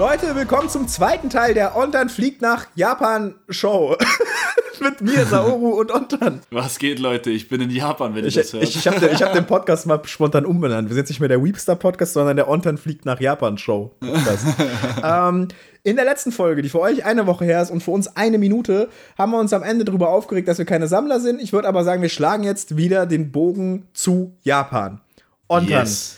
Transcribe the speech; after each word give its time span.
Leute, 0.00 0.34
willkommen 0.34 0.70
zum 0.70 0.88
zweiten 0.88 1.28
Teil 1.28 1.52
der 1.52 1.76
Ontan 1.76 2.08
fliegt 2.08 2.40
nach 2.40 2.68
Japan 2.74 3.34
Show. 3.50 3.98
Mit 4.80 5.02
mir, 5.02 5.26
Saoru 5.26 5.78
und 5.78 5.92
Ontan. 5.92 6.40
Was 6.50 6.78
geht, 6.78 6.98
Leute? 6.98 7.28
Ich 7.28 7.50
bin 7.50 7.60
in 7.60 7.68
Japan, 7.68 8.14
wenn 8.14 8.24
ich, 8.24 8.34
Ich, 8.34 8.42
das 8.42 8.54
höre. 8.54 8.62
ich, 8.62 8.76
ich 8.76 8.88
habe 8.88 8.98
den, 8.98 9.14
hab 9.14 9.34
den 9.34 9.44
Podcast 9.44 9.84
mal 9.84 10.00
spontan 10.06 10.46
umbenannt. 10.46 10.88
Wir 10.88 10.94
sind 10.94 11.02
jetzt 11.02 11.10
nicht 11.10 11.20
mehr 11.20 11.28
der 11.28 11.44
Weepstar 11.44 11.76
Podcast, 11.76 12.14
sondern 12.14 12.36
der 12.36 12.48
Ontan 12.48 12.78
fliegt 12.78 13.04
nach 13.04 13.20
Japan 13.20 13.58
Show. 13.58 13.94
Podcast. 14.00 14.46
ähm, 15.04 15.48
in 15.82 15.96
der 15.96 16.06
letzten 16.06 16.32
Folge, 16.32 16.62
die 16.62 16.70
für 16.70 16.80
euch 16.80 17.04
eine 17.04 17.26
Woche 17.26 17.44
her 17.44 17.60
ist 17.60 17.70
und 17.70 17.82
für 17.82 17.90
uns 17.90 18.16
eine 18.16 18.38
Minute, 18.38 18.88
haben 19.18 19.32
wir 19.32 19.38
uns 19.38 19.52
am 19.52 19.62
Ende 19.62 19.84
darüber 19.84 20.08
aufgeregt, 20.08 20.48
dass 20.48 20.56
wir 20.56 20.64
keine 20.64 20.88
Sammler 20.88 21.20
sind. 21.20 21.42
Ich 21.42 21.52
würde 21.52 21.68
aber 21.68 21.84
sagen, 21.84 22.00
wir 22.00 22.08
schlagen 22.08 22.42
jetzt 22.42 22.78
wieder 22.78 23.04
den 23.04 23.32
Bogen 23.32 23.86
zu 23.92 24.32
Japan. 24.44 25.02
Ontan, 25.46 25.84
yes. 25.84 26.16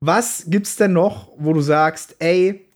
was 0.00 0.44
gibt's 0.48 0.76
denn 0.76 0.92
noch, 0.92 1.28
wo 1.38 1.54
du 1.54 1.62
sagst, 1.62 2.16
ey, 2.18 2.66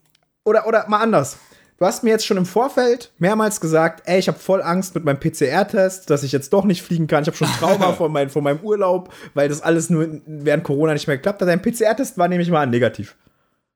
oder, 0.46 0.66
oder 0.66 0.88
mal 0.88 1.00
anders. 1.00 1.38
Du 1.78 1.84
hast 1.84 2.02
mir 2.02 2.08
jetzt 2.10 2.24
schon 2.24 2.38
im 2.38 2.46
Vorfeld 2.46 3.12
mehrmals 3.18 3.60
gesagt, 3.60 4.02
ey, 4.06 4.18
ich 4.18 4.28
habe 4.28 4.38
voll 4.38 4.62
Angst 4.62 4.94
mit 4.94 5.04
meinem 5.04 5.20
PCR-Test, 5.20 6.08
dass 6.08 6.22
ich 6.22 6.32
jetzt 6.32 6.50
doch 6.54 6.64
nicht 6.64 6.80
fliegen 6.80 7.06
kann. 7.06 7.22
Ich 7.22 7.26
habe 7.28 7.36
schon 7.36 7.48
Trauma 7.48 7.92
vor, 7.98 8.08
mein, 8.08 8.30
vor 8.30 8.40
meinem 8.40 8.60
Urlaub, 8.60 9.12
weil 9.34 9.50
das 9.50 9.60
alles 9.60 9.90
nur 9.90 10.08
während 10.24 10.64
Corona 10.64 10.94
nicht 10.94 11.06
mehr 11.06 11.18
geklappt 11.18 11.42
hat. 11.42 11.48
Dein 11.48 11.60
PCR-Test 11.60 12.16
war 12.16 12.28
nämlich 12.28 12.48
mal 12.50 12.66
negativ. 12.66 13.14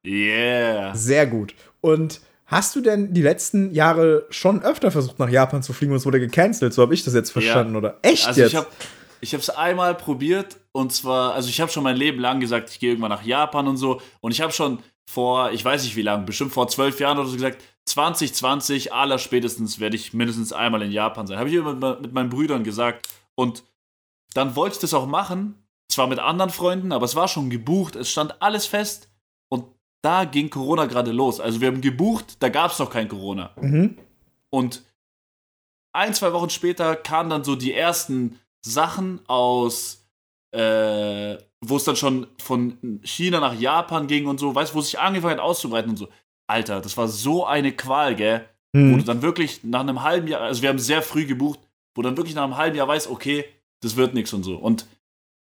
Yeah. 0.04 0.94
Sehr 0.94 1.26
gut. 1.26 1.54
Und 1.82 2.20
hast 2.46 2.74
du 2.74 2.80
denn 2.80 3.12
die 3.12 3.20
letzten 3.22 3.72
Jahre 3.74 4.26
schon 4.30 4.62
öfter 4.62 4.90
versucht, 4.90 5.18
nach 5.18 5.28
Japan 5.28 5.62
zu 5.62 5.72
fliegen 5.74 5.92
und 5.92 5.98
es 5.98 6.06
wurde 6.06 6.20
gecancelt? 6.20 6.72
So 6.72 6.80
habe 6.82 6.94
ich 6.94 7.04
das 7.04 7.12
jetzt 7.14 7.30
verstanden, 7.30 7.72
Ja. 7.74 7.78
oder? 7.78 7.98
Echt 8.00 8.26
Also 8.26 8.40
jetzt? 8.40 8.56
ich 9.20 9.32
habe 9.34 9.42
es 9.42 9.50
einmal 9.50 9.94
probiert 9.94 10.56
und 10.72 10.90
zwar, 10.92 11.34
also 11.34 11.50
ich 11.50 11.60
habe 11.60 11.70
schon 11.70 11.82
mein 11.84 11.96
Leben 11.96 12.18
lang 12.18 12.40
gesagt, 12.40 12.70
ich 12.70 12.80
gehe 12.80 12.90
irgendwann 12.90 13.10
nach 13.10 13.24
Japan 13.24 13.68
und 13.68 13.76
so 13.76 14.00
und 14.22 14.32
ich 14.32 14.40
habe 14.40 14.52
schon 14.54 14.78
vor, 15.08 15.50
ich 15.52 15.64
weiß 15.64 15.84
nicht 15.84 15.96
wie 15.96 16.02
lange, 16.02 16.24
bestimmt 16.24 16.52
vor 16.52 16.68
zwölf 16.68 17.00
Jahren 17.00 17.18
oder 17.18 17.28
so 17.28 17.34
gesagt, 17.34 17.62
2020 17.86 18.92
aller 18.92 19.18
spätestens 19.18 19.80
werde 19.80 19.96
ich 19.96 20.12
mindestens 20.12 20.52
einmal 20.52 20.82
in 20.82 20.92
Japan 20.92 21.26
sein. 21.26 21.38
Habe 21.38 21.48
ich 21.48 21.56
immer 21.56 21.74
mit, 21.74 22.12
meinen 22.12 22.30
Brüdern 22.30 22.64
gesagt 22.64 23.08
und 23.34 23.64
dann 24.34 24.54
wollte 24.54 24.74
ich 24.76 24.80
das 24.80 24.94
auch 24.94 25.06
machen, 25.06 25.54
zwar 25.90 26.06
mit 26.06 26.20
anderen 26.20 26.50
Freunden, 26.50 26.92
aber 26.92 27.04
es 27.04 27.16
war 27.16 27.26
schon 27.26 27.50
gebucht, 27.50 27.96
es 27.96 28.10
stand 28.10 28.40
alles 28.40 28.66
fest 28.66 29.10
und 29.48 29.64
da 30.02 30.24
ging 30.24 30.50
Corona 30.50 30.86
gerade 30.86 31.10
los. 31.10 31.40
Also 31.40 31.60
wir 31.60 31.68
haben 31.68 31.80
gebucht, 31.80 32.36
da 32.38 32.48
gab 32.48 32.70
es 32.70 32.78
noch 32.78 32.90
kein 32.90 33.08
Corona. 33.08 33.50
mhm. 33.60 33.98
Und 34.50 34.82
ein, 35.92 36.14
zwei 36.14 36.32
Wochen 36.32 36.50
später 36.50 36.96
kamen 36.96 37.30
dann 37.30 37.44
so 37.44 37.56
die 37.56 37.72
ersten 37.72 38.38
Sachen 38.64 39.20
aus, 39.26 40.06
äh, 40.52 41.36
wo 41.64 41.76
es 41.76 41.84
dann 41.84 41.96
schon 41.96 42.26
von 42.38 43.00
China 43.02 43.40
nach 43.40 43.58
Japan 43.58 44.06
ging 44.06 44.26
und 44.26 44.40
so, 44.40 44.54
weißt 44.54 44.72
du, 44.72 44.76
wo 44.76 44.80
es 44.80 44.86
sich 44.86 44.98
angefangen 44.98 45.34
hat 45.34 45.40
auszubreiten 45.40 45.90
und 45.90 45.96
so. 45.96 46.08
Alter, 46.46 46.80
das 46.80 46.96
war 46.96 47.06
so 47.08 47.44
eine 47.44 47.72
Qual, 47.72 48.16
gell? 48.16 48.48
Wo 48.92 48.96
du 48.98 49.04
dann 49.04 49.22
wirklich 49.22 49.64
nach 49.64 49.80
einem 49.80 50.02
halben 50.02 50.28
Jahr, 50.28 50.42
also 50.42 50.62
wir 50.62 50.68
haben 50.68 50.78
sehr 50.78 51.02
früh 51.02 51.26
gebucht, 51.26 51.58
wo 51.94 52.02
dann 52.02 52.16
wirklich 52.16 52.36
nach 52.36 52.44
einem 52.44 52.56
halben 52.56 52.76
Jahr 52.76 52.88
weißt, 52.88 53.10
okay, 53.10 53.44
das 53.82 53.96
wird 53.96 54.14
nichts 54.14 54.32
und 54.32 54.44
so. 54.44 54.56
Und 54.56 54.86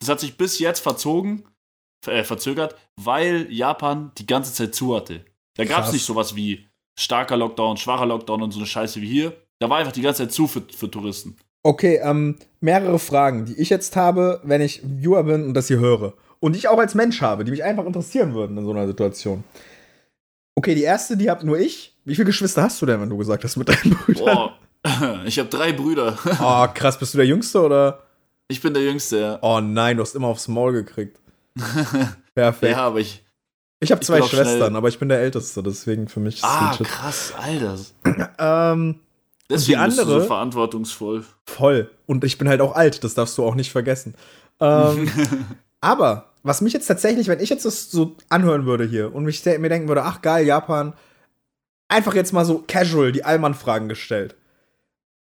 das 0.00 0.08
hat 0.08 0.20
sich 0.20 0.36
bis 0.36 0.58
jetzt 0.58 0.80
verzogen, 0.80 1.44
äh, 2.06 2.22
verzögert, 2.22 2.76
weil 2.96 3.50
Japan 3.52 4.12
die 4.18 4.26
ganze 4.26 4.52
Zeit 4.52 4.74
zu 4.74 4.94
hatte. 4.94 5.24
Da 5.56 5.64
gab 5.64 5.84
es 5.84 5.92
nicht 5.92 6.04
sowas 6.04 6.36
wie 6.36 6.66
starker 6.98 7.36
Lockdown, 7.36 7.76
schwacher 7.76 8.06
Lockdown 8.06 8.42
und 8.42 8.52
so 8.52 8.58
eine 8.58 8.66
Scheiße 8.66 9.00
wie 9.00 9.08
hier. 9.08 9.36
Da 9.58 9.68
war 9.68 9.78
einfach 9.78 9.92
die 9.92 10.02
ganze 10.02 10.24
Zeit 10.24 10.32
zu 10.32 10.46
für, 10.46 10.62
für 10.62 10.90
Touristen. 10.90 11.36
Okay, 11.66 11.98
ähm, 12.00 12.36
mehrere 12.60 13.00
Fragen, 13.00 13.44
die 13.44 13.60
ich 13.60 13.70
jetzt 13.70 13.96
habe, 13.96 14.40
wenn 14.44 14.60
ich 14.60 14.82
Viewer 14.84 15.24
bin 15.24 15.46
und 15.46 15.54
das 15.54 15.66
hier 15.66 15.80
höre. 15.80 16.12
Und 16.38 16.52
die 16.52 16.60
ich 16.60 16.68
auch 16.68 16.78
als 16.78 16.94
Mensch 16.94 17.20
habe, 17.22 17.42
die 17.42 17.50
mich 17.50 17.64
einfach 17.64 17.84
interessieren 17.84 18.34
würden 18.34 18.56
in 18.56 18.64
so 18.64 18.70
einer 18.70 18.86
Situation. 18.86 19.42
Okay, 20.54 20.76
die 20.76 20.84
erste, 20.84 21.16
die 21.16 21.28
hab 21.28 21.42
nur 21.42 21.58
ich. 21.58 21.98
Wie 22.04 22.14
viele 22.14 22.26
Geschwister 22.26 22.62
hast 22.62 22.80
du 22.80 22.86
denn, 22.86 23.00
wenn 23.00 23.10
du 23.10 23.16
gesagt 23.16 23.42
hast, 23.42 23.56
mit 23.56 23.68
deinen 23.68 23.96
Brüdern? 23.96 24.24
Boah, 24.84 25.24
ich 25.26 25.40
habe 25.40 25.48
drei 25.48 25.72
Brüder. 25.72 26.16
Oh, 26.40 26.68
krass, 26.72 27.00
bist 27.00 27.14
du 27.14 27.18
der 27.18 27.26
Jüngste 27.26 27.60
oder? 27.60 28.04
Ich 28.46 28.62
bin 28.62 28.72
der 28.72 28.84
Jüngste, 28.84 29.18
ja. 29.18 29.38
Oh 29.42 29.60
nein, 29.60 29.96
du 29.96 30.04
hast 30.04 30.14
immer 30.14 30.28
aufs 30.28 30.46
Maul 30.46 30.72
gekriegt. 30.72 31.18
Perfekt. 32.36 32.76
Ja, 32.76 32.86
aber 32.86 33.00
ich. 33.00 33.24
ich 33.80 33.90
habe 33.90 34.02
zwei 34.02 34.22
Schwestern, 34.22 34.76
aber 34.76 34.86
ich 34.86 35.00
bin 35.00 35.08
der 35.08 35.18
Älteste, 35.18 35.64
deswegen 35.64 36.06
für 36.06 36.20
mich 36.20 36.36
ist 36.36 36.44
Ah, 36.44 36.76
krass, 36.80 37.32
Alter. 37.36 37.76
Ähm, 38.38 39.00
Deswegen 39.48 39.82
bist 39.84 39.98
du 39.98 40.02
andere? 40.02 40.20
so 40.22 40.26
verantwortungsvoll. 40.26 41.24
voll. 41.46 41.90
Und 42.06 42.24
ich 42.24 42.38
bin 42.38 42.48
halt 42.48 42.60
auch 42.60 42.74
alt, 42.74 43.04
das 43.04 43.14
darfst 43.14 43.36
du 43.38 43.44
auch 43.44 43.54
nicht 43.54 43.70
vergessen. 43.70 44.14
Ähm, 44.60 45.08
aber, 45.80 46.32
was 46.42 46.60
mich 46.60 46.72
jetzt 46.72 46.86
tatsächlich, 46.86 47.28
wenn 47.28 47.40
ich 47.40 47.50
jetzt 47.50 47.64
das 47.64 47.90
so 47.90 48.16
anhören 48.28 48.66
würde 48.66 48.84
hier 48.84 49.14
und 49.14 49.24
mich 49.24 49.44
mir 49.44 49.68
denken 49.68 49.88
würde, 49.88 50.02
ach 50.02 50.22
geil, 50.22 50.46
Japan, 50.46 50.94
einfach 51.88 52.14
jetzt 52.14 52.32
mal 52.32 52.44
so 52.44 52.64
casual 52.66 53.12
die 53.12 53.24
Allmann-Fragen 53.24 53.88
gestellt. 53.88 54.34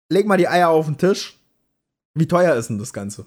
Leg 0.09 0.27
mal 0.27 0.37
die 0.37 0.49
Eier 0.49 0.69
auf 0.69 0.87
den 0.87 0.99
Tisch. 0.99 1.39
Wie 2.15 2.29
teuer 2.29 2.55
ist 2.55 2.69
denn 2.69 2.79
das 2.79 2.93
Ganze? 2.93 3.27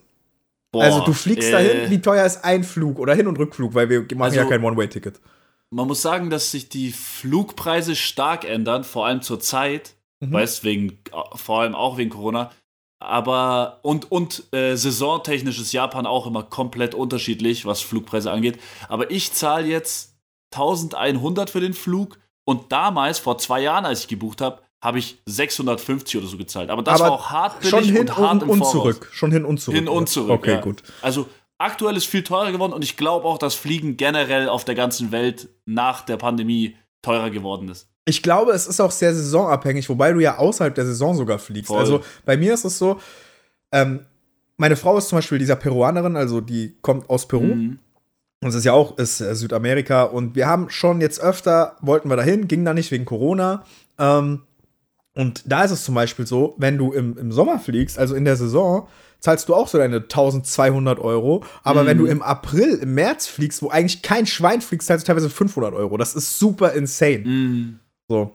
Boah, 0.71 0.83
also 0.83 1.01
du 1.05 1.13
fliegst 1.13 1.49
äh, 1.49 1.51
dahin, 1.51 1.89
wie 1.89 2.01
teuer 2.01 2.25
ist 2.25 2.43
ein 2.43 2.63
Flug 2.63 2.99
oder 2.99 3.15
Hin- 3.15 3.27
und 3.27 3.39
Rückflug, 3.39 3.73
weil 3.73 3.89
wir 3.89 4.01
machen 4.01 4.21
Also- 4.21 4.37
ja 4.37 4.45
kein 4.45 4.63
One-Way-Ticket. 4.63 5.19
Man 5.71 5.87
muss 5.87 6.01
sagen, 6.01 6.29
dass 6.29 6.51
sich 6.51 6.69
die 6.69 6.91
Flugpreise 6.91 7.95
stark 7.95 8.45
ändern, 8.45 8.83
vor 8.83 9.07
allem 9.07 9.21
zur 9.21 9.39
Zeit. 9.39 9.94
Mhm. 10.19 10.33
Weißt 10.33 10.63
wegen, 10.63 10.99
vor 11.35 11.61
allem 11.61 11.75
auch 11.75 11.97
wegen 11.97 12.09
Corona. 12.09 12.51
Aber 12.99 13.79
und, 13.83 14.11
und 14.11 14.43
äh, 14.53 14.75
saisontechnisch 14.75 15.59
ist 15.59 15.73
Japan 15.73 16.05
auch 16.05 16.27
immer 16.27 16.43
komplett 16.43 16.95
unterschiedlich, 16.95 17.65
was 17.65 17.81
Flugpreise 17.81 18.31
angeht. 18.31 18.59
Aber 18.87 19.11
ich 19.11 19.33
zahle 19.33 19.67
jetzt 19.67 20.15
1100 20.53 21.49
für 21.49 21.59
den 21.59 21.73
Flug 21.73 22.17
und 22.45 22.71
damals, 22.71 23.19
vor 23.19 23.37
zwei 23.37 23.61
Jahren, 23.61 23.85
als 23.85 24.01
ich 24.01 24.07
gebucht 24.07 24.41
habe, 24.41 24.61
habe 24.81 24.99
ich 24.99 25.17
650 25.25 26.17
oder 26.17 26.27
so 26.27 26.37
gezahlt. 26.37 26.69
Aber 26.69 26.83
das 26.83 27.01
Aber 27.01 27.09
war 27.09 27.11
auch 27.11 27.29
hart 27.31 27.59
billig 27.59 27.69
Schon 27.71 27.83
hin 27.83 27.97
und 27.97 28.17
hart 28.17 28.33
und, 28.33 28.41
im 28.43 28.49
und 28.49 28.65
zurück. 28.65 29.09
Schon 29.11 29.31
hin 29.31 29.43
und 29.43 29.59
zurück. 29.59 29.75
Hin 29.75 29.87
und 29.89 30.07
zurück. 30.07 30.29
Okay, 30.29 30.53
ja. 30.53 30.61
gut. 30.61 30.83
Also 31.01 31.27
aktuell 31.57 31.97
ist 31.97 32.05
viel 32.05 32.23
teurer 32.23 32.51
geworden 32.51 32.71
und 32.71 32.83
ich 32.83 32.95
glaube 32.95 33.25
auch, 33.27 33.39
dass 33.39 33.55
Fliegen 33.55 33.97
generell 33.97 34.47
auf 34.47 34.63
der 34.63 34.75
ganzen 34.75 35.11
Welt 35.11 35.49
nach 35.65 36.01
der 36.01 36.17
Pandemie 36.17 36.75
teurer 37.05 37.29
geworden 37.29 37.69
ist. 37.69 37.87
Ich 38.05 38.21
glaube, 38.21 38.51
es 38.51 38.67
ist 38.67 38.79
auch 38.79 38.91
sehr 38.91 39.13
saisonabhängig, 39.13 39.89
wobei 39.89 40.13
du 40.13 40.19
ja 40.19 40.37
außerhalb 40.37 40.75
der 40.75 40.85
Saison 40.85 41.15
sogar 41.15 41.39
fliegst. 41.39 41.67
Voll. 41.67 41.79
Also 41.79 42.03
bei 42.25 42.37
mir 42.37 42.53
ist 42.53 42.65
es 42.65 42.77
so, 42.77 42.99
ähm, 43.71 44.01
meine 44.57 44.75
Frau 44.75 44.97
ist 44.97 45.09
zum 45.09 45.17
Beispiel 45.17 45.39
dieser 45.39 45.55
Peruanerin, 45.55 46.15
also 46.15 46.41
die 46.41 46.77
kommt 46.81 47.09
aus 47.09 47.27
Peru. 47.27 47.55
Mhm. 47.55 47.79
Und 48.41 48.49
es 48.49 48.55
ist 48.55 48.65
ja 48.65 48.73
auch 48.73 48.97
ist, 48.97 49.21
äh, 49.21 49.33
Südamerika. 49.35 50.03
Und 50.03 50.35
wir 50.35 50.47
haben 50.47 50.69
schon 50.69 51.01
jetzt 51.01 51.19
öfter, 51.19 51.77
wollten 51.81 52.09
wir 52.09 52.15
dahin, 52.15 52.47
ging 52.47 52.63
da 52.63 52.73
nicht 52.73 52.91
wegen 52.91 53.05
Corona. 53.05 53.63
Ähm, 53.97 54.41
und 55.15 55.43
da 55.51 55.63
ist 55.63 55.71
es 55.71 55.83
zum 55.83 55.95
Beispiel 55.95 56.27
so, 56.27 56.55
wenn 56.57 56.77
du 56.77 56.91
im, 56.91 57.17
im 57.17 57.31
Sommer 57.31 57.59
fliegst, 57.59 57.97
also 57.97 58.13
in 58.15 58.25
der 58.25 58.35
Saison, 58.35 58.87
zahlst 59.25 59.49
du 59.49 59.55
auch 59.55 59.67
so 59.67 59.77
deine 59.77 60.07
1200 60.07 60.99
Euro. 60.99 61.43
Aber 61.63 61.83
Mhm. 61.83 61.87
wenn 61.87 61.97
du 61.97 62.05
im 62.05 62.21
April, 62.21 62.79
im 62.81 62.93
März 62.93 63.27
fliegst, 63.27 63.61
wo 63.61 63.69
eigentlich 63.69 64.01
kein 64.01 64.25
Schwein 64.25 64.61
fliegt, 64.61 64.83
zahlst 64.83 65.05
du 65.05 65.07
teilweise 65.07 65.29
500 65.29 65.73
Euro. 65.73 65.97
Das 65.97 66.15
ist 66.15 66.39
super 66.39 66.73
insane. 66.73 67.19
Mhm. 67.25 67.79
So. 68.07 68.31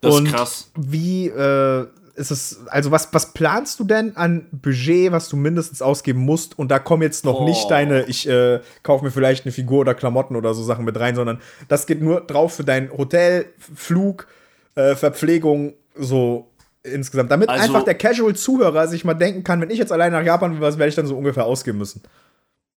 Das 0.00 0.14
Und 0.16 0.26
ist 0.26 0.32
krass. 0.34 0.70
Wie 0.76 1.28
äh, 1.28 1.86
ist 2.16 2.30
es, 2.30 2.60
also 2.66 2.90
was, 2.90 3.08
was 3.12 3.32
planst 3.32 3.78
du 3.80 3.84
denn 3.84 4.16
an 4.16 4.46
Budget, 4.50 5.12
was 5.12 5.28
du 5.28 5.36
mindestens 5.36 5.80
ausgeben 5.80 6.20
musst? 6.20 6.58
Und 6.58 6.70
da 6.70 6.78
kommen 6.78 7.02
jetzt 7.02 7.24
noch 7.24 7.38
Boah. 7.38 7.44
nicht 7.48 7.70
deine, 7.70 8.02
ich 8.06 8.28
äh, 8.28 8.60
kaufe 8.82 9.04
mir 9.04 9.10
vielleicht 9.12 9.46
eine 9.46 9.52
Figur 9.52 9.80
oder 9.80 9.94
Klamotten 9.94 10.34
oder 10.36 10.52
so 10.54 10.62
Sachen 10.62 10.84
mit 10.84 10.98
rein, 10.98 11.14
sondern 11.14 11.40
das 11.68 11.86
geht 11.86 12.02
nur 12.02 12.20
drauf 12.20 12.52
für 12.54 12.64
dein 12.64 12.90
Hotel, 12.90 13.46
Flug, 13.74 14.26
äh, 14.74 14.94
Verpflegung, 14.96 15.74
so 15.96 16.48
insgesamt. 16.84 17.30
Damit 17.30 17.48
Also- 17.48 17.64
einfach 17.64 17.84
der 17.84 17.94
Casual-Zuhörer 17.96 18.88
sich 18.88 19.04
mal 19.04 19.14
denken 19.14 19.44
kann, 19.44 19.60
wenn 19.60 19.70
ich 19.70 19.78
jetzt 19.78 19.92
allein 19.92 20.12
nach 20.12 20.24
Japan 20.24 20.54
will, 20.54 20.60
was 20.60 20.78
werde 20.78 20.88
ich 20.90 20.94
dann 20.96 21.06
so 21.06 21.16
ungefähr 21.16 21.44
ausgeben 21.46 21.78
müssen? 21.78 22.02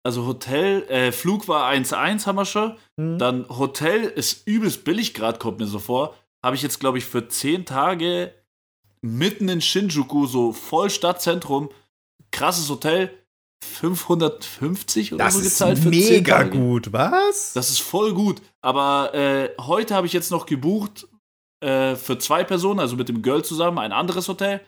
Also 0.05 0.27
Hotel, 0.27 0.83
äh, 0.89 1.13
Flug 1.13 1.47
war 1.47 1.67
1-1, 1.69 2.27
haben 2.27 2.37
wir 2.37 2.45
schon. 2.45 2.77
Mhm. 2.97 3.19
Dann 3.19 3.49
Hotel 3.49 4.03
ist 4.05 4.47
übelst 4.47 4.85
billig 4.85 5.15
gerade, 5.15 5.39
kommt 5.39 5.61
mir 5.61 5.67
so 5.67 5.79
vor. 5.79 6.15
Habe 6.45 6.57
ich 6.57 6.63
jetzt, 6.63 6.81
glaube 6.81 6.99
ich, 6.99 7.05
für 7.05 7.29
10 7.29 7.65
Tage 7.65 8.33
mitten 9.01 9.49
in 9.49 9.61
Shinjuku, 9.61 10.27
so 10.27 10.53
voll 10.53 10.91
Stadtzentrum, 10.91 11.71
krasses 12.33 12.69
Hotel, 12.69 13.11
550 13.65 15.13
oder 15.15 15.25
Das 15.25 15.35
so 15.35 15.41
ist 15.41 15.45
gezahlt 15.47 15.79
für 15.79 15.91
10 15.91 16.15
mega 16.15 16.39
Tage. 16.39 16.51
gut, 16.59 16.93
was? 16.93 17.53
Das 17.53 17.71
ist 17.71 17.81
voll 17.81 18.13
gut. 18.13 18.43
Aber 18.61 19.15
äh, 19.15 19.51
heute 19.61 19.95
habe 19.95 20.07
ich 20.07 20.13
jetzt 20.13 20.31
noch 20.31 20.47
gebucht 20.47 21.07
äh, 21.63 21.97
für 21.97 22.19
zwei 22.19 22.45
Personen, 22.45 22.81
also 22.81 22.97
mit 22.97 23.09
dem 23.09 23.23
Girl 23.23 23.45
zusammen, 23.45 23.79
ein 23.79 23.93
anderes 23.93 24.29
Hotel. 24.29 24.61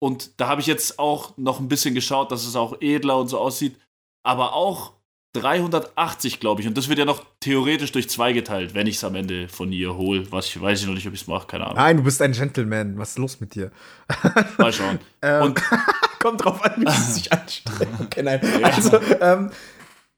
Und 0.00 0.40
da 0.40 0.48
habe 0.48 0.60
ich 0.60 0.66
jetzt 0.66 0.98
auch 0.98 1.36
noch 1.36 1.60
ein 1.60 1.68
bisschen 1.68 1.94
geschaut, 1.94 2.32
dass 2.32 2.46
es 2.46 2.56
auch 2.56 2.80
edler 2.80 3.18
und 3.18 3.28
so 3.28 3.38
aussieht. 3.38 3.78
Aber 4.22 4.54
auch 4.54 4.92
380, 5.34 6.40
glaube 6.40 6.62
ich. 6.62 6.68
Und 6.68 6.76
das 6.78 6.88
wird 6.88 6.98
ja 6.98 7.04
noch 7.04 7.24
theoretisch 7.40 7.92
durch 7.92 8.08
zwei 8.08 8.32
geteilt, 8.32 8.74
wenn 8.74 8.86
ich 8.86 8.96
es 8.96 9.04
am 9.04 9.14
Ende 9.14 9.48
von 9.48 9.72
ihr 9.72 9.96
hole. 9.96 10.30
Was 10.30 10.46
ich 10.46 10.60
weiß 10.60 10.80
ich 10.80 10.86
noch 10.86 10.94
nicht, 10.94 11.06
ob 11.06 11.14
ich 11.14 11.22
es 11.22 11.26
mache, 11.26 11.46
keine 11.46 11.64
Ahnung. 11.64 11.76
Nein, 11.76 11.96
du 11.98 12.02
bist 12.04 12.22
ein 12.22 12.32
Gentleman. 12.32 12.96
Was 12.98 13.10
ist 13.10 13.18
los 13.18 13.40
mit 13.40 13.54
dir? 13.54 13.70
Mal 14.58 14.72
schauen. 14.72 14.98
Ähm, 15.22 15.42
Und 15.42 15.62
Kommt 16.20 16.42
drauf 16.42 16.64
an, 16.64 16.72
wie 16.78 16.90
sie 16.90 17.12
sich 17.12 17.32
anstrengen. 17.32 17.98
Okay, 18.04 18.22
nein. 18.22 18.40
Also, 18.62 18.98
ähm, 19.20 19.50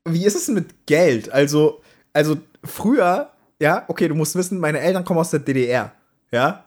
wie 0.05 0.25
ist 0.25 0.37
es 0.37 0.47
mit 0.49 0.87
Geld? 0.87 1.33
Also, 1.33 1.83
also 2.13 2.37
früher 2.63 3.33
ja, 3.61 3.85
okay, 3.89 4.09
du 4.09 4.15
musst 4.15 4.35
wissen, 4.37 4.59
meine 4.59 4.81
Eltern 4.81 5.05
kommen 5.05 5.21
aus 5.21 5.31
der 5.31 5.41
DDR, 5.41 5.93
ja. 6.31 6.65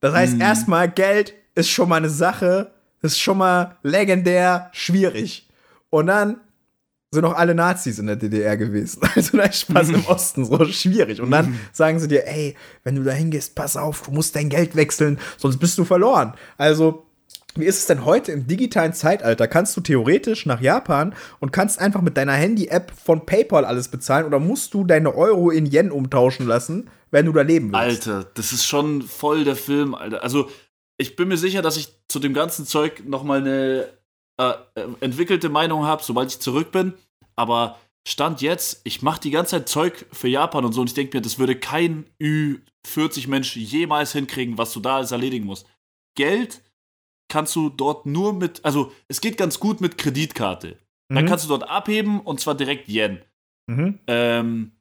Das 0.00 0.14
heißt, 0.14 0.34
Mhm. 0.34 0.40
erstmal, 0.40 0.90
Geld 0.90 1.34
ist 1.54 1.68
schon 1.70 1.88
mal 1.88 1.96
eine 1.96 2.08
Sache, 2.10 2.72
ist 3.02 3.20
schon 3.20 3.38
mal 3.38 3.76
legendär 3.82 4.68
schwierig. 4.72 5.48
Und 5.90 6.06
dann 6.06 6.40
sind 7.12 7.24
auch 7.26 7.34
alle 7.36 7.54
Nazis 7.54 7.98
in 7.98 8.06
der 8.06 8.16
DDR 8.16 8.56
gewesen. 8.56 9.02
Also 9.14 9.36
da 9.36 9.44
ist 9.44 9.60
Spaß 9.60 9.90
im 9.90 10.04
Osten 10.06 10.44
so 10.44 10.64
schwierig. 10.64 11.20
Und 11.20 11.30
dann 11.30 11.58
sagen 11.72 12.00
sie 12.00 12.08
dir, 12.08 12.26
ey, 12.26 12.56
wenn 12.84 12.96
du 12.96 13.02
da 13.04 13.12
hingehst, 13.12 13.54
pass 13.54 13.76
auf, 13.76 14.02
du 14.02 14.10
musst 14.12 14.34
dein 14.34 14.48
Geld 14.48 14.74
wechseln, 14.76 15.18
sonst 15.36 15.58
bist 15.58 15.76
du 15.78 15.84
verloren. 15.84 16.32
Also, 16.56 17.06
wie 17.54 17.64
ist 17.64 17.78
es 17.78 17.86
denn 17.86 18.04
heute 18.04 18.32
im 18.32 18.46
digitalen 18.46 18.92
Zeitalter? 18.92 19.46
Kannst 19.46 19.76
du 19.76 19.80
theoretisch 19.80 20.46
nach 20.46 20.60
Japan 20.60 21.14
und 21.40 21.52
kannst 21.52 21.78
einfach 21.78 22.00
mit 22.00 22.16
deiner 22.16 22.32
Handy-App 22.32 22.92
von 22.92 23.26
PayPal 23.26 23.64
alles 23.64 23.88
bezahlen 23.88 24.26
oder 24.26 24.38
musst 24.38 24.74
du 24.74 24.84
deine 24.84 25.14
Euro 25.14 25.50
in 25.50 25.66
Yen 25.66 25.90
umtauschen 25.90 26.46
lassen, 26.46 26.90
wenn 27.10 27.26
du 27.26 27.32
da 27.32 27.42
leben 27.42 27.72
willst? 27.72 28.08
Alter, 28.08 28.30
das 28.34 28.52
ist 28.52 28.64
schon 28.64 29.02
voll 29.02 29.44
der 29.44 29.56
Film, 29.56 29.94
Alter. 29.94 30.22
Also, 30.22 30.48
ich 30.98 31.16
bin 31.16 31.28
mir 31.28 31.36
sicher, 31.36 31.62
dass 31.62 31.76
ich 31.76 31.88
zu 32.08 32.18
dem 32.20 32.34
ganzen 32.34 32.66
Zeug 32.66 33.02
nochmal 33.06 33.40
eine 33.40 33.88
äh, 34.40 34.52
äh, 34.74 34.86
entwickelte 35.00 35.48
Meinung 35.48 35.84
habe, 35.84 36.02
sobald 36.02 36.30
ich 36.30 36.40
zurück 36.40 36.72
bin. 36.72 36.94
Aber 37.36 37.78
Stand 38.06 38.40
jetzt, 38.40 38.80
ich 38.84 39.02
mache 39.02 39.20
die 39.20 39.30
ganze 39.30 39.56
Zeit 39.56 39.68
Zeug 39.68 40.06
für 40.12 40.28
Japan 40.28 40.64
und 40.64 40.72
so 40.72 40.80
und 40.80 40.88
ich 40.88 40.94
denke 40.94 41.16
mir, 41.16 41.22
das 41.22 41.38
würde 41.38 41.54
kein 41.54 42.06
Ü40-Mensch 42.20 43.56
jemals 43.56 44.12
hinkriegen, 44.12 44.58
was 44.58 44.72
du 44.72 44.80
da 44.80 44.96
alles 44.96 45.12
erledigen 45.12 45.46
musst. 45.46 45.66
Geld 46.16 46.62
kannst 47.32 47.56
du 47.56 47.70
dort 47.70 48.04
nur 48.04 48.34
mit, 48.34 48.62
also 48.62 48.92
es 49.08 49.22
geht 49.22 49.38
ganz 49.38 49.58
gut 49.58 49.80
mit 49.80 49.96
Kreditkarte. 49.96 50.76
Dann 51.08 51.24
Mhm. 51.24 51.28
kannst 51.28 51.46
du 51.46 51.48
dort 51.48 51.66
abheben 51.68 52.20
und 52.20 52.40
zwar 52.40 52.54
direkt 52.54 52.88
Yen. 52.88 53.22
Mhm. 53.66 53.98
Ähm, 54.06 54.72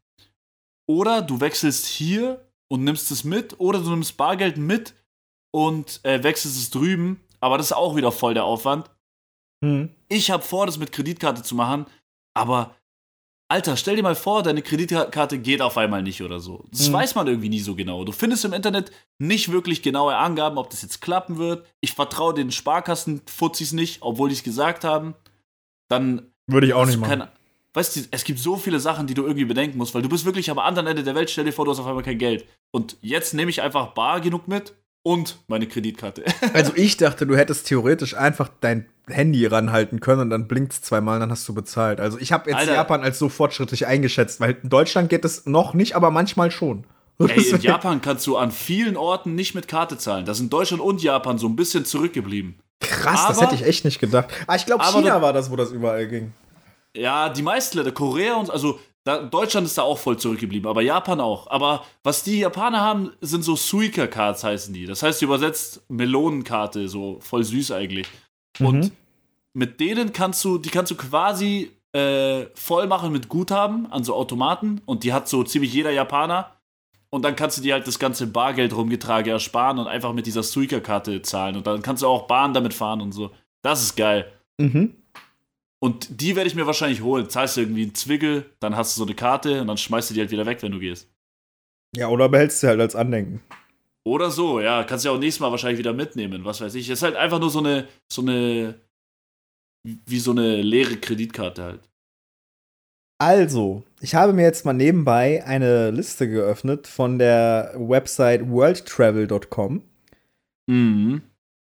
oder 0.86 1.22
du 1.22 1.40
wechselst 1.40 1.86
hier 1.86 2.46
und 2.70 2.84
nimmst 2.84 3.10
es 3.10 3.24
mit, 3.24 3.58
oder 3.62 3.80
du 3.80 3.90
nimmst 3.90 4.18
Bargeld 4.18 4.58
mit 4.58 4.94
und 5.54 6.02
äh, 6.04 6.22
wechselst 6.24 6.58
es 6.58 6.70
drüben. 6.72 7.22
Aber 7.40 7.58
das 7.58 7.68
ist 7.68 7.74
auch 7.74 7.96
wieder 7.96 8.12
voll 8.12 8.34
der 8.34 8.44
Aufwand. 8.44 8.90
Mhm. 9.64 9.90
Ich 10.10 10.30
habe 10.30 10.44
vor, 10.44 10.66
das 10.66 10.78
mit 10.78 10.92
Kreditkarte 10.92 11.44
zu 11.44 11.56
machen, 11.56 11.86
aber 12.34 12.76
Alter, 13.52 13.76
stell 13.76 13.98
dir 13.98 14.04
mal 14.04 14.16
vor, 14.16 14.44
deine 14.44 14.62
Kreditkarte 14.62 15.38
geht 15.38 15.62
auf 15.62 15.78
einmal 15.78 16.02
nicht 16.02 16.22
oder 16.24 16.40
so. 16.40 16.64
Das 16.72 16.88
Mhm. 16.88 16.94
weiß 16.94 17.16
man 17.16 17.28
irgendwie 17.28 17.50
nie 17.50 17.60
so 17.60 17.76
genau. 17.76 18.06
Du 18.06 18.14
findest 18.14 18.46
im 18.46 18.54
Internet 18.54 18.92
nicht 19.20 19.52
wirklich 19.52 19.82
genaue 19.82 20.16
Angaben, 20.16 20.58
ob 20.58 20.70
das 20.70 20.82
jetzt 20.84 21.02
klappen 21.02 21.38
wird. 21.38 21.66
Ich 21.82 21.92
vertraue 21.92 22.34
den 22.34 22.52
Sparkassen-Fuzis 22.52 23.74
nicht, 23.74 23.98
obwohl 24.04 24.30
die 24.30 24.36
es 24.36 24.44
gesagt 24.44 24.86
haben. 24.86 25.16
Dann 25.90 26.32
Würde 26.48 26.68
ich 26.68 26.74
auch 26.74 26.86
nicht 26.86 26.98
machen. 26.98 27.10
keine- 27.10 27.32
Weißt 27.74 27.96
du, 27.96 28.02
es 28.12 28.24
gibt 28.24 28.40
so 28.40 28.56
viele 28.58 28.80
Sachen, 28.80 29.08
die 29.08 29.14
du 29.14 29.24
irgendwie 29.24 29.46
bedenken 29.46 29.78
musst, 29.78 29.94
weil 29.96 30.02
du 30.02 30.10
bist 30.10 30.24
wirklich 30.26 30.50
am 30.50 30.60
anderen 30.60 30.88
Ende 30.88 31.04
der 31.04 31.16
Welt. 31.16 31.30
Stell 31.30 31.46
dir 31.46 31.54
vor, 31.54 31.66
du 31.66 31.72
hast 31.72 31.80
auf 31.80 31.88
einmal 31.88 32.04
kein 32.04 32.18
Geld. 32.18 32.46
Und 32.72 32.96
jetzt 33.02 33.34
nehme 33.34 33.50
ich 33.50 33.62
einfach 33.62 33.88
bar 33.94 34.20
genug 34.22 34.48
mit 34.48 34.74
und 35.04 35.40
meine 35.48 35.68
Kreditkarte. 35.68 36.24
Also 36.54 36.74
ich 36.76 36.98
dachte, 36.98 37.26
du 37.26 37.36
hättest 37.36 37.68
theoretisch 37.68 38.16
einfach 38.16 38.50
dein 38.62 38.88
Handy 39.08 39.46
ranhalten 39.46 40.00
können 40.00 40.22
und 40.22 40.30
dann 40.30 40.48
blinkt 40.48 40.74
es 40.74 40.82
zweimal 40.82 41.16
und 41.16 41.22
dann 41.22 41.32
hast 41.32 41.48
du 41.48 41.54
bezahlt. 41.54 42.00
Also 42.00 42.18
ich 42.20 42.32
habe 42.32 42.50
jetzt 42.50 42.60
Alter. 42.60 42.74
Japan 42.76 43.02
als 43.02 43.18
so 43.20 43.30
fortschrittlich 43.30 43.88
eingeschätzt, 43.88 44.40
weil 44.40 44.58
in 44.62 44.70
Deutschland 44.70 45.10
geht 45.10 45.26
es 45.26 45.46
noch 45.46 45.74
nicht, 45.74 45.96
aber 45.96 46.12
manchmal 46.12 46.52
schon. 46.52 46.86
Ey, 47.20 47.42
in 47.52 47.62
Japan 47.62 48.02
kannst 48.02 48.26
du 48.28 48.38
an 48.38 48.52
vielen 48.52 48.98
Orten 48.98 49.36
nicht 49.36 49.54
mit 49.56 49.68
Karte 49.68 49.98
zahlen. 49.98 50.26
Da 50.26 50.34
sind 50.34 50.52
Deutschland 50.54 50.82
und 50.82 51.02
Japan 51.04 51.38
so 51.38 51.48
ein 51.48 51.56
bisschen 51.56 51.86
zurückgeblieben. 51.86 52.56
Krass, 52.80 53.28
das 53.28 53.38
Aber- 53.38 53.48
hätte 53.48 53.56
ich 53.56 53.66
echt 53.68 53.86
nicht 53.86 54.00
gedacht. 54.00 54.30
Aber 54.48 54.56
ich 54.56 54.66
glaube, 54.66 54.84
China 54.84 55.16
du- 55.18 55.22
war 55.22 55.34
das, 55.34 55.52
wo 55.52 55.56
das 55.56 55.72
überall 55.72 56.08
ging. 56.08 56.34
Ja, 56.96 57.30
die 57.30 57.42
meisten 57.44 57.78
Länder, 57.78 57.92
Korea 57.94 58.36
und 58.36 58.50
also 58.50 58.80
da, 59.04 59.24
Deutschland 59.24 59.66
ist 59.66 59.78
da 59.78 59.82
auch 59.82 59.98
voll 59.98 60.18
zurückgeblieben, 60.18 60.70
aber 60.70 60.82
Japan 60.82 61.20
auch. 61.20 61.48
Aber 61.50 61.84
was 62.04 62.24
die 62.24 62.40
Japaner 62.40 62.82
haben, 62.82 63.12
sind 63.22 63.44
so 63.44 63.56
Suica-Cards 63.56 64.44
heißen 64.44 64.74
die. 64.74 64.86
Das 64.86 65.02
heißt 65.04 65.22
übersetzt 65.22 65.84
Melonenkarte, 65.90 66.88
so 66.88 67.20
voll 67.22 67.44
süß 67.44 67.72
eigentlich. 67.72 68.08
Und 68.60 68.86
Mhm. 68.86 68.92
mit 69.54 69.80
denen 69.80 70.14
kannst 70.14 70.44
du, 70.46 70.58
die 70.58 70.70
kannst 70.70 70.92
du 70.92 70.96
quasi 70.96 71.72
äh, 71.94 72.46
voll 72.54 72.88
machen 72.88 73.12
mit 73.12 73.28
Guthaben 73.28 73.92
an 73.92 74.04
so 74.06 74.16
Automaten 74.16 74.82
und 74.86 75.04
die 75.04 75.12
hat 75.12 75.28
so 75.28 75.44
ziemlich 75.44 75.74
jeder 75.74 75.92
Japaner. 75.92 76.52
Und 77.10 77.26
dann 77.26 77.36
kannst 77.36 77.58
du 77.58 77.62
dir 77.62 77.74
halt 77.74 77.86
das 77.86 78.00
ganze 78.00 78.28
Bargeld 78.28 78.74
rumgetrage 78.74 79.30
ersparen 79.32 79.78
und 79.78 79.88
einfach 79.88 80.14
mit 80.14 80.26
dieser 80.26 80.44
Suica-Karte 80.44 81.22
zahlen. 81.24 81.58
Und 81.58 81.68
dann 81.68 81.82
kannst 81.82 82.04
du 82.04 82.08
auch 82.08 82.28
Bahn 82.28 82.54
damit 82.54 82.74
fahren 82.74 83.02
und 83.02 83.12
so. 83.12 83.32
Das 83.62 83.82
ist 83.84 83.98
geil. 83.98 84.32
Mhm. 84.58 84.96
Und 85.84 86.22
die 86.22 86.36
werde 86.36 86.48
ich 86.48 86.56
mir 86.56 86.68
wahrscheinlich 86.68 87.02
holen. 87.02 87.30
Zahlst 87.30 87.58
du 87.58 87.62
irgendwie 87.62 87.84
einen 87.84 87.96
Zwickel, 87.96 88.46
dann 88.60 88.76
hast 88.76 88.96
du 88.96 89.00
so 89.00 89.06
eine 89.06 89.16
Karte 89.16 89.62
und 89.62 89.68
dann 89.68 89.78
schmeißt 89.78 90.10
du 90.10 90.14
die 90.14 90.20
halt 90.20 90.32
wieder 90.32 90.46
weg, 90.46 90.62
wenn 90.62 90.72
du 90.72 90.80
gehst. 90.80 91.10
Ja, 91.96 92.08
oder 92.08 92.30
behältst 92.30 92.62
du 92.62 92.68
halt 92.68 92.80
als 92.80 92.96
Andenken. 92.96 93.42
Oder 94.06 94.30
so, 94.30 94.60
ja. 94.60 94.84
Kannst 94.84 95.06
du 95.06 95.10
ja 95.10 95.16
auch 95.16 95.20
nächstes 95.20 95.40
Mal 95.42 95.52
wahrscheinlich 95.52 95.80
wieder 95.80 95.94
mitnehmen, 95.94 96.46
was 96.46 96.62
weiß 96.62 96.76
ich. 96.76 96.90
ist 96.90 97.02
halt 97.02 97.16
einfach 97.16 97.40
nur 97.40 97.50
so 97.50 97.60
eine, 97.60 97.88
so 98.12 98.22
eine, 98.22 98.76
wie 99.84 100.20
so 100.20 100.32
eine 100.32 100.62
leere 100.62 100.98
Kreditkarte 100.98 101.64
halt. 101.64 101.90
Also, 103.20 103.84
ich 104.00 104.16
habe 104.16 104.34
mir 104.34 104.44
jetzt 104.44 104.66
mal 104.66 104.74
nebenbei 104.74 105.44
eine 105.46 105.92
Liste 105.92 106.28
geöffnet 106.28 106.88
von 106.88 107.20
der 107.20 107.74
Website 107.76 108.50
worldtravel.com. 108.50 109.84
Mhm. 110.68 111.22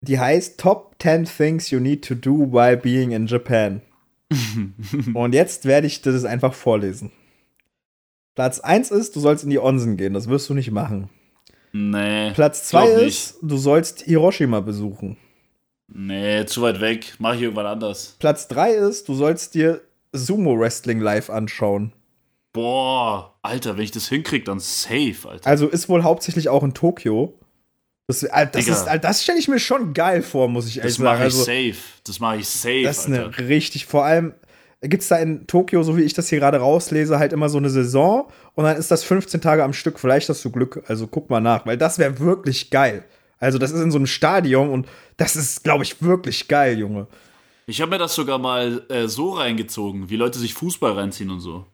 Die 0.05 0.19
heißt 0.19 0.59
Top 0.59 0.97
10 1.01 1.25
Things 1.25 1.71
You 1.71 1.81
Need 1.81 2.05
to 2.05 2.15
Do 2.15 2.53
While 2.53 2.77
Being 2.77 3.13
in 3.13 3.27
Japan. 3.27 3.83
Und 5.15 5.35
jetzt 5.35 5.65
werde 5.65 5.87
ich 5.87 6.03
das 6.03 6.25
einfach 6.25 6.55
vorlesen. 6.55 7.11
Platz 8.35 8.61
1 8.61 8.91
ist, 8.91 9.15
du 9.15 9.21
sollst 9.21 9.45
in 9.45 9.51
die 9.51 9.59
Onsen 9.59 9.97
gehen. 9.97 10.15
Das 10.15 10.29
wirst 10.29 10.49
du 10.49 10.55
nicht 10.55 10.71
machen. 10.71 11.11
nee. 11.73 12.31
Platz 12.33 12.69
2 12.69 12.87
Glaub 12.87 13.03
ist, 13.03 13.39
du 13.43 13.57
sollst 13.57 14.03
Hiroshima 14.03 14.61
besuchen. 14.61 15.17
Nee, 15.89 16.47
zu 16.47 16.63
weit 16.63 16.81
weg. 16.81 17.15
Mach 17.19 17.35
ich 17.35 17.43
irgendwann 17.43 17.67
anders. 17.67 18.17
Platz 18.19 18.49
3 18.49 18.73
ist, 18.73 19.09
du 19.09 19.15
sollst 19.15 19.55
dir 19.55 19.83
Sumo-Wrestling 20.13 21.01
live 21.01 21.29
anschauen. 21.29 21.93
Boah, 22.53 23.35
Alter, 23.43 23.77
wenn 23.77 23.85
ich 23.85 23.91
das 23.91 24.09
hinkrieg, 24.09 24.45
dann 24.45 24.61
safe, 24.61 25.29
Alter. 25.29 25.49
Also 25.49 25.69
ist 25.69 25.89
wohl 25.89 26.03
hauptsächlich 26.03 26.49
auch 26.49 26.63
in 26.63 26.75
Tokio. 26.75 27.39
Das, 28.09 28.21
das, 28.53 28.67
ist- 28.69 28.87
das 29.01 29.23
stelle 29.23 29.39
ich 29.39 29.49
mir 29.49 29.59
schon 29.59 29.95
geil 29.95 30.23
vor, 30.23 30.49
muss 30.49 30.67
ich 30.69 30.79
ehrlich 30.79 30.95
Das 30.97 30.99
mache 31.03 31.19
sagen. 31.19 31.29
ich 31.29 31.35
Also, 31.35 31.45
safe. 31.45 31.77
Das 32.05 32.21
mache 32.21 32.37
ich 32.39 32.49
safe, 32.49 32.83
das 32.83 32.99
ist 32.99 33.07
Alter. 33.09 33.25
eine 33.39 33.49
richtig, 33.49 33.87
vor 33.87 34.05
allem 34.05 34.35
gibt 34.83 35.03
es 35.05 35.09
da 35.09 35.17
in 35.19 35.47
Tokio, 35.47 35.83
so 35.85 35.97
wie 35.97 36.03
ich 36.03 36.13
das 36.13 36.29
hier 36.29 36.41
gerade 36.41 36.59
rauslese, 36.59 37.19
halt 37.21 37.33
immer 37.33 37.49
so 37.49 37.59
eine 37.59 37.71
Saison 37.71 38.27
und 38.55 38.65
dann 38.65 38.77
ist 38.77 38.91
das 38.91 39.05
15 39.05 39.41
Tage 39.41 39.63
am 39.63 39.73
Stück. 39.73 40.01
Vielleicht 40.01 40.29
hast 40.29 40.45
du 40.45 40.51
Glück, 40.51 40.83
also 40.89 41.07
guck 41.07 41.31
mal 41.31 41.41
nach, 41.41 41.65
weil 41.67 41.79
das 41.79 41.99
wäre 42.01 42.19
wirklich 42.19 42.71
geil. 42.71 43.05
Also 43.39 43.59
das 43.59 43.71
ist 43.71 43.81
in 43.81 43.91
so 43.93 43.99
einem 43.99 44.07
Stadion 44.07 44.69
und 44.71 44.87
das 45.17 45.37
ist, 45.37 45.63
glaube 45.63 45.85
ich, 45.85 46.03
wirklich 46.03 46.49
geil, 46.49 46.79
Junge. 46.79 47.07
Ich 47.67 47.81
habe 47.81 47.93
mir 47.93 47.99
das 47.99 48.15
sogar 48.17 48.39
mal 48.39 48.85
äh, 48.89 49.07
so 49.07 49.31
reingezogen, 49.31 50.11
wie 50.11 50.17
Leute 50.17 50.41
sich 50.41 50.53
Fußball 50.55 50.93
reinziehen 50.93 51.31
und 51.31 51.41
so. 51.41 51.65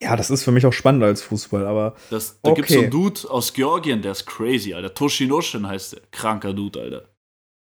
Ja, 0.00 0.14
das 0.14 0.30
ist 0.30 0.44
für 0.44 0.52
mich 0.52 0.64
auch 0.64 0.72
spannender 0.72 1.08
als 1.08 1.22
Fußball, 1.22 1.66
aber 1.66 1.94
Das, 2.10 2.40
da 2.42 2.50
Okay. 2.50 2.60
gibt's 2.60 2.72
so 2.74 2.80
einen 2.80 2.90
Dude 2.90 3.20
aus 3.30 3.52
Georgien, 3.52 4.00
der 4.02 4.12
ist 4.12 4.26
crazy, 4.26 4.72
Alter. 4.74 4.94
Toshinoshin 4.94 5.66
heißt 5.66 5.94
der. 5.94 6.00
Kranker 6.12 6.52
Dude, 6.54 6.80
Alter. 6.80 7.08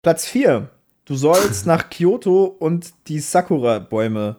Platz 0.02 0.26
4. 0.26 0.68
Du 1.04 1.14
sollst 1.14 1.66
nach 1.66 1.88
Kyoto 1.90 2.44
und 2.44 2.92
die 3.06 3.20
Sakura-Bäume 3.20 4.36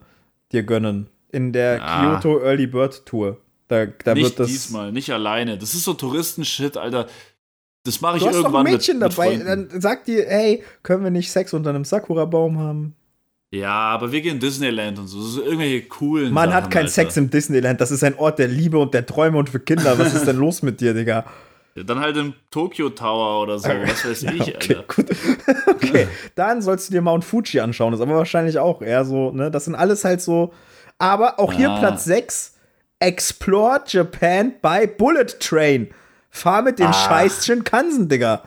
dir 0.51 0.63
gönnen. 0.63 1.09
In 1.31 1.53
der 1.53 1.81
Ah. 1.81 2.19
Kyoto 2.19 2.39
Early 2.41 2.67
Bird 2.67 3.05
Tour. 3.05 3.37
Da, 3.67 3.85
da 3.85 4.13
nicht 4.13 4.23
wird 4.25 4.39
das. 4.39 4.47
diesmal, 4.47 4.91
nicht 4.91 5.11
alleine. 5.11 5.57
Das 5.57 5.73
ist 5.73 5.83
so 5.83 5.93
Touristenshit, 5.93 6.75
Alter. 6.75 7.07
Das 7.85 8.01
mache 8.01 8.17
ich 8.17 8.23
Du 8.23 8.27
hast 8.29 8.35
doch 8.35 8.41
irgendwann 8.43 8.65
ein 8.67 8.73
Mädchen 8.73 8.99
mit, 8.99 9.07
mit 9.09 9.17
dabei. 9.17 9.37
Freunden. 9.37 9.69
Dann 9.69 9.81
sagt 9.81 10.07
dir, 10.07 10.25
hey, 10.27 10.63
können 10.83 11.03
wir 11.03 11.11
nicht 11.11 11.31
Sex 11.31 11.53
unter 11.53 11.69
einem 11.69 11.85
Sakura-Baum 11.85 12.57
haben? 12.59 12.95
Ja, 13.51 13.71
aber 13.71 14.11
wir 14.11 14.21
gehen 14.21 14.39
Disneyland 14.39 14.99
und 14.99 15.07
so. 15.07 15.19
Das 15.21 15.33
sind 15.33 15.45
irgendwelche 15.45 15.81
coolen 15.87 16.31
Man 16.31 16.49
Sachen, 16.49 16.63
hat 16.63 16.71
keinen. 16.71 16.87
Sex 16.87 17.17
im 17.17 17.29
Disneyland. 17.31 17.81
Das 17.81 17.89
ist 17.89 18.03
ein 18.03 18.15
Ort 18.17 18.37
der 18.37 18.47
Liebe 18.47 18.77
und 18.77 18.93
der 18.93 19.05
Träume 19.05 19.37
und 19.39 19.49
für 19.49 19.59
Kinder. 19.59 19.97
Was 19.97 20.13
ist 20.13 20.25
denn 20.27 20.35
los 20.37 20.61
mit 20.61 20.81
dir, 20.81 20.93
Digga? 20.93 21.25
Ja, 21.75 21.83
Dann 21.83 21.99
halt 21.99 22.15
im 22.17 22.33
Tokyo 22.51 22.89
Tower 22.89 23.41
oder 23.41 23.57
so. 23.57 23.69
Was 23.69 24.05
weiß 24.05 24.23
ich, 24.23 24.41
okay, 24.41 24.75
Alter. 24.75 24.83
gut. 24.95 25.05
okay, 25.67 26.07
dann 26.35 26.61
sollst 26.61 26.89
du 26.89 26.93
dir 26.93 27.01
Mount 27.01 27.25
Fuji 27.25 27.59
anschauen. 27.59 27.91
Das 27.91 27.99
ist 27.99 28.05
aber 28.05 28.17
wahrscheinlich 28.17 28.59
auch 28.59 28.81
eher 28.83 29.03
so, 29.03 29.31
ne? 29.31 29.49
Das 29.49 29.65
sind 29.65 29.73
alles 29.75 30.05
halt 30.05 30.21
so. 30.21 30.53
Aber 30.99 31.39
auch 31.39 31.51
hier 31.53 31.71
Ah. 31.71 31.79
Platz 31.79 32.03
6. 32.05 32.53
Explore 32.99 33.81
Japan 33.87 34.53
by 34.61 34.85
Bullet 34.85 35.39
Train. 35.39 35.89
Fahr 36.29 36.61
mit 36.61 36.77
dem 36.77 36.87
Ah. 36.87 36.93
scheiß 36.93 37.45
Shinkansen, 37.47 38.09
Digga. 38.09 38.43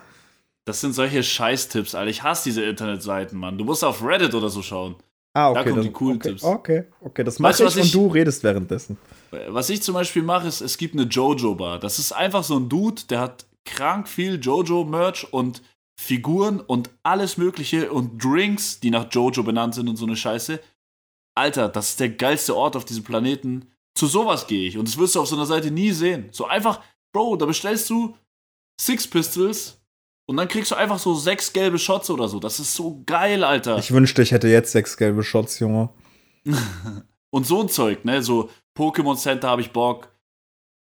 Das 0.64 0.80
sind 0.80 0.92
solche 0.94 1.22
Scheißtipps, 1.22 1.94
Alter. 1.94 2.10
Ich 2.10 2.22
hasse 2.22 2.44
diese 2.44 2.62
Internetseiten, 2.64 3.38
Mann. 3.38 3.58
Du 3.58 3.64
musst 3.64 3.84
auf 3.84 4.02
Reddit 4.04 4.34
oder 4.34 4.48
so 4.48 4.62
schauen. 4.62 4.94
Ah, 5.34 5.50
okay. 5.50 5.54
Da 5.58 5.62
kommen 5.64 5.76
das- 5.76 5.84
die 5.86 5.92
coolen 5.92 6.16
okay, 6.16 6.28
Tipps. 6.28 6.44
Okay, 6.44 6.84
okay, 7.00 7.24
das 7.24 7.40
Weißt 7.40 7.40
mache 7.40 7.56
du, 7.56 7.62
ich, 7.62 7.66
was 7.66 7.76
und 7.76 7.84
ich- 7.86 7.92
du 7.92 8.06
redest 8.08 8.44
währenddessen. 8.44 8.98
Was 9.48 9.70
ich 9.70 9.82
zum 9.82 9.94
Beispiel 9.94 10.22
mache, 10.22 10.46
ist, 10.46 10.60
es 10.60 10.76
gibt 10.76 10.94
eine 10.94 11.04
Jojo-Bar. 11.04 11.78
Das 11.78 11.98
ist 11.98 12.12
einfach 12.12 12.44
so 12.44 12.56
ein 12.58 12.68
Dude, 12.68 13.02
der 13.08 13.20
hat 13.20 13.46
krank 13.64 14.08
viel 14.08 14.38
Jojo-Merch 14.40 15.32
und 15.32 15.62
Figuren 15.98 16.60
und 16.60 16.90
alles 17.02 17.38
Mögliche 17.38 17.90
und 17.92 18.22
Drinks, 18.22 18.80
die 18.80 18.90
nach 18.90 19.06
Jojo 19.10 19.42
benannt 19.42 19.74
sind 19.74 19.88
und 19.88 19.96
so 19.96 20.04
eine 20.06 20.16
Scheiße. 20.16 20.60
Alter, 21.34 21.68
das 21.68 21.90
ist 21.90 22.00
der 22.00 22.10
geilste 22.10 22.54
Ort 22.56 22.76
auf 22.76 22.84
diesem 22.84 23.04
Planeten. 23.04 23.68
zu 23.94 24.06
sowas 24.06 24.46
gehe 24.46 24.66
ich. 24.68 24.78
Und 24.78 24.88
das 24.88 24.96
wirst 24.96 25.14
du 25.14 25.20
auf 25.20 25.28
so 25.28 25.36
einer 25.36 25.44
Seite 25.44 25.70
nie 25.70 25.90
sehen. 25.92 26.28
So 26.32 26.46
einfach, 26.46 26.80
Bro, 27.14 27.36
da 27.36 27.44
bestellst 27.44 27.90
du 27.90 28.16
Six 28.80 29.06
Pistols 29.06 29.81
und 30.32 30.38
dann 30.38 30.48
kriegst 30.48 30.70
du 30.70 30.76
einfach 30.76 30.98
so 30.98 31.12
sechs 31.12 31.52
gelbe 31.52 31.78
Shots 31.78 32.08
oder 32.08 32.26
so. 32.26 32.40
Das 32.40 32.58
ist 32.58 32.74
so 32.74 33.02
geil, 33.04 33.44
Alter. 33.44 33.76
Ich 33.76 33.92
wünschte, 33.92 34.22
ich 34.22 34.32
hätte 34.32 34.48
jetzt 34.48 34.72
sechs 34.72 34.96
gelbe 34.96 35.22
Shots, 35.22 35.58
Junge. 35.58 35.90
und 37.30 37.46
so 37.46 37.60
ein 37.60 37.68
Zeug, 37.68 38.06
ne? 38.06 38.22
So 38.22 38.48
Pokémon 38.74 39.14
Center 39.14 39.50
habe 39.50 39.60
ich 39.60 39.72
Bock. 39.72 40.08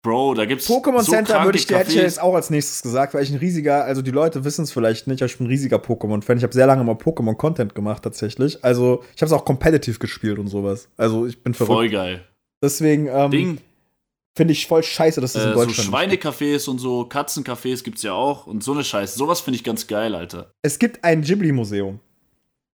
Bro, 0.03 0.33
da 0.33 0.43
gibt's 0.43 0.69
Pokémon 0.69 1.01
so 1.01 1.13
Center 1.13 1.45
würde 1.45 1.57
ich 1.57 1.65
dir 1.65 1.77
hätte 1.77 1.91
ich 1.91 1.95
jetzt 1.95 2.21
auch 2.21 2.35
als 2.35 2.49
nächstes 2.49 2.81
gesagt, 2.81 3.13
weil 3.13 3.23
ich 3.23 3.31
ein 3.31 3.37
riesiger, 3.37 3.85
also 3.85 4.01
die 4.01 4.11
Leute 4.11 4.43
wissen 4.43 4.63
es 4.63 4.73
vielleicht 4.73 5.07
nicht, 5.07 5.21
aber 5.21 5.27
ich 5.27 5.37
bin 5.37 5.47
ein 5.47 5.49
riesiger 5.49 5.77
Pokémon-Fan. 5.77 6.35
Ich 6.35 6.43
habe 6.43 6.53
sehr 6.53 6.67
lange 6.67 6.83
mal 6.83 6.95
Pokémon-Content 6.95 7.73
gemacht 7.73 8.03
tatsächlich. 8.03 8.61
Also 8.65 9.01
ich 9.15 9.21
habe 9.21 9.27
es 9.27 9.31
auch 9.31 9.45
competitive 9.45 9.97
gespielt 9.97 10.39
und 10.39 10.47
sowas. 10.47 10.89
Also 10.97 11.25
ich 11.25 11.41
bin 11.41 11.53
verrückt. 11.53 11.73
Voll 11.73 11.89
geil. 11.89 12.27
Deswegen 12.61 13.07
ähm, 13.07 13.31
Ding, 13.31 13.57
finde 14.37 14.53
ich 14.53 14.67
voll 14.67 14.83
scheiße, 14.83 15.19
dass 15.19 15.33
das 15.33 15.43
in 15.43 15.49
äh, 15.49 15.53
so 15.53 15.65
Deutschland 15.65 15.91
gibt. 15.91 16.23
Schweinecafés 16.23 16.69
und 16.69 16.79
so 16.79 17.01
Katzencafés 17.01 17.83
gibt's 17.83 18.03
ja 18.03 18.13
auch 18.13 18.47
und 18.47 18.63
so 18.63 18.71
eine 18.71 18.83
Scheiße. 18.85 19.17
Sowas 19.17 19.41
finde 19.41 19.57
ich 19.57 19.63
ganz 19.63 19.87
geil, 19.87 20.15
Alter. 20.15 20.51
Es 20.61 20.79
gibt 20.79 21.03
ein 21.03 21.21
Ghibli-Museum. 21.23 21.99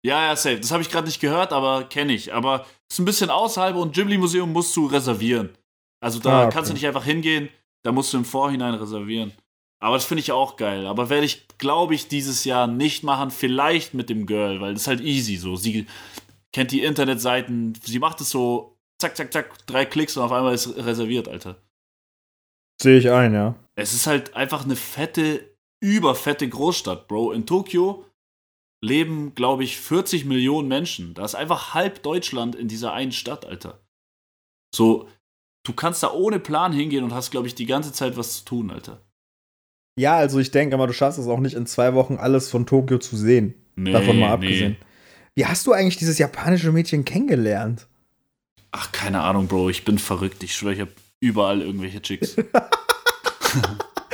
Ja, 0.05 0.27
ja, 0.27 0.35
safe. 0.35 0.59
Das 0.59 0.71
habe 0.71 0.81
ich 0.83 0.89
gerade 0.89 1.07
nicht 1.07 1.19
gehört, 1.19 1.51
aber 1.51 1.83
kenne 1.83 2.13
ich. 2.13 2.33
Aber 2.33 2.65
ist 2.89 2.99
ein 2.99 3.05
bisschen 3.05 3.29
außerhalb 3.29 3.75
und 3.75 3.93
Ghibli-Museum 3.93 4.53
musst 4.53 4.75
du 4.77 4.85
reservieren. 4.85 5.49
Also 5.99 6.19
da 6.19 6.29
Ah, 6.29 6.43
okay. 6.45 6.53
kannst 6.53 6.69
du 6.69 6.73
nicht 6.75 6.85
einfach 6.87 7.03
hingehen, 7.03 7.49
da 7.83 7.91
musst 7.91 8.13
du 8.13 8.17
im 8.17 8.25
Vorhinein 8.25 8.75
reservieren. 8.75 9.33
Aber 9.79 9.95
das 9.95 10.05
finde 10.05 10.21
ich 10.21 10.31
auch 10.31 10.55
geil. 10.55 10.87
Aber 10.87 11.09
werde 11.09 11.25
ich, 11.25 11.47
glaube 11.57 11.93
ich, 11.95 12.07
dieses 12.07 12.45
Jahr 12.45 12.67
nicht 12.67 13.03
machen. 13.03 13.31
Vielleicht 13.31 13.93
mit 13.93 14.09
dem 14.09 14.25
Girl, 14.25 14.61
weil 14.61 14.73
das 14.73 14.83
ist 14.83 14.87
halt 14.87 15.01
easy 15.01 15.35
so. 15.35 15.55
Sie 15.55 15.85
kennt 16.53 16.71
die 16.71 16.83
Internetseiten, 16.83 17.73
sie 17.83 17.99
macht 17.99 18.21
es 18.21 18.29
so, 18.29 18.76
zack, 18.99 19.15
zack, 19.15 19.33
zack, 19.33 19.65
drei 19.67 19.85
Klicks 19.85 20.17
und 20.17 20.23
auf 20.23 20.31
einmal 20.31 20.53
ist 20.53 20.75
reserviert, 20.77 21.27
Alter. 21.27 21.61
Sehe 22.81 22.99
ich 22.99 23.09
ein, 23.09 23.33
ja. 23.33 23.55
Es 23.75 23.93
ist 23.93 24.07
halt 24.07 24.35
einfach 24.35 24.65
eine 24.65 24.75
fette, 24.75 25.55
überfette 25.79 26.47
Großstadt, 26.47 27.07
Bro. 27.07 27.31
In 27.31 27.45
Tokio 27.45 28.05
leben, 28.83 29.33
glaube 29.33 29.63
ich, 29.63 29.77
40 29.77 30.25
Millionen 30.25 30.67
Menschen. 30.67 31.13
Da 31.13 31.25
ist 31.25 31.35
einfach 31.35 31.73
halb 31.73 32.03
Deutschland 32.03 32.55
in 32.55 32.67
dieser 32.67 32.93
einen 32.93 33.11
Stadt, 33.11 33.45
Alter. 33.45 33.79
So, 34.75 35.07
du 35.65 35.73
kannst 35.73 36.03
da 36.03 36.11
ohne 36.11 36.39
Plan 36.39 36.71
hingehen 36.71 37.03
und 37.03 37.13
hast, 37.13 37.31
glaube 37.31 37.47
ich, 37.47 37.55
die 37.55 37.65
ganze 37.65 37.91
Zeit 37.91 38.17
was 38.17 38.39
zu 38.39 38.45
tun, 38.45 38.69
Alter. 38.69 39.01
Ja, 39.99 40.15
also 40.15 40.39
ich 40.39 40.51
denke, 40.51 40.75
aber 40.75 40.85
du 40.85 40.93
schaffst 40.93 41.17
es 41.17 41.27
auch 41.27 41.39
nicht 41.39 41.55
in 41.55 41.65
zwei 41.65 41.95
Wochen 41.95 42.17
alles 42.17 42.51
von 42.51 42.67
Tokio 42.67 42.99
zu 42.99 43.17
sehen. 43.17 43.55
Nee, 43.75 43.91
Davon 43.91 44.19
mal 44.19 44.27
nee. 44.27 44.33
abgesehen. 44.33 44.77
Wie 45.35 45.45
hast 45.45 45.65
du 45.65 45.73
eigentlich 45.73 45.97
dieses 45.97 46.19
japanische 46.19 46.71
Mädchen 46.71 47.03
kennengelernt? 47.03 47.87
Ach, 48.71 48.91
keine 48.91 49.21
Ahnung, 49.21 49.47
Bro. 49.47 49.69
Ich 49.69 49.85
bin 49.85 49.97
verrückt. 49.97 50.43
Ich 50.43 50.53
schwöre, 50.55 50.73
ich 50.73 50.79
habe 50.81 50.91
überall 51.19 51.61
irgendwelche 51.61 52.01
Chicks. 52.01 52.35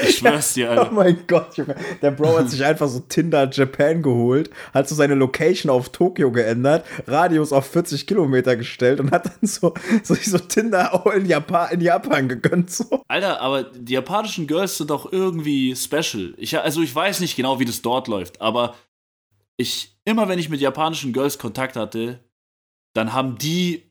ich 0.01 0.17
schwör's 0.17 0.53
dir, 0.53 0.67
Oh 0.69 0.71
Alter. 0.79 0.91
mein 0.91 1.27
Gott, 1.27 1.57
Junge. 1.57 1.75
Der 2.01 2.11
Bro 2.11 2.39
hat 2.39 2.49
sich 2.49 2.63
einfach 2.63 2.87
so 2.87 2.99
Tinder 2.99 3.49
Japan 3.51 4.01
geholt, 4.01 4.49
hat 4.73 4.87
so 4.87 4.95
seine 4.95 5.15
Location 5.15 5.69
auf 5.71 5.89
Tokio 5.89 6.31
geändert, 6.31 6.85
Radius 7.07 7.51
auf 7.51 7.65
40 7.67 8.07
Kilometer 8.07 8.55
gestellt 8.55 8.99
und 8.99 9.11
hat 9.11 9.25
dann 9.25 9.47
so, 9.47 9.73
so, 10.03 10.15
so 10.15 10.37
Tinder 10.37 10.93
auch 10.93 11.07
in 11.07 11.25
Japan, 11.25 11.71
in 11.71 11.81
Japan 11.81 12.27
gegönnt. 12.29 12.71
So. 12.71 13.03
Alter, 13.07 13.41
aber 13.41 13.63
die 13.63 13.93
japanischen 13.93 14.47
Girls 14.47 14.77
sind 14.77 14.89
doch 14.89 15.11
irgendwie 15.11 15.75
special. 15.75 16.33
Ich, 16.37 16.57
also 16.57 16.81
ich 16.81 16.93
weiß 16.93 17.19
nicht 17.19 17.35
genau, 17.35 17.59
wie 17.59 17.65
das 17.65 17.81
dort 17.81 18.07
läuft, 18.07 18.41
aber 18.41 18.75
ich, 19.57 19.95
immer 20.05 20.27
wenn 20.27 20.39
ich 20.39 20.49
mit 20.49 20.61
japanischen 20.61 21.13
Girls 21.13 21.37
Kontakt 21.37 21.75
hatte, 21.75 22.19
dann 22.93 23.13
haben 23.13 23.37
die 23.37 23.83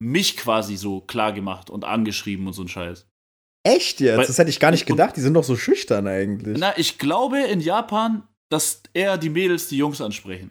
mich 0.00 0.36
quasi 0.36 0.76
so 0.76 1.00
klar 1.00 1.32
gemacht 1.32 1.70
und 1.70 1.84
angeschrieben 1.84 2.46
und 2.46 2.52
so 2.52 2.62
ein 2.62 2.68
Scheiß. 2.68 3.06
Echt 3.64 4.00
jetzt? 4.00 4.18
Weil- 4.18 4.26
das 4.26 4.38
hätte 4.38 4.50
ich 4.50 4.60
gar 4.60 4.70
nicht 4.70 4.82
und- 4.88 4.96
gedacht. 4.96 5.16
Die 5.16 5.20
sind 5.20 5.34
doch 5.34 5.44
so 5.44 5.56
schüchtern 5.56 6.06
eigentlich. 6.06 6.56
Na, 6.58 6.76
ich 6.78 6.98
glaube 6.98 7.40
in 7.40 7.60
Japan, 7.60 8.22
dass 8.50 8.82
eher 8.94 9.18
die 9.18 9.30
Mädels 9.30 9.68
die 9.68 9.76
Jungs 9.78 10.00
ansprechen. 10.00 10.50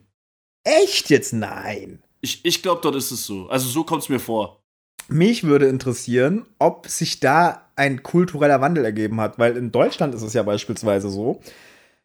Echt 0.64 1.10
jetzt? 1.10 1.34
Nein. 1.34 2.04
Ich, 2.22 2.44
ich 2.44 2.62
glaube, 2.62 2.82
dort 2.82 2.96
ist 2.96 3.12
es 3.12 3.26
so. 3.26 3.48
Also 3.48 3.70
so 3.70 3.84
kommt 3.84 4.04
es 4.04 4.10
mir 4.10 4.20
vor. 4.20 4.62
Mich 5.08 5.44
würde 5.44 5.68
interessieren, 5.68 6.46
ob 6.60 6.88
sich 6.88 7.22
da 7.22 7.70
ein 7.78 8.04
kultureller 8.04 8.60
Wandel 8.60 8.84
ergeben 8.84 9.22
hat, 9.22 9.40
weil 9.40 9.56
in 9.56 9.72
Deutschland 9.72 10.14
ist 10.14 10.24
es 10.24 10.34
ja 10.34 10.44
beispielsweise 10.44 11.10
so, 11.10 11.40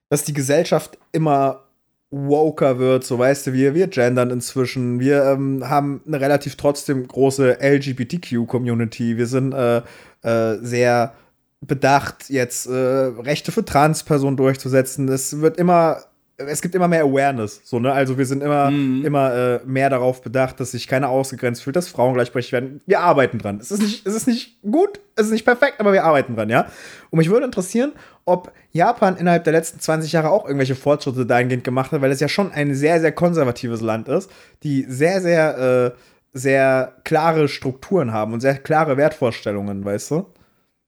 dass 0.08 0.22
die 0.24 0.34
Gesellschaft 0.34 0.98
immer 1.10 1.64
woker 2.12 2.78
wird, 2.78 3.04
so 3.04 3.18
weißt 3.18 3.46
du, 3.46 3.52
wir, 3.54 3.74
wir 3.74 3.88
gendern 3.88 4.30
inzwischen, 4.30 5.00
wir 5.00 5.24
ähm, 5.24 5.68
haben 5.68 6.02
eine 6.06 6.20
relativ 6.20 6.56
trotzdem 6.56 7.08
große 7.08 7.58
LGBTQ-Community, 7.60 9.16
wir 9.16 9.26
sind 9.26 9.52
äh, 9.54 9.78
äh, 10.22 10.58
sehr 10.60 11.14
bedacht, 11.62 12.28
jetzt 12.28 12.66
äh, 12.66 12.72
Rechte 12.72 13.50
für 13.50 13.64
Transpersonen 13.64 14.36
durchzusetzen. 14.36 15.08
Es 15.08 15.40
wird 15.40 15.56
immer, 15.56 16.02
es 16.48 16.60
gibt 16.62 16.74
immer 16.74 16.88
mehr 16.88 17.02
Awareness, 17.04 17.60
so, 17.64 17.78
ne? 17.78 17.92
Also 17.92 18.18
wir 18.18 18.26
sind 18.26 18.42
immer, 18.42 18.70
Mhm. 18.70 19.04
immer 19.04 19.34
äh, 19.34 19.60
mehr 19.64 19.90
darauf 19.90 20.22
bedacht, 20.22 20.60
dass 20.60 20.72
sich 20.72 20.86
keiner 20.88 21.08
ausgegrenzt 21.08 21.62
fühlt, 21.62 21.76
dass 21.76 21.88
Frauen 21.88 22.14
gleichberechtigt 22.14 22.52
werden. 22.52 22.80
Wir 22.86 23.00
arbeiten 23.00 23.38
dran. 23.38 23.58
Es 23.60 23.70
ist 23.70 23.82
nicht, 23.82 24.06
es 24.06 24.14
ist 24.14 24.26
nicht 24.26 24.60
gut, 24.62 25.00
es 25.16 25.26
ist 25.26 25.32
nicht 25.32 25.44
perfekt, 25.44 25.80
aber 25.80 25.92
wir 25.92 26.04
arbeiten 26.04 26.36
dran, 26.36 26.48
ja? 26.50 26.66
Und 27.10 27.18
mich 27.18 27.30
würde 27.30 27.46
interessieren, 27.46 27.92
ob 28.24 28.52
Japan 28.70 29.16
innerhalb 29.16 29.44
der 29.44 29.52
letzten 29.52 29.80
20 29.80 30.12
Jahre 30.12 30.30
auch 30.30 30.44
irgendwelche 30.44 30.74
Fortschritte 30.76 31.26
dahingehend 31.26 31.64
gemacht 31.64 31.92
hat, 31.92 32.00
weil 32.02 32.10
es 32.10 32.20
ja 32.20 32.28
schon 32.28 32.52
ein 32.52 32.74
sehr, 32.74 33.00
sehr 33.00 33.12
konservatives 33.12 33.80
Land 33.80 34.08
ist, 34.08 34.30
die 34.62 34.84
sehr, 34.88 35.20
sehr, 35.20 35.92
äh, 35.94 35.98
sehr 36.32 36.96
klare 37.04 37.48
Strukturen 37.48 38.12
haben 38.12 38.32
und 38.32 38.40
sehr 38.40 38.54
klare 38.56 38.96
Wertvorstellungen, 38.96 39.84
weißt 39.84 40.10
du? 40.12 40.26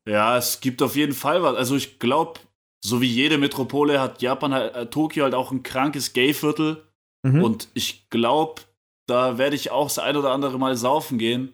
Ja, 0.06 0.36
es 0.38 0.60
gibt 0.60 0.80
auf 0.82 0.96
jeden 0.96 1.12
Fall 1.14 1.42
was. 1.42 1.56
Also 1.56 1.76
ich 1.76 1.98
glaube, 1.98 2.40
so 2.84 3.00
wie 3.00 3.06
jede 3.08 3.38
Metropole 3.38 4.00
hat 4.00 4.20
Japan 4.22 4.52
halt, 4.52 4.74
äh, 4.74 4.86
Tokio 4.86 5.24
halt 5.24 5.34
auch 5.34 5.50
ein 5.50 5.62
krankes 5.62 6.12
Gay-Viertel. 6.12 6.86
Mhm. 7.22 7.42
Und 7.42 7.68
ich 7.74 8.08
glaube, 8.10 8.62
da 9.06 9.38
werde 9.38 9.56
ich 9.56 9.70
auch 9.70 9.86
das 9.88 9.98
ein 9.98 10.16
oder 10.16 10.32
andere 10.32 10.58
Mal 10.58 10.76
saufen 10.76 11.18
gehen, 11.18 11.52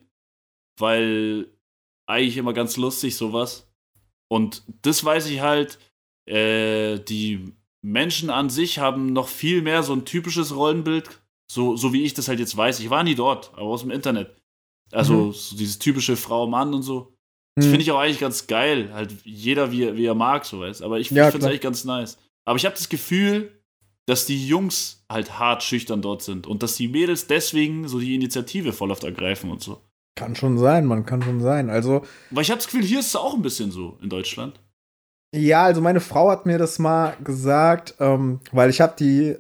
weil 0.79 1.47
eigentlich 2.09 2.37
immer 2.37 2.53
ganz 2.53 2.77
lustig 2.77 3.17
sowas. 3.17 3.69
Und 4.29 4.63
das 4.83 5.05
weiß 5.05 5.27
ich 5.29 5.41
halt, 5.41 5.79
äh, 6.27 6.99
die 6.99 7.53
Menschen 7.83 8.31
an 8.31 8.51
sich 8.51 8.79
haben 8.79 9.13
noch 9.13 9.29
viel 9.29 9.63
mehr 9.63 9.83
so 9.83 9.93
ein 9.93 10.05
typisches 10.05 10.55
Rollenbild, 10.55 11.09
so, 11.51 11.77
so 11.77 11.93
wie 11.93 12.03
ich 12.05 12.15
das 12.15 12.29
halt 12.29 12.39
jetzt 12.41 12.57
weiß. 12.57 12.81
Ich 12.81 12.91
war 12.91 13.03
nie 13.03 13.15
dort, 13.15 13.53
aber 13.55 13.63
aus 13.69 13.83
dem 13.83 13.91
Internet. 13.91 14.37
Also 14.93 15.15
Mhm. 15.15 15.33
so 15.33 15.57
dieses 15.57 15.79
typische 15.79 16.17
Frau, 16.17 16.47
Mann 16.47 16.75
und 16.75 16.83
so. 16.83 17.13
Das 17.57 17.67
Mhm. 17.67 17.71
finde 17.71 17.83
ich 17.83 17.91
auch 17.93 17.99
eigentlich 17.99 18.21
ganz 18.21 18.47
geil. 18.47 18.91
Halt 18.93 19.13
jeder, 19.25 19.73
wie, 19.73 19.85
er- 19.85 19.97
wie 19.97 20.07
er 20.07 20.15
mag, 20.15 20.45
so 20.45 20.61
weiß. 20.61 20.83
Aber 20.83 20.99
ich, 21.01 21.11
Ja, 21.11 21.27
ich 21.27 21.33
finde 21.33 21.47
es 21.47 21.51
eigentlich 21.51 21.61
ganz 21.61 21.85
nice. 21.85 22.19
Aber 22.45 22.57
ich 22.57 22.65
habe 22.65 22.75
das 22.77 22.89
Gefühl, 22.89 23.51
dass 24.07 24.27
die 24.27 24.47
Jungs 24.47 25.05
halt 25.11 25.39
hart 25.39 25.63
schüchtern 25.63 26.03
dort 26.03 26.23
sind 26.23 26.47
und 26.47 26.63
dass 26.63 26.75
die 26.77 26.89
Mädels 26.89 27.27
deswegen 27.27 27.87
so 27.89 28.01
die 28.01 28.15
Initiative 28.15 28.73
voll 28.73 28.91
oft 28.91 29.05
ergreifen 29.05 29.51
und 29.51 29.63
so. 29.63 29.81
Kann 30.17 30.35
schon 30.37 30.59
sein, 30.59 30.87
man 30.87 31.07
kann 31.07 31.23
schon 31.23 31.41
sein. 31.41 31.71
Also, 31.71 32.03
Weil 32.31 32.43
ich 32.43 32.51
habe 32.51 32.59
das 32.59 32.67
Gefühl, 32.67 32.85
hier 32.85 33.01
ist 33.01 33.07
es 33.09 33.17
auch 33.17 33.35
ein 33.35 33.43
bisschen 33.43 33.71
so 33.71 33.99
in 34.03 34.09
Deutschland. 34.09 34.59
ja, 35.35 35.63
also 35.65 35.81
meine 35.81 36.01
Frau 36.01 36.31
hat 36.31 36.45
mir 36.47 36.59
das 36.59 36.79
mal 36.81 37.17
gesagt, 37.23 37.95
ähm, 38.01 38.41
weil 38.53 38.69
ich 38.71 38.81
habe 38.81 38.95
die 38.99 39.37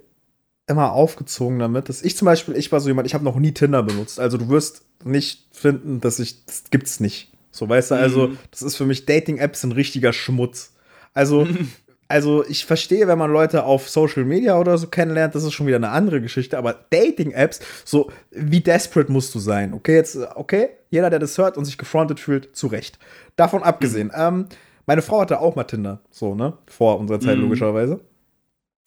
immer 0.69 0.93
aufgezogen 0.93 1.59
damit, 1.59 1.88
dass 1.88 2.02
ich 2.02 2.17
zum 2.17 2.26
Beispiel, 2.26 2.55
ich 2.57 2.71
war 2.71 2.79
so 2.81 2.88
jemand, 2.88 3.07
ich 3.09 3.14
habe 3.14 3.25
noch 3.25 3.35
nie 3.37 3.52
Tinder 3.52 3.83
benutzt. 3.83 4.21
Also 4.21 4.38
du 4.38 4.49
wirst 4.49 4.85
nicht 5.05 5.49
finden, 5.50 6.00
dass 6.00 6.21
ich, 6.21 6.45
das 6.45 6.64
gibt's 6.71 7.00
nicht. 7.00 7.33
So, 7.50 7.69
weißt 7.69 7.90
du, 7.92 7.95
also 7.97 8.28
Mhm. 8.28 8.38
das 8.50 8.62
ist 8.62 8.76
für 8.76 8.87
mich, 8.87 9.07
Dating-Apps 9.07 9.62
sind 9.62 9.73
richtiger 9.73 10.12
Schmutz. 10.12 10.73
Also, 11.14 11.47
also 12.09 12.45
ich 12.47 12.64
verstehe, 12.64 13.09
wenn 13.09 13.19
man 13.19 13.30
Leute 13.33 13.64
auf 13.64 13.88
Social 13.88 14.25
Media 14.25 14.59
oder 14.59 14.78
so 14.78 14.87
kennenlernt, 14.87 15.35
das 15.35 15.45
ist 15.45 15.52
schon 15.52 15.66
wieder 15.66 15.76
eine 15.76 15.90
andere 15.90 16.21
Geschichte, 16.21 16.59
aber 16.59 16.75
Dating-Apps, 16.90 17.61
so 17.85 18.11
wie 18.30 18.61
desperate 18.61 19.11
musst 19.11 19.35
du 19.35 19.38
sein? 19.38 19.75
Okay, 19.75 19.97
jetzt, 19.97 20.16
okay, 20.35 20.71
jeder, 20.90 21.11
der 21.11 21.19
das 21.19 21.37
hört 21.38 21.57
und 21.57 21.64
sich 21.64 21.78
gefrontet 21.78 22.21
fühlt, 22.21 22.54
zu 22.57 22.66
Recht. 22.69 22.99
Davon 23.37 23.62
abgesehen, 23.62 24.12
ähm, 24.14 24.47
meine 24.87 25.02
Frau 25.02 25.21
hatte 25.21 25.40
auch 25.40 25.54
mal 25.57 25.64
Tinder, 25.64 26.00
so, 26.11 26.35
ne, 26.35 26.57
vor 26.66 26.99
unserer 26.99 27.21
Zeit 27.21 27.37
Mhm. 27.37 27.42
logischerweise. 27.42 28.00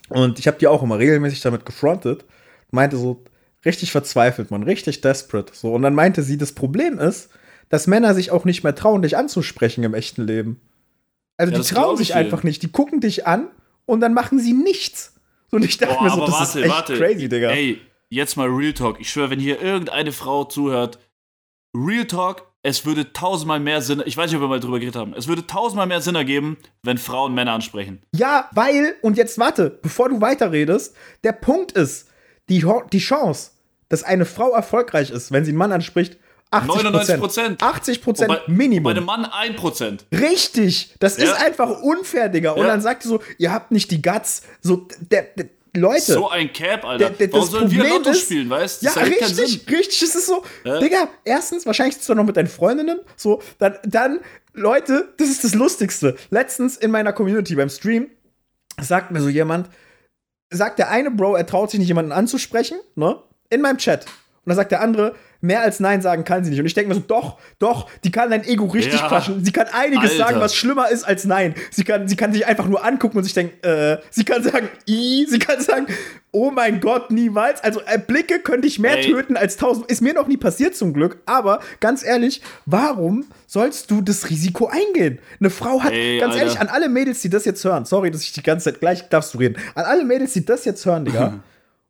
Und 0.10 0.38
ich 0.40 0.48
habe 0.48 0.58
die 0.58 0.68
auch 0.68 0.84
immer 0.84 1.00
regelmäßig 1.00 1.42
damit 1.42 1.66
gefrontet, 1.66 2.26
meinte 2.72 2.98
so, 2.98 3.24
richtig 3.66 3.92
verzweifelt, 3.94 4.52
man, 4.52 4.64
richtig 4.64 5.00
desperate, 5.02 5.54
so. 5.54 5.74
Und 5.74 5.82
dann 5.84 5.96
meinte 5.96 6.24
sie, 6.24 6.38
das 6.38 6.52
Problem 6.52 7.00
ist, 7.00 7.30
dass 7.70 7.88
Männer 7.88 8.14
sich 8.14 8.32
auch 8.32 8.46
nicht 8.46 8.64
mehr 8.64 8.76
trauen, 8.76 9.02
dich 9.02 9.18
anzusprechen 9.18 9.84
im 9.84 9.94
echten 9.94 10.26
Leben. 10.26 10.60
Also 11.38 11.54
Ja, 11.54 11.60
die 11.60 11.66
trauen 11.68 11.98
sich 11.98 12.16
einfach 12.16 12.44
nicht. 12.44 12.62
Die 12.64 12.72
gucken 12.72 13.00
dich 13.00 13.26
an 13.28 13.48
und 13.86 14.00
dann 14.00 14.14
machen 14.14 14.40
sie 14.40 14.54
nichts. 14.54 15.16
Und 15.52 15.66
ich 15.66 15.78
dachte 15.78 15.98
Oh, 16.00 16.04
mir 16.04 16.10
so, 16.12 16.26
das 16.26 16.32
warte, 16.34 16.60
ist 16.60 16.66
echt 16.66 16.74
warte. 16.74 16.98
crazy, 16.98 17.30
Digga. 17.30 17.50
Ey, 17.52 17.80
jetzt 18.10 18.38
mal 18.38 18.48
Real 18.48 18.74
Talk. 18.74 19.00
Ich 19.00 19.10
schwöre, 19.10 19.30
wenn 19.32 19.40
hier 19.40 19.62
irgendeine 19.62 20.12
Frau 20.12 20.46
zuhört, 20.46 21.00
Real 21.76 22.06
Talk, 22.06 22.48
es 22.62 22.86
würde 22.86 23.12
tausendmal 23.14 23.60
mehr 23.60 23.82
Sinn, 23.82 24.02
ich 24.06 24.16
weiß 24.16 24.30
nicht, 24.30 24.38
ob 24.38 24.44
wir 24.44 24.48
mal 24.48 24.60
drüber 24.60 24.80
geredet 24.80 24.96
haben, 24.96 25.14
es 25.16 25.28
würde 25.28 25.46
tausendmal 25.46 25.86
mehr 25.88 26.02
Sinn 26.02 26.16
ergeben, 26.16 26.58
wenn 26.84 26.98
Frauen 26.98 27.34
Männer 27.34 27.52
ansprechen. 27.52 28.02
Ja, 28.16 28.50
weil, 28.54 28.96
und 29.02 29.18
jetzt 29.18 29.38
warte, 29.38 29.80
bevor 29.82 30.10
du 30.10 30.22
weiterredest, 30.22 30.96
der 31.24 31.34
Punkt 31.34 31.74
ist, 31.74 32.08
die, 32.50 32.66
die 32.94 33.00
Chance, 33.00 33.52
dass 33.90 34.04
eine 34.04 34.26
Frau 34.26 34.52
erfolgreich 34.52 35.10
ist, 35.12 35.32
wenn 35.32 35.44
sie 35.46 35.52
einen 35.52 35.58
Mann 35.58 35.72
anspricht, 35.72 36.18
80 36.54 36.68
99 36.84 37.20
Prozent. 37.20 37.62
80 37.64 38.02
Prozent 38.02 38.28
Bei 38.30 38.42
Minimum. 38.48 38.92
einem 38.92 39.06
Mann 39.06 39.26
1 39.26 39.56
Prozent. 39.56 40.06
Richtig, 40.14 40.96
das 41.00 41.18
Ja. 41.18 41.26
ist 41.26 41.34
einfach 41.34 41.82
unfair, 41.82 42.30
Digga. 42.30 42.52
Und 42.52 42.62
Ja. 42.62 42.68
dann 42.68 42.82
sagt 42.82 43.06
ihr 43.06 43.10
so, 43.10 43.20
ihr 43.38 43.52
habt 43.52 43.72
nicht 43.72 43.92
die 43.92 44.02
Guts. 44.02 44.44
So, 44.62 44.88
der, 45.00 45.24
der 45.36 45.48
Leute. 45.76 46.14
So 46.14 46.30
ein 46.30 46.54
Cap, 46.54 46.86
Alter. 46.86 47.10
Der- 47.10 47.18
der- 47.18 47.34
Warum 47.34 47.42
das 47.46 47.52
sollen 47.52 47.72
wir 47.72 47.84
Lotto 47.90 48.12
ist- 48.12 48.22
spielen, 48.22 48.50
weißt 48.50 48.82
du? 48.84 48.86
ja, 48.86 48.92
richtig, 48.94 49.38
richtig. 49.72 50.02
Es 50.04 50.16
ist 50.16 50.28
so, 50.28 50.44
Ja. 50.64 50.80
Digga, 50.80 51.08
erstens, 51.26 51.66
wahrscheinlich 51.66 51.96
sitzt 51.96 52.08
du 52.10 52.14
noch 52.16 52.24
mit 52.26 52.38
deinen 52.38 52.48
Freundinnen. 52.48 53.00
So, 53.16 53.42
dann, 53.58 53.78
dann, 53.84 54.20
Leute, 54.54 55.14
das 55.18 55.30
ist 55.30 55.44
das 55.44 55.56
Lustigste. 55.56 56.16
Letztens 56.30 56.78
in 56.78 56.92
meiner 56.92 57.12
Community 57.12 57.56
beim 57.56 57.70
Stream 57.70 58.10
sagt 58.80 59.10
mir 59.12 59.20
so 59.22 59.30
jemand, 59.30 59.68
sagt 60.52 60.78
der 60.78 60.90
eine 60.92 61.10
Bro, 61.10 61.36
er 61.36 61.48
traut 61.48 61.72
sich 61.72 61.80
nicht 61.80 61.88
jemanden 61.88 62.12
anzusprechen, 62.12 62.78
ne? 62.96 63.20
In 63.50 63.62
meinem 63.62 63.78
Chat. 63.80 64.06
Und 64.46 64.50
dann 64.50 64.58
sagt 64.58 64.72
der 64.72 64.82
andere, 64.82 65.16
mehr 65.40 65.62
als 65.62 65.80
Nein 65.80 66.02
sagen 66.02 66.26
kann 66.26 66.44
sie 66.44 66.50
nicht. 66.50 66.60
Und 66.60 66.66
ich 66.66 66.74
denke 66.74 66.90
mir 66.90 66.96
so, 66.96 67.02
doch, 67.02 67.38
doch, 67.60 67.90
die 68.04 68.12
kann 68.12 68.30
dein 68.30 68.44
Ego 68.44 68.66
richtig 68.66 69.00
Ja. 69.00 69.08
quatschen. 69.08 69.44
Sie 69.46 69.54
kann 69.54 69.68
einiges 69.72 70.12
Alter. 70.12 70.18
sagen, 70.26 70.40
was 70.42 70.54
schlimmer 70.54 70.90
ist 70.90 71.06
als 71.06 71.24
Nein. 71.24 71.56
Sie 71.72 71.86
kann, 71.86 72.10
sie 72.10 72.18
kann 72.18 72.34
sich 72.34 72.46
einfach 72.46 72.66
nur 72.68 72.84
angucken 72.84 73.18
und 73.18 73.24
sich 73.24 73.34
denken, 73.34 73.66
äh, 73.66 74.00
sie 74.10 74.26
kann 74.26 74.44
sagen, 74.44 74.68
i, 74.86 75.26
sie 75.30 75.40
kann 75.40 75.62
sagen, 75.62 75.88
oh 76.32 76.52
mein 76.52 76.82
Gott, 76.82 77.10
niemals. 77.10 77.64
Also 77.64 77.80
äh, 77.86 77.98
Blicke 77.98 78.40
könnte 78.40 78.68
ich 78.68 78.80
mehr 78.80 78.98
Ey. 78.98 79.12
töten 79.12 79.38
als 79.38 79.56
tausend. 79.56 79.90
Ist 79.90 80.02
mir 80.02 80.14
noch 80.14 80.28
nie 80.28 80.36
passiert 80.38 80.76
zum 80.76 80.92
Glück. 80.92 81.20
Aber 81.26 81.62
ganz 81.80 82.04
ehrlich, 82.04 82.42
warum 82.66 83.26
sollst 83.48 83.92
du 83.92 84.02
das 84.02 84.30
Risiko 84.30 84.68
eingehen? 84.68 85.20
Eine 85.40 85.50
Frau 85.52 85.82
hat, 85.84 85.94
Ey, 85.94 86.20
ganz 86.20 86.34
Alter. 86.34 86.46
ehrlich, 86.48 86.60
an 86.60 86.68
alle 86.68 86.90
Mädels, 86.90 87.22
die 87.22 87.30
das 87.30 87.46
jetzt 87.46 87.64
hören, 87.64 87.86
sorry, 87.86 88.12
dass 88.12 88.24
ich 88.24 88.34
die 88.34 88.44
ganze 88.44 88.66
Zeit 88.66 88.82
gleich 88.82 89.08
darfst 89.08 89.34
du 89.34 89.38
reden, 89.38 89.56
an 89.76 89.86
alle 89.86 90.04
Mädels, 90.04 90.34
die 90.34 90.44
das 90.44 90.66
jetzt 90.66 90.86
hören, 90.86 91.06
Digga, 91.06 91.40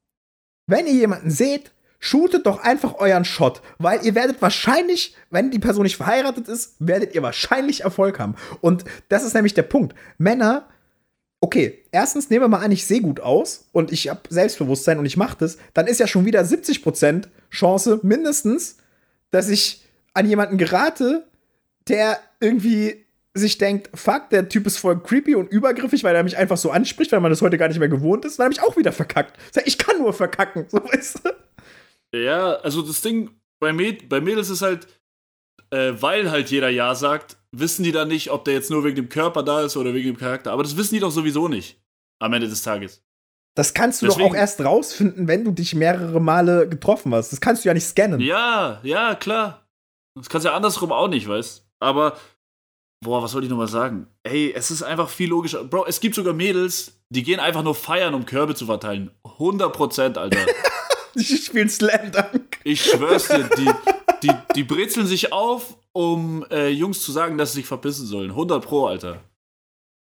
wenn 0.68 0.86
ihr 0.88 0.94
jemanden 0.94 1.30
seht, 1.32 1.72
shootet 2.04 2.46
doch 2.46 2.62
einfach 2.62 2.96
euren 2.96 3.24
Shot, 3.24 3.62
weil 3.78 4.06
ihr 4.06 4.14
werdet 4.14 4.42
wahrscheinlich, 4.42 5.16
wenn 5.30 5.52
die 5.52 5.60
Person 5.60 5.84
nicht 5.84 5.96
verheiratet 5.96 6.50
ist, 6.50 6.76
werdet 6.80 7.16
ihr 7.16 7.24
wahrscheinlich 7.24 7.86
Erfolg 7.86 8.20
haben. 8.20 8.36
Und 8.60 8.84
das 9.08 9.24
ist 9.24 9.34
nämlich 9.34 9.54
der 9.54 9.64
Punkt. 9.64 9.96
Männer, 10.18 10.68
okay, 11.40 11.82
erstens 11.94 12.30
nehmen 12.30 12.44
wir 12.44 12.50
mal 12.50 12.60
an, 12.60 12.74
ich 12.74 12.86
sehe 12.86 13.00
gut 13.00 13.22
aus 13.22 13.70
und 13.72 13.94
ich 13.94 14.10
habe 14.10 14.20
Selbstbewusstsein 14.28 15.00
und 15.00 15.06
ich 15.06 15.16
mache 15.16 15.38
das, 15.40 15.58
dann 15.74 15.88
ist 15.88 16.02
ja 16.02 16.06
schon 16.06 16.26
wieder 16.26 16.42
70% 16.42 17.30
Chance 17.52 18.02
mindestens, 18.04 18.80
dass 19.32 19.48
ich 19.48 19.86
an 20.14 20.28
jemanden 20.28 20.58
gerate, 20.58 21.26
der 21.88 22.20
irgendwie 22.42 23.06
sich 23.34 23.58
denkt, 23.60 23.90
fuck, 23.98 24.30
der 24.30 24.50
Typ 24.50 24.68
ist 24.68 24.78
voll 24.78 25.02
creepy 25.02 25.36
und 25.36 25.50
übergriffig, 25.54 26.04
weil 26.04 26.18
er 26.18 26.24
mich 26.24 26.36
einfach 26.36 26.58
so 26.58 26.70
anspricht, 26.70 27.14
weil 27.14 27.22
man 27.22 27.32
das 27.32 27.42
heute 27.42 27.58
gar 27.58 27.70
nicht 27.70 27.80
mehr 27.80 27.88
gewohnt 27.88 28.26
ist, 28.26 28.40
dann 28.40 28.46
habe 28.46 28.54
ich 28.54 28.62
auch 28.62 28.76
wieder 28.76 28.92
verkackt. 28.92 29.40
Ich 29.64 29.78
kann 29.78 30.00
nur 30.00 30.12
verkacken, 30.12 30.66
so 30.68 30.84
weißt 30.84 31.22
du? 31.24 31.30
Ja, 32.14 32.54
also 32.58 32.82
das 32.82 33.02
Ding 33.02 33.32
bei, 33.60 33.74
Mäd 33.74 34.10
bei 34.10 34.22
Mädels 34.22 34.50
ist 34.50 34.62
halt, 34.62 34.88
äh, 35.72 35.94
weil 36.00 36.30
halt 36.32 36.52
jeder 36.52 36.70
Ja 36.70 36.94
sagt, 36.96 37.38
wissen 37.52 37.84
die 37.84 37.92
dann 37.92 38.08
nicht, 38.08 38.30
ob 38.32 38.46
der 38.46 38.54
jetzt 38.54 38.70
nur 38.70 38.84
wegen 38.84 38.96
dem 38.96 39.10
Körper 39.10 39.44
da 39.44 39.62
ist 39.62 39.78
oder 39.78 39.94
wegen 39.94 40.08
dem 40.14 40.18
Charakter. 40.18 40.52
Aber 40.52 40.64
das 40.64 40.78
wissen 40.78 40.94
die 40.96 41.00
doch 41.00 41.12
sowieso 41.12 41.48
nicht. 41.48 41.82
Am 42.22 42.34
Ende 42.34 42.48
des 42.48 42.62
Tages. 42.62 43.04
Das 43.56 43.74
kannst 43.74 44.02
du 44.02 44.08
doch 44.08 44.16
Deswegen- 44.16 44.32
auch 44.34 44.36
erst 44.38 44.62
rausfinden, 44.62 45.28
wenn 45.28 45.44
du 45.44 45.52
dich 45.52 45.76
mehrere 45.76 46.20
Male 46.20 46.68
getroffen 46.68 47.14
hast. 47.14 47.32
Das 47.32 47.42
kannst 47.42 47.64
du 47.64 47.70
ja 47.70 47.74
nicht 47.74 47.86
scannen. 47.86 48.20
Ja, 48.20 48.80
ja, 48.84 49.16
klar. 49.16 49.68
Das 50.18 50.30
kannst 50.30 50.46
du 50.46 50.50
ja 50.50 50.56
andersrum 50.56 50.92
auch 50.92 51.08
nicht, 51.08 51.28
weißt 51.28 51.66
Aber, 51.80 52.18
boah, 53.04 53.22
was 53.22 53.32
soll 53.32 53.44
ich 53.44 53.50
nochmal 53.50 53.68
sagen? 53.68 54.08
Ey, 54.24 54.54
es 54.54 54.72
ist 54.72 54.84
einfach 54.84 55.10
viel 55.10 55.30
logischer. 55.30 55.64
Bro, 55.64 55.86
es 55.88 56.00
gibt 56.00 56.16
sogar 56.16 56.34
Mädels, 56.34 57.00
die 57.10 57.24
gehen 57.24 57.40
einfach 57.40 57.64
nur 57.64 57.76
feiern, 57.76 58.14
um 58.14 58.26
Körbe 58.26 58.56
zu 58.56 58.66
verteilen. 58.68 59.12
100 59.24 59.74
Prozent, 59.74 60.18
Alter. 60.18 60.40
Die 61.16 61.38
spielen 61.38 61.70
Slam 61.70 62.12
Dunk. 62.12 62.60
Ich 62.64 62.84
schwör's 62.84 63.28
dir, 63.28 63.50
die, 63.58 63.70
die, 64.24 64.32
die 64.56 64.64
brezeln 64.64 65.06
sich 65.06 65.32
auf, 65.32 65.78
um 65.92 66.46
äh, 66.50 66.70
Jungs 66.70 67.02
zu 67.02 67.12
sagen, 67.12 67.38
dass 67.38 67.52
sie 67.52 67.60
sich 67.60 67.68
verpissen 67.68 68.08
sollen. 68.08 68.32
100 68.32 68.64
Pro, 68.64 68.88
Alter. 68.88 69.22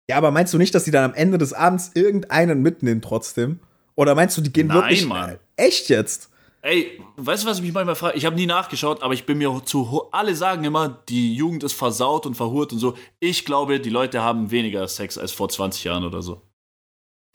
Ja, 0.09 0.17
aber 0.17 0.31
meinst 0.31 0.55
du 0.55 0.59
nicht, 0.59 0.75
dass 0.75 0.85
die 0.85 0.91
dann 0.91 1.05
am 1.05 1.15
Ende 1.15 1.39
des 1.39 1.53
Abends 1.53 1.91
irgendeinen 1.95 2.63
mitnehmen 2.63 3.03
trotzdem? 3.03 3.61
Oder 3.97 4.15
meinst 4.15 4.37
du, 4.37 4.41
die 4.41 4.53
gehen 4.53 4.69
Nein, 4.69 4.77
wirklich. 4.77 5.07
Mann. 5.07 5.39
Echt 5.57 5.89
jetzt? 5.89 6.31
Ey, 6.63 6.99
weißt 7.17 7.45
du, 7.45 7.49
was 7.49 7.59
ich 7.59 7.63
mich 7.63 7.75
manchmal 7.75 7.95
frage? 7.95 8.17
Ich 8.17 8.25
habe 8.25 8.37
nie 8.37 8.47
nachgeschaut, 8.47 9.03
aber 9.03 9.13
ich 9.13 9.27
bin 9.27 9.39
mir 9.39 9.63
zu. 9.67 10.09
Alle 10.13 10.35
sagen 10.35 10.65
immer, 10.65 11.03
die 11.09 11.35
Jugend 11.35 11.63
ist 11.63 11.75
versaut 11.75 12.25
und 12.25 12.37
verhurt 12.37 12.73
und 12.73 12.79
so. 12.79 12.95
Ich 13.21 13.45
glaube, 13.45 13.81
die 13.81 13.91
Leute 13.91 14.23
haben 14.23 14.51
weniger 14.51 14.89
Sex 14.89 15.19
als 15.19 15.33
vor 15.33 15.51
20 15.51 15.85
Jahren 15.85 16.05
oder 16.05 16.23
so. 16.23 16.41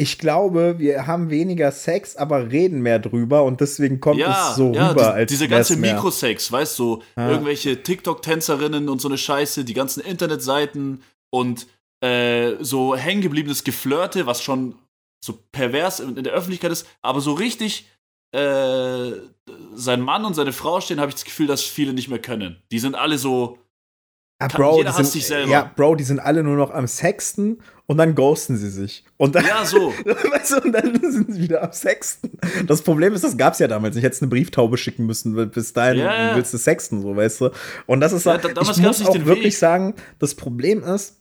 Ich 0.01 0.17
glaube, 0.17 0.75
wir 0.79 1.07
haben 1.07 1.29
weniger 1.29 1.73
Sex, 1.73 2.15
aber 2.15 2.51
reden 2.51 2.79
mehr 2.81 2.99
drüber 2.99 3.43
und 3.43 3.59
deswegen 3.59 3.99
kommt 3.99 4.17
Ja, 4.17 4.51
es 4.51 4.55
so 4.55 4.73
ja, 4.73 4.91
rüber, 4.91 5.01
die, 5.03 5.09
als 5.09 5.29
diese 5.29 5.47
ganze. 5.49 5.75
Mikrosex, 5.75 6.49
weißt 6.49 6.79
du, 6.79 6.83
so 6.83 7.03
Ja. 7.17 7.29
irgendwelche 7.29 7.83
TikTok-Tänzerinnen 7.83 8.87
und 8.87 9.01
so 9.01 9.09
eine 9.09 9.17
Scheiße, 9.17 9.65
die 9.65 9.73
ganzen 9.73 9.99
Internetseiten 10.01 11.03
und 11.31 11.67
äh, 12.01 12.53
so 12.61 12.95
hängengebliebenes 12.95 13.65
Geflirte, 13.65 14.25
was 14.25 14.41
schon 14.41 14.75
so 15.21 15.37
pervers 15.51 15.99
in, 15.99 16.15
in 16.15 16.23
der 16.23 16.31
Öffentlichkeit 16.31 16.71
ist, 16.71 16.87
aber 17.01 17.19
so 17.19 17.33
richtig 17.33 17.89
äh, 18.31 19.11
sein 19.73 19.99
Mann 19.99 20.23
und 20.23 20.33
seine 20.33 20.53
Frau 20.53 20.79
stehen, 20.79 21.01
habe 21.01 21.09
ich 21.09 21.15
das 21.15 21.25
Gefühl, 21.25 21.47
dass 21.47 21.61
viele 21.61 21.91
nicht 21.91 22.07
mehr 22.07 22.19
können. 22.19 22.61
Die 22.71 22.79
sind 22.79 22.95
alle 22.95 23.17
so, 23.17 23.57
Ah, 24.41 24.47
Kann- 24.47 24.61
Bro, 24.61 24.77
jeder 24.77 24.93
die 24.97 25.03
sind, 25.03 25.23
selber. 25.23 25.51
Ja, 25.51 25.71
Bro, 25.75 25.95
die 25.95 26.03
sind 26.05 26.19
alle 26.19 26.43
nur 26.43 26.55
noch 26.55 26.71
am 26.71 26.87
Sexten 26.87 27.57
und 27.87 27.97
dann 27.97 28.15
ghosten 28.15 28.55
sie 28.55 28.69
sich. 28.69 29.03
Und 29.17 29.35
dann, 29.35 29.45
ja, 29.45 29.65
so. 29.65 29.93
weißt 30.05 30.51
du, 30.51 30.61
und 30.61 30.71
dann 30.71 30.93
sind 31.11 31.33
sie 31.33 31.41
wieder 31.41 31.61
am 31.61 31.73
Sexten. 31.73 32.31
Das 32.65 32.81
Problem 32.81 33.13
ist, 33.13 33.23
das 33.25 33.35
gab's 33.35 33.59
ja 33.59 33.67
damals. 33.67 33.97
Ich 33.97 34.03
hätte 34.03 34.21
eine 34.21 34.29
Brieftaube 34.29 34.77
schicken 34.77 35.05
müssen, 35.05 35.35
weil 35.35 35.47
bis 35.47 35.73
dahin 35.73 35.99
Ja, 35.99 36.29
ja. 36.29 36.35
willst 36.37 36.53
du 36.53 36.57
sexten, 36.57 37.01
so, 37.01 37.15
weißt 37.17 37.41
du. 37.41 37.49
Und 37.85 37.99
das 37.99 38.13
ist 38.13 38.25
Ja, 38.25 38.33
halt, 38.41 38.45
da- 38.45 38.61
ich 38.61 38.77
muss 38.77 39.05
auch 39.05 39.13
wirklich 39.25 39.43
Weg. 39.53 39.57
sagen, 39.57 39.93
das 40.19 40.35
Problem 40.35 40.83
ist 40.83 41.17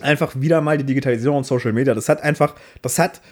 einfach 0.00 0.34
wieder 0.38 0.60
mal 0.60 0.76
die 0.76 0.84
Digitalisierung 0.84 1.38
und 1.38 1.44
Social 1.44 1.72
Media. 1.72 1.94
Das 1.94 2.10
hat 2.10 2.22
einfach, 2.22 2.54
das 2.82 2.98
hat 2.98 3.22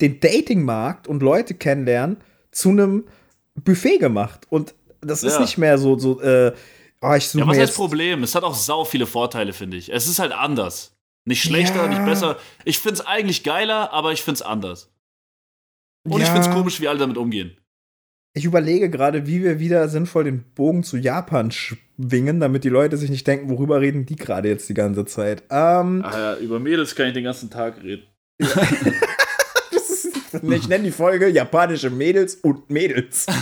den 0.00 0.20
Datingmarkt 0.20 1.06
und 1.06 1.22
Leute 1.22 1.52
kennenlernen 1.54 2.16
zu 2.50 2.70
einem 2.70 3.04
Buffet 3.56 3.98
gemacht. 3.98 4.46
Und 4.48 4.74
das 5.02 5.22
ist 5.22 5.34
Ja. 5.34 5.40
nicht 5.40 5.58
mehr 5.58 5.76
so, 5.76 5.98
so, 5.98 6.20
äh, 6.22 6.52
oh, 7.04 7.14
ich 7.14 7.28
suche 7.28 7.42
Ja, 7.44 7.48
was 7.48 7.58
heißt 7.58 7.74
Problem? 7.76 8.22
Es 8.22 8.34
hat 8.34 8.42
auch 8.44 8.54
sau 8.54 8.84
viele 8.84 9.06
Vorteile, 9.06 9.52
finde 9.52 9.76
ich. 9.76 9.92
Es 9.92 10.06
ist 10.08 10.18
halt 10.18 10.32
anders. 10.32 10.96
Nicht 11.26 11.42
schlechter, 11.42 11.84
Ja. 11.84 11.88
nicht 11.88 12.04
besser. 12.04 12.38
Ich 12.64 12.78
finde 12.78 12.94
es 13.00 13.06
eigentlich 13.06 13.44
geiler, 13.44 13.92
aber 13.92 14.12
ich 14.12 14.22
finde 14.22 14.36
es 14.36 14.42
anders. 14.42 14.90
Und 16.06 16.20
ich 16.20 16.26
Ja. 16.26 16.34
finde 16.34 16.48
es 16.48 16.54
komisch, 16.54 16.80
wie 16.80 16.88
alle 16.88 16.98
damit 16.98 17.16
umgehen. 17.16 17.56
Ich 18.36 18.44
überlege 18.44 18.90
gerade, 18.90 19.26
wie 19.28 19.42
wir 19.44 19.60
wieder 19.60 19.88
sinnvoll 19.88 20.24
den 20.24 20.42
Bogen 20.54 20.82
zu 20.82 20.96
Japan 20.96 21.50
schwingen, 21.52 22.40
damit 22.40 22.64
die 22.64 22.68
Leute 22.68 22.96
sich 22.96 23.08
nicht 23.08 23.26
denken, 23.26 23.48
worüber 23.48 23.80
reden 23.80 24.06
die 24.06 24.16
gerade 24.16 24.48
jetzt 24.48 24.68
die 24.68 24.74
ganze 24.74 25.04
Zeit. 25.06 25.44
Ähm, 25.50 26.04
Ah 26.04 26.18
ja, 26.18 26.36
über 26.38 26.58
Mädels 26.58 26.94
kann 26.96 27.06
ich 27.06 27.14
den 27.14 27.24
ganzen 27.24 27.48
Tag 27.48 27.80
reden. 27.82 28.02
ich 30.42 30.68
nenne 30.68 30.84
die 30.84 30.90
Folge 30.90 31.28
japanische 31.28 31.90
Mädels 31.90 32.34
und 32.36 32.68
Mädels. 32.70 33.26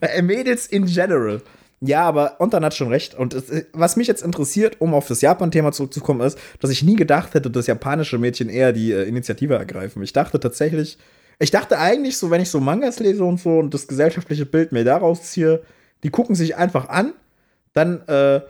Äh, 0.00 0.22
Mädels 0.22 0.66
in 0.68 0.86
general. 0.86 1.42
Ja, 1.84 2.04
aber 2.04 2.36
Ontan 2.38 2.64
hat 2.64 2.74
schon 2.74 2.88
recht. 2.88 3.16
Und 3.16 3.34
es, 3.34 3.66
was 3.72 3.96
mich 3.96 4.06
jetzt 4.06 4.22
interessiert, 4.22 4.80
um 4.80 4.94
auf 4.94 5.08
das 5.08 5.20
Japan-Thema 5.20 5.72
zurückzukommen, 5.72 6.20
ist, 6.20 6.38
dass 6.60 6.70
ich 6.70 6.84
nie 6.84 6.94
gedacht 6.94 7.34
hätte, 7.34 7.50
dass 7.50 7.66
japanische 7.66 8.18
Mädchen 8.18 8.48
eher 8.48 8.72
die 8.72 8.92
äh, 8.92 9.02
Initiative 9.02 9.56
ergreifen. 9.56 10.00
Ich 10.04 10.12
dachte 10.12 10.38
tatsächlich, 10.38 10.96
ich 11.40 11.50
dachte 11.50 11.78
eigentlich 11.78 12.18
so, 12.18 12.30
wenn 12.30 12.40
ich 12.40 12.50
so 12.50 12.60
Mangas 12.60 13.00
lese 13.00 13.24
und 13.24 13.40
so 13.40 13.58
und 13.58 13.74
das 13.74 13.88
gesellschaftliche 13.88 14.46
Bild 14.46 14.70
mir 14.70 14.84
daraus 14.84 15.24
ziehe, 15.24 15.62
die 16.04 16.10
gucken 16.10 16.36
sich 16.36 16.54
einfach 16.54 16.88
an, 16.88 17.14
dann 17.72 18.06
äh, 18.06 18.42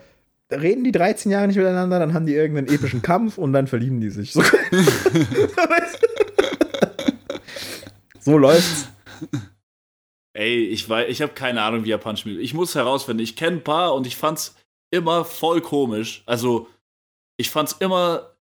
reden 0.50 0.84
die 0.84 0.92
13 0.92 1.32
Jahre 1.32 1.46
nicht 1.46 1.56
miteinander, 1.56 1.98
dann 1.98 2.12
haben 2.12 2.26
die 2.26 2.34
irgendeinen 2.34 2.68
epischen 2.68 3.00
Kampf 3.02 3.38
und 3.38 3.54
dann 3.54 3.66
verlieben 3.66 4.02
die 4.02 4.10
sich. 4.10 4.34
So, 4.34 4.42
so 8.20 8.36
läuft's. 8.36 8.88
Ey, 10.34 10.64
ich 10.66 10.88
weiß, 10.88 11.08
ich 11.10 11.20
habe 11.20 11.32
keine 11.34 11.62
Ahnung, 11.62 11.84
wie 11.84 11.90
japanisch 11.90 12.24
Mädels. 12.24 12.42
Ich 12.42 12.54
muss 12.54 12.74
herausfinden, 12.74 13.22
ich 13.22 13.36
kenne 13.36 13.58
ein 13.58 13.64
paar 13.64 13.94
und 13.94 14.06
ich 14.06 14.16
fand's 14.16 14.54
immer 14.90 15.24
voll 15.24 15.60
komisch. 15.60 16.22
Also, 16.26 16.68
ich 17.38 17.50
fand's 17.50 17.72
immer 17.80 18.34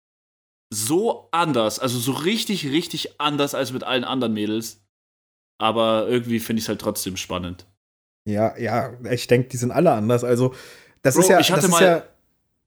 so 0.73 1.29
anders, 1.31 1.79
also 1.79 1.99
so 1.99 2.13
richtig, 2.13 2.67
richtig 2.67 3.21
anders 3.21 3.55
als 3.55 3.73
mit 3.73 3.85
allen 3.85 4.05
anderen 4.05 4.35
Mädels. 4.35 4.83
Aber 5.61 6.07
irgendwie 6.09 6.41
finde 6.41 6.59
ich 6.59 6.65
es 6.65 6.69
halt 6.69 6.81
trotzdem 6.81 7.17
spannend. 7.17 7.67
Ja, 8.29 8.57
ja, 8.59 8.93
ich 9.11 9.27
denke, 9.27 9.49
die 9.49 9.57
sind 9.57 9.71
alle 9.73 9.93
anders. 9.93 10.25
Also, 10.25 10.55
das 11.03 11.15
Bro, 11.15 11.23
ist 11.23 11.29
ja. 11.31 11.41
ich 11.41 11.51
hatte 11.51 11.69
mal- 11.69 11.83
ja, 11.83 11.97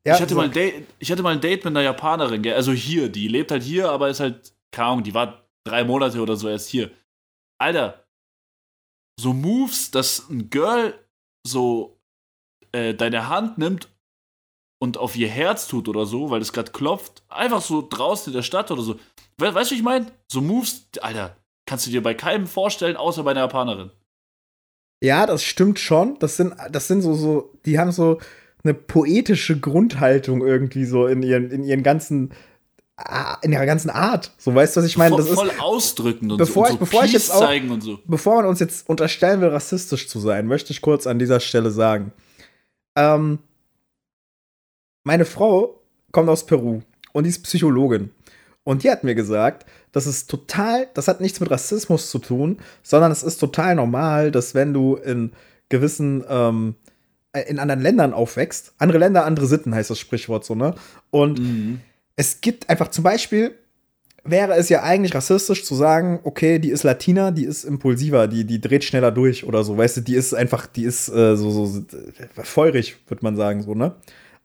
ja, 0.06 0.16
ich, 0.16 0.22
hatte 0.22 0.30
so- 0.34 0.36
mal 0.36 0.46
ein 0.46 0.52
Date, 0.52 0.88
ich 0.98 1.12
hatte 1.12 1.22
mal 1.22 1.34
ein 1.34 1.42
Date 1.42 1.64
mit 1.64 1.68
einer 1.74 1.84
Japanerin, 1.84 2.42
gell? 2.42 2.56
also 2.56 2.72
hier, 2.72 3.08
die 3.10 3.28
lebt 3.28 3.52
halt 3.52 3.62
hier, 3.62 3.90
aber 3.92 4.10
ist 4.10 4.20
halt, 4.20 4.52
keine 4.72 4.88
Ahnung, 4.90 5.04
die 5.04 5.14
war 5.14 5.46
drei 5.64 5.84
Monate 5.84 6.20
oder 6.20 6.36
so 6.36 6.50
erst 6.50 6.70
hier. 6.70 6.90
Alter, 7.60 8.01
so 9.22 9.34
Moves, 9.34 9.92
dass 9.92 10.30
ein 10.30 10.50
Girl 10.50 10.94
so 11.46 12.00
äh, 12.72 12.94
deine 12.94 13.30
Hand 13.30 13.58
nimmt 13.58 13.90
und 14.82 14.98
auf 14.98 15.16
ihr 15.16 15.28
Herz 15.28 15.68
tut 15.68 15.88
oder 15.88 16.06
so, 16.06 16.32
weil 16.32 16.42
es 16.42 16.54
gerade 16.54 16.72
klopft, 16.72 17.24
einfach 17.30 17.62
so 17.62 17.88
draußen 17.88 18.32
in 18.32 18.36
der 18.36 18.44
Stadt 18.44 18.72
oder 18.72 18.82
so. 18.82 19.00
We 19.38 19.54
weißt 19.54 19.72
du, 19.72 19.76
ich 19.76 19.84
meine? 19.84 20.08
So 20.32 20.42
Moves, 20.42 20.88
Alter, 21.02 21.38
kannst 21.66 21.86
du 21.86 21.92
dir 21.92 22.02
bei 22.02 22.14
keinem 22.14 22.48
vorstellen, 22.48 22.98
außer 22.98 23.24
bei 23.24 23.32
einer 23.32 23.42
Japanerin. 23.42 23.92
Ja, 25.04 25.26
das 25.26 25.44
stimmt 25.44 25.80
schon. 25.80 26.18
Das 26.20 26.38
sind, 26.38 26.54
das 26.72 26.88
sind 26.88 27.02
so, 27.02 27.14
so, 27.14 27.54
die 27.66 27.80
haben 27.80 27.92
so 27.92 28.20
eine 28.64 28.74
poetische 28.74 29.60
Grundhaltung 29.60 30.46
irgendwie 30.46 30.86
so 30.86 31.08
in 31.08 31.24
ihren, 31.24 31.50
in 31.50 31.64
ihren 31.64 31.84
ganzen, 31.84 32.34
in 33.42 33.52
ihrer 33.52 33.66
ganzen 33.66 33.90
Art. 33.90 34.32
So, 34.38 34.54
weißt 34.54 34.76
du, 34.76 34.82
was 34.82 34.88
ich 34.88 34.98
meine? 34.98 35.16
Das 35.16 35.28
voll, 35.28 35.50
voll 35.50 35.60
ausdrückend 35.60 36.32
und 36.32 36.38
bevor 36.38 36.68
so, 36.68 36.74
ich, 36.74 36.80
bevor 36.80 37.04
ich 37.04 37.14
jetzt 37.14 37.32
auch, 37.32 37.40
zeigen 37.40 37.72
und 37.72 37.82
so. 37.82 38.00
Bevor 38.06 38.36
man 38.38 38.46
uns 38.46 38.60
jetzt 38.60 38.88
unterstellen 38.90 39.42
will, 39.42 39.50
rassistisch 39.50 40.08
zu 40.08 40.20
sein, 40.20 40.48
möchte 40.48 40.72
ich 40.72 40.82
kurz 40.82 41.08
an 41.08 41.20
dieser 41.20 41.40
Stelle 41.40 41.72
sagen. 41.72 42.14
Ähm, 42.96 43.40
meine 45.04 45.26
Frau 45.26 45.82
kommt 46.12 46.30
aus 46.30 46.46
Peru 46.46 46.82
und 47.14 47.24
die 47.24 47.30
ist 47.30 47.44
Psychologin. 47.44 48.12
Und 48.64 48.84
die 48.84 48.92
hat 48.92 49.04
mir 49.04 49.16
gesagt, 49.16 49.66
das 49.92 50.06
ist 50.06 50.30
total, 50.30 50.88
das 50.94 51.08
hat 51.08 51.20
nichts 51.20 51.40
mit 51.40 51.50
Rassismus 51.50 52.12
zu 52.12 52.20
tun, 52.20 52.60
sondern 52.84 53.12
es 53.12 53.24
ist 53.24 53.38
total 53.38 53.76
normal, 53.76 54.32
dass 54.32 54.54
wenn 54.54 54.74
du 54.74 54.96
in 54.96 55.32
gewissen, 55.70 56.24
ähm, 56.30 56.76
in 57.48 57.60
anderen 57.60 57.82
Ländern 57.82 58.14
aufwächst, 58.14 58.74
andere 58.78 59.00
Länder, 59.00 59.26
andere 59.26 59.48
Sitten 59.48 59.74
heißt 59.74 59.90
das 59.90 60.00
Sprichwort 60.00 60.46
so, 60.46 60.54
ne? 60.54 60.76
Und 61.10 61.40
mhm. 61.40 61.82
Es 62.22 62.40
gibt 62.40 62.70
einfach 62.70 62.90
zum 62.90 63.04
Beispiel, 63.04 63.56
wäre 64.24 64.54
es 64.54 64.70
ja 64.70 64.84
eigentlich 64.84 65.16
rassistisch 65.16 65.66
zu 65.66 65.74
sagen, 65.74 66.20
okay, 66.24 66.60
die 66.60 66.70
ist 66.70 66.84
Latina, 66.84 67.32
die 67.32 67.46
ist 67.46 67.64
impulsiver, 67.64 68.28
die, 68.28 68.46
die 68.46 68.62
dreht 68.62 68.84
schneller 68.84 69.10
durch 69.10 69.44
oder 69.44 69.64
so, 69.64 69.76
weißt 69.76 69.98
du, 69.98 70.02
die 70.02 70.14
ist 70.14 70.36
einfach, 70.36 70.68
die 70.68 70.84
ist 70.84 71.10
äh, 71.10 71.36
so, 71.36 71.50
so 71.50 71.84
feurig, 72.44 72.98
würde 73.08 73.24
man 73.24 73.36
sagen, 73.36 73.64
so, 73.64 73.74
ne? 73.74 73.96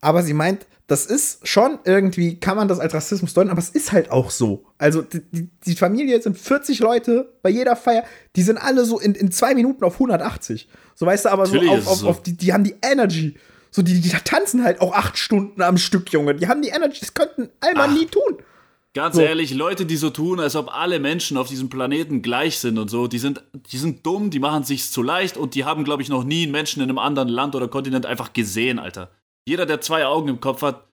Aber 0.01 0.23
sie 0.23 0.33
meint, 0.33 0.65
das 0.87 1.05
ist 1.05 1.47
schon 1.47 1.77
irgendwie, 1.83 2.39
kann 2.39 2.57
man 2.57 2.67
das 2.67 2.79
als 2.79 2.95
Rassismus 2.95 3.35
deuten, 3.35 3.51
aber 3.51 3.59
es 3.59 3.69
ist 3.69 3.91
halt 3.91 4.09
auch 4.09 4.31
so. 4.31 4.65
Also 4.79 5.03
die, 5.03 5.49
die 5.63 5.75
Familie 5.75 6.19
sind 6.19 6.35
40 6.35 6.79
Leute 6.79 7.31
bei 7.43 7.51
jeder 7.51 7.75
Feier, 7.75 8.05
die 8.35 8.41
sind 8.41 8.57
alle 8.57 8.85
so 8.85 8.99
in, 8.99 9.13
in 9.13 9.29
zwei 9.29 9.53
Minuten 9.53 9.83
auf 9.83 9.93
180. 9.93 10.67
So 10.95 11.05
weißt 11.05 11.25
du, 11.25 11.29
aber 11.29 11.45
so 11.45 11.59
auf, 11.59 11.85
auf, 11.85 12.03
auf, 12.03 12.23
die, 12.23 12.35
die 12.35 12.53
haben 12.53 12.63
die 12.63 12.75
Energy. 12.83 13.35
So, 13.77 13.83
die, 13.83 14.01
die 14.01 14.09
tanzen 14.09 14.63
halt 14.63 14.81
auch 14.81 14.91
acht 14.91 15.19
Stunden 15.19 15.61
am 15.61 15.77
Stück, 15.77 16.11
Junge. 16.11 16.33
Die 16.33 16.47
haben 16.47 16.63
die 16.63 16.69
Energy, 16.69 16.99
das 16.99 17.13
könnten 17.13 17.51
Alman 17.59 17.93
nie 17.93 18.07
tun. 18.07 18.39
Ganz 18.95 19.17
so. 19.17 19.21
ehrlich, 19.21 19.53
Leute, 19.53 19.85
die 19.85 19.97
so 19.97 20.09
tun, 20.09 20.39
als 20.39 20.55
ob 20.55 20.75
alle 20.75 20.99
Menschen 20.99 21.37
auf 21.37 21.47
diesem 21.47 21.69
Planeten 21.69 22.23
gleich 22.23 22.57
sind 22.57 22.79
und 22.79 22.89
so, 22.89 23.05
die 23.05 23.19
sind, 23.19 23.43
die 23.53 23.77
sind 23.77 24.03
dumm, 24.03 24.31
die 24.31 24.39
machen 24.39 24.63
sich's 24.63 24.89
zu 24.89 25.03
leicht 25.03 25.37
und 25.37 25.53
die 25.53 25.63
haben, 25.63 25.83
glaube 25.83 26.01
ich, 26.01 26.09
noch 26.09 26.23
nie 26.23 26.41
einen 26.41 26.53
Menschen 26.53 26.81
in 26.81 26.89
einem 26.89 26.97
anderen 26.97 27.29
Land 27.29 27.53
oder 27.53 27.67
Kontinent 27.67 28.07
einfach 28.07 28.33
gesehen, 28.33 28.79
Alter. 28.79 29.11
Jeder, 29.47 29.67
der 29.67 29.79
zwei 29.79 30.07
Augen 30.07 30.27
im 30.27 30.39
Kopf 30.39 30.63
hat, 30.63 30.87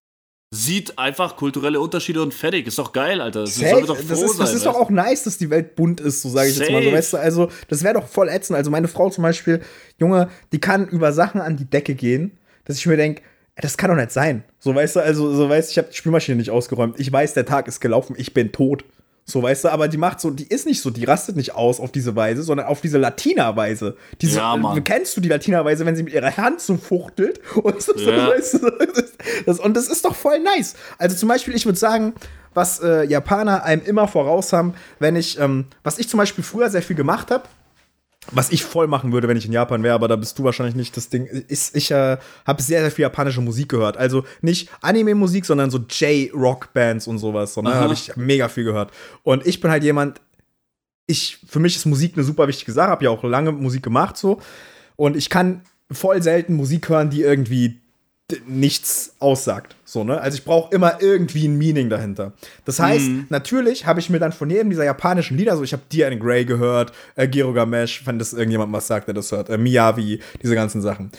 sieht 0.50 0.98
einfach 0.98 1.36
kulturelle 1.36 1.80
Unterschiede 1.80 2.20
und 2.20 2.34
fertig. 2.34 2.66
Ist 2.66 2.78
doch 2.78 2.92
geil, 2.92 3.22
Alter. 3.22 3.44
Das, 3.44 3.54
soll 3.54 3.86
doch 3.86 3.96
das 3.96 4.20
ist, 4.20 4.38
das 4.38 4.52
ist 4.52 4.66
doch 4.66 4.74
auch 4.74 4.90
nice, 4.90 5.24
dass 5.24 5.38
die 5.38 5.48
Welt 5.48 5.74
bunt 5.74 6.02
ist, 6.02 6.20
so 6.20 6.28
sage 6.28 6.50
ich 6.50 6.56
Safe. 6.56 6.70
jetzt 6.70 6.72
mal 6.74 6.84
so. 6.84 6.92
Weißt 6.92 7.12
du, 7.14 7.16
also, 7.16 7.48
das 7.68 7.82
wäre 7.82 7.94
doch 7.94 8.06
voll 8.06 8.28
ätzend. 8.28 8.58
Also, 8.58 8.70
meine 8.70 8.88
Frau 8.88 9.08
zum 9.08 9.22
Beispiel, 9.22 9.62
Junge, 9.98 10.28
die 10.52 10.60
kann 10.60 10.86
über 10.86 11.14
Sachen 11.14 11.40
an 11.40 11.56
die 11.56 11.64
Decke 11.64 11.94
gehen, 11.94 12.38
dass 12.64 12.78
ich 12.78 12.86
mir 12.86 12.96
denke, 12.96 13.22
das 13.56 13.76
kann 13.76 13.90
doch 13.90 13.96
nicht 13.96 14.10
sein. 14.10 14.42
So, 14.58 14.74
weißt 14.74 14.96
du, 14.96 15.00
also, 15.00 15.32
so 15.32 15.48
weißt 15.48 15.70
ich 15.70 15.78
habe 15.78 15.88
die 15.90 15.96
Spülmaschine 15.96 16.36
nicht 16.36 16.50
ausgeräumt. 16.50 16.98
Ich 16.98 17.12
weiß, 17.12 17.34
der 17.34 17.46
Tag 17.46 17.68
ist 17.68 17.80
gelaufen, 17.80 18.14
ich 18.18 18.34
bin 18.34 18.50
tot. 18.52 18.84
So, 19.26 19.42
weißt 19.42 19.64
du, 19.64 19.68
aber 19.70 19.88
die 19.88 19.96
macht 19.96 20.20
so, 20.20 20.30
die 20.30 20.46
ist 20.46 20.66
nicht 20.66 20.82
so, 20.82 20.90
die 20.90 21.04
rastet 21.04 21.36
nicht 21.36 21.54
aus 21.54 21.80
auf 21.80 21.90
diese 21.90 22.14
Weise, 22.14 22.42
sondern 22.42 22.66
auf 22.66 22.82
diese 22.82 22.98
Latina-Weise. 22.98 23.96
Diese, 24.20 24.38
ja, 24.38 24.56
Mann. 24.56 24.84
Kennst 24.84 25.16
du 25.16 25.22
die 25.22 25.30
Latina-Weise, 25.30 25.86
wenn 25.86 25.96
sie 25.96 26.02
mit 26.02 26.12
ihrer 26.12 26.36
Hand 26.36 26.60
so 26.60 26.76
fuchtelt? 26.76 27.40
Und, 27.56 27.80
so, 27.80 27.94
ja. 27.96 28.28
weißt 28.30 28.54
du, 28.54 28.70
das, 29.46 29.60
und 29.60 29.76
das 29.76 29.88
ist 29.88 30.04
doch 30.04 30.14
voll 30.14 30.40
nice. 30.40 30.74
Also 30.98 31.16
zum 31.16 31.30
Beispiel, 31.30 31.54
ich 31.54 31.64
würde 31.64 31.78
sagen, 31.78 32.14
was 32.52 32.80
äh, 32.80 33.04
Japaner 33.04 33.64
einem 33.64 33.82
immer 33.86 34.08
voraus 34.08 34.52
haben, 34.52 34.74
wenn 34.98 35.16
ich, 35.16 35.38
ähm, 35.40 35.66
was 35.82 35.98
ich 35.98 36.08
zum 36.08 36.18
Beispiel 36.18 36.44
früher 36.44 36.68
sehr 36.68 36.82
viel 36.82 36.96
gemacht 36.96 37.30
habe, 37.30 37.44
was 38.32 38.50
ich 38.50 38.64
voll 38.64 38.86
machen 38.86 39.12
würde, 39.12 39.28
wenn 39.28 39.36
ich 39.36 39.46
in 39.46 39.52
Japan 39.52 39.82
wäre, 39.82 39.94
aber 39.94 40.08
da 40.08 40.16
bist 40.16 40.38
du 40.38 40.44
wahrscheinlich 40.44 40.74
nicht 40.74 40.96
das 40.96 41.08
Ding. 41.08 41.26
Ist, 41.26 41.76
ich 41.76 41.90
äh, 41.90 42.16
habe 42.46 42.62
sehr, 42.62 42.80
sehr 42.80 42.90
viel 42.90 43.02
japanische 43.02 43.40
Musik 43.40 43.68
gehört. 43.68 43.96
Also 43.96 44.24
nicht 44.40 44.70
Anime-Musik, 44.80 45.44
sondern 45.44 45.70
so 45.70 45.78
J-Rock-Bands 45.78 47.06
und 47.06 47.18
sowas. 47.18 47.56
Und 47.56 47.66
da 47.66 47.74
habe 47.74 47.94
ich 47.94 48.16
mega 48.16 48.48
viel 48.48 48.64
gehört. 48.64 48.92
Und 49.22 49.46
ich 49.46 49.60
bin 49.60 49.70
halt 49.70 49.84
jemand, 49.84 50.20
ich, 51.06 51.38
für 51.46 51.60
mich 51.60 51.76
ist 51.76 51.86
Musik 51.86 52.14
eine 52.14 52.24
super 52.24 52.48
wichtige 52.48 52.72
Sache, 52.72 52.90
habe 52.90 53.04
ja 53.04 53.10
auch 53.10 53.22
lange 53.24 53.52
Musik 53.52 53.82
gemacht 53.82 54.16
so. 54.16 54.40
Und 54.96 55.16
ich 55.16 55.28
kann 55.28 55.62
voll 55.90 56.22
selten 56.22 56.54
Musik 56.54 56.88
hören, 56.88 57.10
die 57.10 57.22
irgendwie 57.22 57.80
nichts 58.46 59.14
aussagt. 59.18 59.76
So, 59.84 60.04
ne? 60.04 60.20
Also 60.20 60.36
ich 60.36 60.44
brauche 60.44 60.74
immer 60.74 61.00
irgendwie 61.00 61.46
ein 61.46 61.56
Meaning 61.56 61.88
dahinter. 61.88 62.32
Das 62.64 62.80
heißt, 62.80 63.08
mhm. 63.08 63.26
natürlich 63.28 63.86
habe 63.86 64.00
ich 64.00 64.10
mir 64.10 64.18
dann 64.18 64.32
von 64.32 64.50
jedem 64.50 64.70
dieser 64.70 64.84
japanischen 64.84 65.36
Lieder, 65.36 65.56
so 65.56 65.62
ich 65.62 65.72
habe 65.72 65.82
Dear 65.92 66.14
Grey 66.16 66.44
gehört, 66.44 66.92
äh, 67.16 67.28
Girogamesh, 67.28 68.06
wenn 68.06 68.18
das 68.18 68.32
irgendjemand 68.32 68.72
was 68.72 68.86
sagt, 68.86 69.08
der 69.08 69.14
das 69.14 69.30
hört, 69.32 69.50
äh, 69.50 69.58
Miyavi, 69.58 70.20
diese 70.42 70.54
ganzen 70.54 70.82
Sachen. 70.82 71.10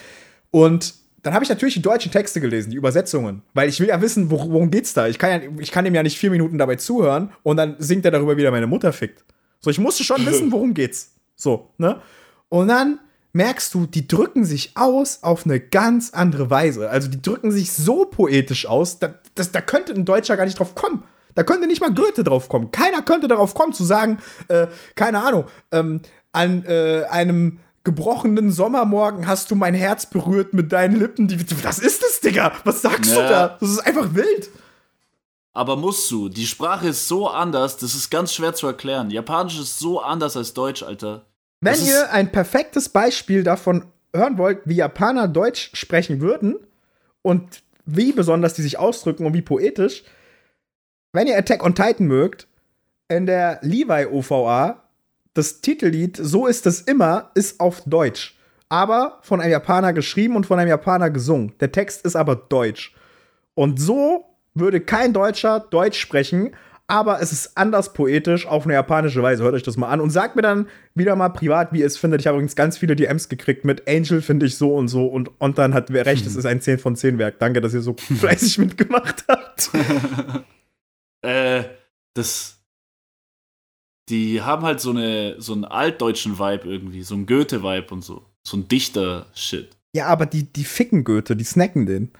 Und 0.51 0.93
dann 1.23 1.34
habe 1.34 1.43
ich 1.43 1.49
natürlich 1.49 1.73
die 1.73 1.82
deutschen 1.82 2.12
Texte 2.12 2.39
gelesen, 2.39 2.69
die 2.69 2.78
Übersetzungen, 2.78 3.41
weil 3.54 3.67
ich 3.67 3.80
will 3.80 3.88
ja 3.88 3.99
wissen, 3.99 4.30
wor 4.30 4.51
worum 4.51 4.69
geht's 4.69 4.93
da. 4.93 5.08
Ich 5.08 5.17
kann, 5.17 5.41
ja, 5.41 5.49
ich 5.60 5.71
kann 5.71 5.86
ihm 5.86 5.95
ja 5.95 6.04
nicht 6.04 6.19
vier 6.19 6.30
Minuten 6.30 6.58
dabei 6.58 6.75
zuhören 6.75 7.32
und 7.41 7.58
dann 7.58 7.75
singt 7.80 8.06
er 8.06 8.12
darüber, 8.12 8.38
wie 8.38 8.43
er 8.43 8.51
meine 8.51 8.67
Mutter 8.67 8.93
fickt. 8.93 9.25
So, 9.60 9.71
ich 9.71 9.80
musste 9.80 10.04
schon 10.04 10.23
wissen, 10.28 10.51
worum 10.51 10.73
geht's. 10.73 11.15
So, 11.36 11.71
ne? 11.78 11.99
Und 12.49 12.67
dann 12.67 12.99
merkst 13.36 13.74
du, 13.74 13.86
die 13.86 14.08
drücken 14.08 14.45
sich 14.45 14.71
aus 14.76 15.19
auf 15.21 15.45
eine 15.45 15.60
ganz 15.60 16.12
andere 16.12 16.50
Weise. 16.50 16.89
Also 16.89 17.10
die 17.10 17.21
drücken 17.21 17.52
sich 17.52 17.74
so 17.74 18.06
poetisch 18.06 18.65
aus, 18.65 19.00
da, 19.00 19.15
das, 19.36 19.52
da 19.52 19.60
könnte 19.60 19.93
ein 19.93 20.06
Deutscher 20.06 20.38
gar 20.38 20.45
nicht 20.45 20.58
drauf 20.58 20.74
kommen. 20.74 21.04
Da 21.36 21.43
könnte 21.43 21.67
nicht 21.67 21.82
mal 21.82 21.93
Goethe 21.93 22.24
drauf 22.24 22.48
kommen. 22.48 22.71
Keiner 22.71 23.02
könnte 23.02 23.28
darauf 23.28 23.54
kommen 23.54 23.74
zu 23.74 23.84
sagen, 23.84 24.19
äh, 24.48 24.67
keine 24.95 25.21
Ahnung, 25.21 25.45
ähm, 25.74 26.02
an 26.32 26.63
äh, 26.65 27.04
einem 27.10 27.60
gebrochenen 27.84 28.54
Sommermorgen 28.54 29.28
hast 29.28 29.52
du 29.52 29.56
mein 29.56 29.74
Herz 29.74 30.06
berührt 30.06 30.54
mit 30.54 30.71
deinen 30.71 30.98
Lippen. 30.98 31.28
Die, 31.28 31.38
was 31.63 31.80
ist 31.80 32.04
das, 32.04 32.21
Digga? 32.21 32.54
Was 32.63 32.82
sagst 32.82 33.12
ja. 33.12 33.21
du 33.21 33.30
da? 33.30 33.58
Das 33.60 33.69
ist 33.69 33.86
einfach 33.86 34.15
wild. 34.15 34.50
Aber 35.52 35.76
musst 35.76 36.10
du. 36.10 36.30
Die 36.30 36.48
Sprache 36.48 36.88
ist 36.88 37.10
so 37.10 37.28
anders, 37.28 37.76
das 37.76 37.95
ist 37.95 38.10
ganz 38.10 38.34
schwer 38.34 38.54
zu 38.54 38.65
erklären. 38.65 39.12
Japanisch 39.12 39.60
ist 39.60 39.78
so 39.78 40.02
anders 40.02 40.38
als 40.38 40.54
Deutsch, 40.54 40.84
Alter. 40.84 41.26
Wenn 41.65 41.86
ihr 41.86 42.12
ein 42.12 42.32
perfektes 42.32 42.89
Beispiel 42.89 43.43
davon 43.43 43.86
hören 44.15 44.38
wollt, 44.38 44.60
wie 44.65 44.75
Japaner 44.75 45.28
Deutsch 45.28 45.71
sprechen 45.73 46.21
würden 46.21 46.58
und 47.21 47.63
wie 47.86 48.12
besonders 48.12 48.54
die 48.54 48.62
sich 48.62 48.80
ausdrücken 48.80 49.25
und 49.25 49.34
wie 49.34 49.41
poetisch, 49.41 50.04
wenn 51.13 51.28
ihr 51.28 51.38
Attack 51.38 51.63
on 51.63 51.75
Titan 51.75 52.08
mögt, 52.08 52.47
in 53.08 53.25
der 53.25 53.60
Levi 53.62 54.06
OVA, 54.06 54.84
das 55.34 55.62
Titellied 55.62 56.17
So 56.17 56.47
ist 56.47 56.65
es 56.65 56.82
immer, 56.82 57.32
ist 57.36 57.60
auf 57.60 57.82
Deutsch. 57.86 58.38
Aber 58.69 59.19
von 59.21 59.41
einem 59.41 59.51
Japaner 59.51 59.93
geschrieben 59.93 60.36
und 60.36 60.45
von 60.45 60.60
einem 60.60 60.69
Japaner 60.69 61.10
gesungen. 61.12 61.54
Der 61.60 61.71
Text 61.71 62.06
ist 62.06 62.15
aber 62.15 62.36
deutsch. 62.36 62.95
Und 63.54 63.80
so 63.80 64.25
würde 64.54 64.82
kein 64.82 65.13
Deutscher 65.13 65.60
Deutsch 65.60 65.99
sprechen, 65.99 66.56
aber 66.88 67.19
es 67.19 67.32
ist 67.32 67.58
anders 67.58 67.93
poetisch 67.93 68.45
auf 68.45 68.65
eine 68.65 68.74
japanische 68.74 69.24
Weise. 69.24 69.43
Hört 69.43 69.56
euch 69.56 69.63
das 69.63 69.78
mal 69.78 69.89
an 69.89 70.02
und 70.02 70.12
sagt 70.12 70.36
mir 70.36 70.43
dann 70.43 70.67
wieder 70.93 71.15
mal 71.15 71.30
privat, 71.30 71.74
wie 71.74 71.80
ihr 71.80 71.88
es 71.88 71.98
findet. 71.98 72.21
Ich 72.21 72.28
habe 72.28 72.38
übrigens 72.38 72.56
ganz 72.56 72.78
viele 72.78 72.95
DMs 72.95 73.28
gekriegt 73.28 73.65
mit 73.65 73.88
Angel 73.88 74.21
finde 74.21 74.45
ich 74.45 74.58
so 74.58 74.76
und 74.76 74.88
so 74.88 75.08
und 75.08 75.32
und 75.39 75.58
dann 75.58 75.74
hat 75.74 75.91
wer 75.91 76.06
recht, 76.06 76.21
hm. 76.21 76.28
es 76.28 76.36
ist 76.36 76.45
ein 76.45 76.62
10 76.62 76.78
von 76.78 76.95
10 76.95 77.17
Werk. 77.17 77.39
Danke, 77.39 77.62
dass 77.62 77.74
ihr 77.74 77.82
so 77.82 77.95
fleißig 77.98 78.60
mitgemacht 78.60 79.26
habt. 79.28 79.71
äh, 81.24 81.63
das 82.13 82.62
die 84.08 84.43
haben 84.43 84.63
halt 84.63 84.80
so 84.80 84.91
eine 84.91 85.41
so 85.41 85.54
einen 85.54 85.65
altdeutschen 85.65 86.38
Vibe 86.38 86.67
irgendwie, 86.67 87.02
so 87.02 87.15
einen 87.15 87.26
Goethe 87.26 87.63
Vibe 87.63 87.93
und 87.93 88.04
so, 88.04 88.26
so 88.48 88.58
ein 88.58 88.67
Dichter 88.67 89.26
Shit. 89.34 89.76
Ja, 89.95 90.06
aber 90.08 90.28
die 90.28 90.43
die 90.43 90.65
ficken 90.65 91.04
Goethe, 91.04 91.36
die 91.36 91.43
snacken 91.43 91.88
den. 91.88 92.12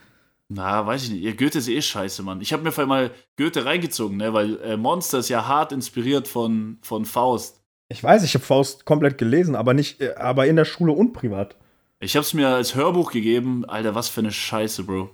Na, 0.48 0.86
weiß 0.86 1.04
ich 1.04 1.10
nicht. 1.12 1.24
Ihr 1.24 1.36
Goethe 1.36 1.58
ist 1.58 1.68
eh 1.68 1.82
scheiße, 1.82 2.22
Mann. 2.22 2.42
Ich 2.42 2.54
habe 2.54 2.64
mir 2.64 2.72
vorhin 2.72 2.90
mal 2.90 3.12
Goethe 3.38 3.66
reingezogen, 3.66 4.18
ne? 4.18 4.34
weil 4.34 4.60
äh, 4.62 4.78
Monster 4.78 5.20
ist 5.20 5.30
ja 5.30 5.48
hart 5.48 5.72
inspiriert 5.72 6.28
von, 6.28 6.78
von 6.82 7.06
Faust. 7.06 7.64
Ich 7.90 8.04
weiß, 8.04 8.24
ich 8.24 8.34
habe 8.36 8.46
Faust 8.46 8.86
komplett 8.86 9.18
gelesen, 9.18 9.56
aber 9.56 9.74
nicht, 9.74 10.02
äh, 10.02 10.16
aber 10.16 10.46
in 10.46 10.56
der 10.56 10.66
Schule 10.66 10.92
und 10.92 11.14
privat. 11.14 11.56
Ich 12.00 12.16
habe 12.16 12.24
es 12.24 12.34
mir 12.34 12.50
als 12.50 12.76
Hörbuch 12.76 13.12
gegeben. 13.12 13.66
Alter, 13.66 13.96
was 13.96 14.10
für 14.10 14.22
eine 14.22 14.32
Scheiße, 14.32 14.84
Bro. 14.84 15.10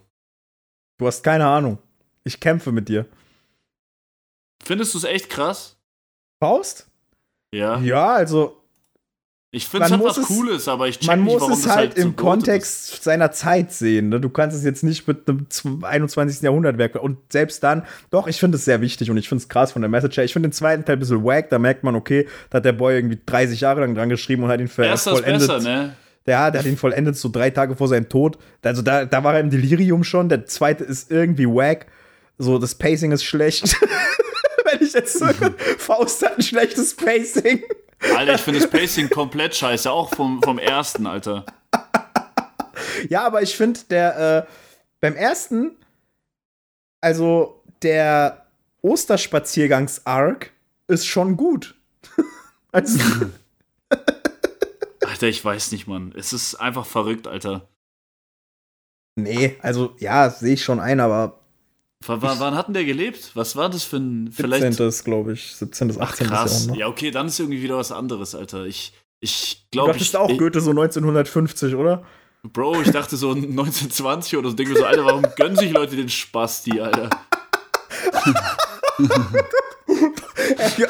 Du 0.97 1.07
hast 1.07 1.23
keine 1.23 1.47
Ahnung. 1.47 1.77
Ich 2.23 2.39
kämpfe 2.39 2.71
mit 2.71 2.89
dir. 2.89 3.07
Findest 4.63 4.93
du 4.93 4.97
es 4.97 5.03
echt 5.05 5.29
krass? 5.29 5.77
Faust? 6.39 6.89
Ja. 7.53 7.79
Ja, 7.79 8.13
also 8.13 8.60
ich 9.53 9.67
finde 9.67 9.87
es 9.87 9.91
halt 9.91 10.01
was 10.01 10.21
Cooles, 10.21 10.67
aber 10.69 10.87
ich 10.87 10.97
check 10.97 11.07
Man 11.07 11.25
nicht, 11.25 11.39
muss 11.39 11.59
es 11.59 11.67
halt, 11.67 11.89
halt 11.89 11.97
im 11.97 12.15
Kontext 12.15 12.93
ist. 12.93 13.03
seiner 13.03 13.33
Zeit 13.33 13.73
sehen. 13.73 14.07
Ne? 14.07 14.21
Du 14.21 14.29
kannst 14.29 14.55
es 14.55 14.63
jetzt 14.63 14.81
nicht 14.81 15.05
mit 15.09 15.27
einem 15.27 15.45
21. 15.83 16.41
Jahrhundert 16.41 16.77
Werk. 16.77 16.95
Und 16.95 17.17
selbst 17.29 17.61
dann, 17.61 17.83
doch, 18.11 18.27
ich 18.27 18.39
finde 18.39 18.55
es 18.55 18.63
sehr 18.63 18.79
wichtig 18.79 19.11
und 19.11 19.17
ich 19.17 19.27
finde 19.27 19.41
es 19.41 19.49
krass 19.49 19.73
von 19.73 19.81
der 19.81 19.89
Message 19.89 20.15
her. 20.15 20.23
Ich 20.23 20.31
finde 20.31 20.47
den 20.47 20.53
zweiten 20.53 20.85
Teil 20.85 20.95
ein 20.95 20.99
bisschen 20.99 21.25
wack. 21.25 21.49
Da 21.49 21.59
merkt 21.59 21.83
man, 21.83 21.95
okay, 21.95 22.29
da 22.49 22.57
hat 22.57 22.65
der 22.65 22.71
Boy 22.71 22.95
irgendwie 22.95 23.19
30 23.25 23.59
Jahre 23.59 23.81
lang 23.81 23.93
dran 23.93 24.07
geschrieben 24.07 24.43
und 24.43 24.49
hat 24.49 24.61
ihn 24.61 24.69
für 24.69 24.85
Erst 24.85 25.09
vollendet. 25.09 25.39
Besser, 25.39 25.59
ne? 25.59 25.95
Der, 26.25 26.51
der 26.51 26.59
hat 26.61 26.65
ihn 26.65 26.77
vollendet 26.77 27.17
so 27.17 27.27
drei 27.27 27.49
Tage 27.49 27.75
vor 27.75 27.89
seinem 27.89 28.07
Tod. 28.07 28.37
Also 28.61 28.81
da, 28.81 29.03
da 29.03 29.21
war 29.21 29.33
er 29.33 29.41
im 29.41 29.49
Delirium 29.49 30.05
schon. 30.05 30.29
Der 30.29 30.45
zweite 30.45 30.85
ist 30.85 31.11
irgendwie 31.11 31.47
wack. 31.47 31.87
So, 32.37 32.57
das 32.57 32.75
Pacing 32.75 33.11
ist 33.11 33.25
schlecht. 33.25 33.75
Wenn 34.71 34.87
ich 34.87 34.93
jetzt 34.93 35.19
so, 35.19 35.25
Faust 35.77 36.23
hat 36.23 36.37
ein 36.37 36.41
schlechtes 36.41 36.95
Pacing. 36.95 37.63
Alter, 38.01 38.35
ich 38.35 38.41
finde 38.41 38.59
das 38.59 38.69
Pacing 38.69 39.09
komplett 39.09 39.55
scheiße, 39.55 39.91
auch 39.91 40.13
vom, 40.13 40.41
vom 40.41 40.59
ersten, 40.59 41.07
Alter. 41.07 41.45
Ja, 43.09 43.25
aber 43.25 43.41
ich 43.41 43.55
finde, 43.55 43.79
der, 43.89 44.47
äh, 44.47 44.51
beim 44.99 45.15
ersten, 45.15 45.77
also 46.99 47.63
der 47.81 48.45
Osterspaziergangs-Arc 48.81 50.51
ist 50.87 51.07
schon 51.07 51.37
gut. 51.37 51.75
also, 52.71 52.99
Alter, 55.01 55.27
ich 55.27 55.43
weiß 55.43 55.71
nicht, 55.71 55.87
Mann. 55.87 56.13
Es 56.17 56.33
ist 56.33 56.55
einfach 56.55 56.85
verrückt, 56.85 57.27
Alter. 57.27 57.67
nee, 59.15 59.57
also 59.61 59.95
ja, 59.99 60.29
sehe 60.29 60.53
ich 60.53 60.63
schon 60.63 60.79
ein, 60.79 60.99
aber 60.99 61.40
wann, 62.07 62.39
wann 62.39 62.55
hat 62.55 62.67
denn 62.67 62.73
der 62.73 62.85
gelebt? 62.85 63.31
Was 63.35 63.55
war 63.55 63.69
das 63.69 63.83
für 63.83 63.97
ein. 63.97 64.31
Vielleicht. 64.31 64.73
17. 64.73 65.03
glaube 65.03 65.33
ich, 65.33 65.55
17. 65.55 65.87
bis 65.89 65.97
Ach, 65.99 66.11
18. 66.11 66.27
krass. 66.27 66.51
Jahrhundert. 66.53 66.77
Ja, 66.77 66.87
okay, 66.87 67.11
dann 67.11 67.27
ist 67.27 67.39
irgendwie 67.39 67.61
wieder 67.61 67.77
was 67.77 67.91
anderes, 67.91 68.35
Alter. 68.35 68.65
Ich, 68.65 68.93
ich 69.19 69.65
Du 69.71 69.77
glaube, 69.77 69.91
dachtest 69.91 70.11
ich, 70.11 70.17
auch 70.17 70.29
ich, 70.29 70.37
Goethe 70.37 70.61
so 70.61 70.71
1950, 70.71 71.75
oder? 71.75 72.03
Bro, 72.43 72.81
ich 72.81 72.91
dachte 72.91 73.17
so 73.17 73.31
1920 73.33 74.37
oder 74.37 74.49
so. 74.49 74.55
Denke 74.55 74.73
mir 74.73 74.79
so, 74.79 74.85
Alter, 74.85 75.05
warum 75.05 75.23
gönnen 75.35 75.55
sich 75.57 75.71
Leute 75.71 75.95
den 75.95 76.09
Spasti, 76.09 76.79
Alter? 76.81 77.09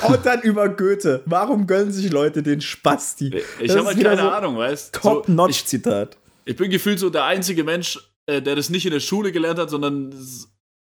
Und 0.07 0.25
dann 0.25 0.41
über 0.41 0.69
Goethe. 0.69 1.21
Warum 1.25 1.67
gönnen 1.67 1.91
sich 1.91 2.11
Leute 2.11 2.41
den 2.43 2.61
Spasti? 2.61 3.41
Ich 3.59 3.75
habe 3.75 3.87
halt 3.87 4.01
keine 4.01 4.21
so 4.21 4.29
Ahnung, 4.29 4.57
weißt 4.57 4.95
so, 4.95 4.97
ich, 4.97 5.01
Top-Notch-Zitat. 5.01 6.17
ich 6.45 6.55
bin 6.55 6.69
gefühlt 6.71 6.99
so 6.99 7.09
der 7.09 7.25
einzige 7.25 7.63
Mensch, 7.63 7.99
äh, 8.25 8.41
der 8.41 8.55
das 8.55 8.69
nicht 8.69 8.85
in 8.85 8.91
der 8.91 8.99
Schule 8.99 9.31
gelernt 9.31 9.59
hat, 9.59 9.69
sondern 9.69 10.13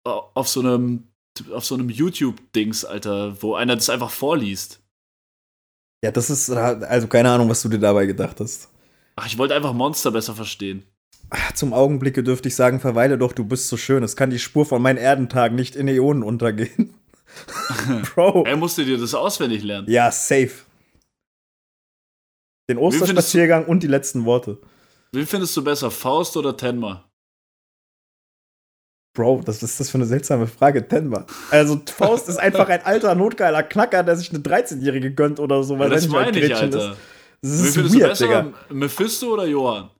auf 0.04 0.48
so 0.48 0.60
einem 0.60 1.08
auf 1.52 1.64
so 1.64 1.74
einem 1.74 1.90
YouTube-Dings, 1.90 2.84
Alter, 2.84 3.42
wo 3.42 3.54
einer 3.56 3.74
das 3.74 3.90
einfach 3.90 4.10
vorliest. 4.10 4.80
Ja, 6.04 6.12
das 6.12 6.30
ist, 6.30 6.50
also 6.50 7.08
keine 7.08 7.30
Ahnung, 7.30 7.48
was 7.48 7.62
du 7.62 7.68
dir 7.68 7.78
dabei 7.80 8.06
gedacht 8.06 8.38
hast. 8.38 8.68
Ach, 9.16 9.26
ich 9.26 9.38
wollte 9.38 9.54
einfach 9.54 9.72
Monster 9.72 10.10
besser 10.12 10.34
verstehen. 10.34 10.84
Ah, 11.30 11.54
Zum 11.54 11.72
Augenblicke 11.72 12.22
dürfte 12.22 12.48
ich 12.48 12.54
sagen, 12.54 12.78
verweile 12.78 13.18
doch, 13.18 13.32
du 13.32 13.44
bist 13.44 13.68
so 13.68 13.76
schön. 13.76 14.02
Es 14.02 14.14
kann 14.14 14.30
die 14.30 14.38
Spur 14.38 14.66
von 14.66 14.82
meinen 14.82 14.98
Erdentagen 14.98 15.56
nicht 15.56 15.74
in 15.74 15.88
Äonen 15.88 16.22
untergehen. 16.22 16.94
Bro. 18.14 18.44
Er 18.46 18.56
musste 18.56 18.84
dir 18.84 18.98
das 18.98 19.14
auswendig 19.14 19.62
lernen. 19.64 19.90
Ja, 19.90 20.12
safe. 20.12 20.52
Den 22.68 22.78
Osterspaziergang 22.78 23.66
und 23.66 23.82
die 23.82 23.88
letzten 23.88 24.24
Worte. 24.24 24.58
Wen 25.12 25.26
findest 25.26 25.56
du 25.56 25.64
besser, 25.64 25.90
Faust 25.90 26.36
oder 26.36 26.56
Tenma? 26.56 27.10
Bro, 29.14 29.46
was 29.46 29.62
ist 29.62 29.78
das 29.78 29.90
für 29.90 29.98
eine 29.98 30.06
seltsame 30.06 30.46
Frage? 30.48 30.86
Tenma. 30.86 31.24
Also, 31.50 31.80
Faust 31.96 32.28
ist 32.28 32.36
einfach 32.36 32.68
ein 32.68 32.84
alter, 32.84 33.14
notgeiler 33.14 33.62
Knacker, 33.62 34.02
der 34.02 34.16
sich 34.16 34.30
eine 34.30 34.40
13-Jährige 34.40 35.12
gönnt 35.12 35.38
oder 35.38 35.62
so, 35.62 35.78
weil 35.78 35.86
Ja, 35.88 35.92
er 35.92 35.94
das 35.94 36.02
nicht 36.02 36.12
mal 36.12 36.24
meine 36.24 36.40
ich, 36.40 36.54
Alter. 36.54 36.90
ist. 36.92 36.98
Das 37.40 37.50
ist 37.52 37.74
findest 37.74 37.94
du 37.94 38.00
weird, 38.00 38.10
besser, 38.10 38.26
Digga. 38.26 38.52
Mephisto 38.70 39.32
oder 39.34 39.46
Johann? 39.46 39.90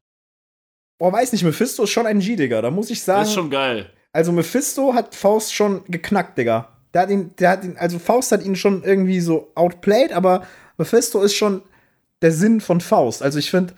Boah, 0.98 1.12
weiß 1.12 1.32
nicht, 1.32 1.44
Mephisto 1.44 1.84
ist 1.84 1.90
schon 1.90 2.06
ein 2.06 2.18
G, 2.18 2.34
Digga. 2.36 2.60
Da 2.60 2.70
muss 2.70 2.90
ich 2.90 3.02
sagen. 3.02 3.20
Das 3.20 3.28
ist 3.28 3.34
schon 3.34 3.50
geil. 3.50 3.90
Also 4.12 4.32
Mephisto 4.32 4.94
hat 4.94 5.14
Faust 5.14 5.54
schon 5.54 5.84
geknackt, 5.86 6.36
Digga. 6.38 6.68
Der 6.92 7.02
hat 7.02 7.10
ihn, 7.10 7.34
der 7.38 7.50
hat 7.50 7.64
ihn, 7.64 7.76
also 7.76 7.98
Faust 7.98 8.32
hat 8.32 8.44
ihn 8.44 8.56
schon 8.56 8.82
irgendwie 8.84 9.20
so 9.20 9.50
outplayed, 9.54 10.12
aber 10.12 10.44
Mephisto 10.78 11.20
ist 11.22 11.34
schon 11.34 11.62
der 12.22 12.32
Sinn 12.32 12.60
von 12.60 12.80
Faust. 12.80 13.22
Also 13.22 13.38
ich 13.38 13.50
finde, 13.50 13.74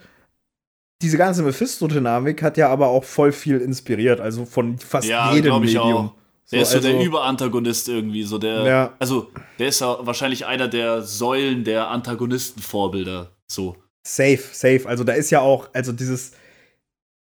diese 1.01 1.17
ganze 1.17 1.43
Mephisto-Dynamik 1.43 2.41
hat 2.41 2.57
ja 2.57 2.69
aber 2.69 2.87
auch 2.87 3.03
voll 3.03 3.31
viel 3.31 3.59
inspiriert, 3.61 4.19
also 4.19 4.45
von 4.45 4.77
fast 4.79 5.07
Ja, 5.07 5.33
jedem 5.33 5.53
ich 5.63 5.73
Medium. 5.73 5.93
auch. 6.07 6.13
Der 6.51 6.61
ist 6.61 6.71
so 6.71 6.79
der 6.79 6.91
also- 6.95 7.05
Überantagonist 7.05 7.89
irgendwie, 7.89 8.23
so 8.23 8.37
der. 8.37 8.63
Ja. 8.63 8.93
Also, 8.99 9.29
der 9.59 9.67
ist 9.67 9.81
ja 9.81 9.97
wahrscheinlich 10.05 10.45
einer 10.45 10.67
der 10.69 11.01
Säulen 11.03 11.63
der 11.65 11.89
Antagonistenvorbilder. 11.89 13.31
So. 13.47 13.75
Safe, 14.05 14.39
safe. 14.53 14.83
Also 14.87 15.03
da 15.03 15.13
ist 15.13 15.29
ja 15.29 15.41
auch, 15.41 15.67
also 15.73 15.91
dieses, 15.91 16.31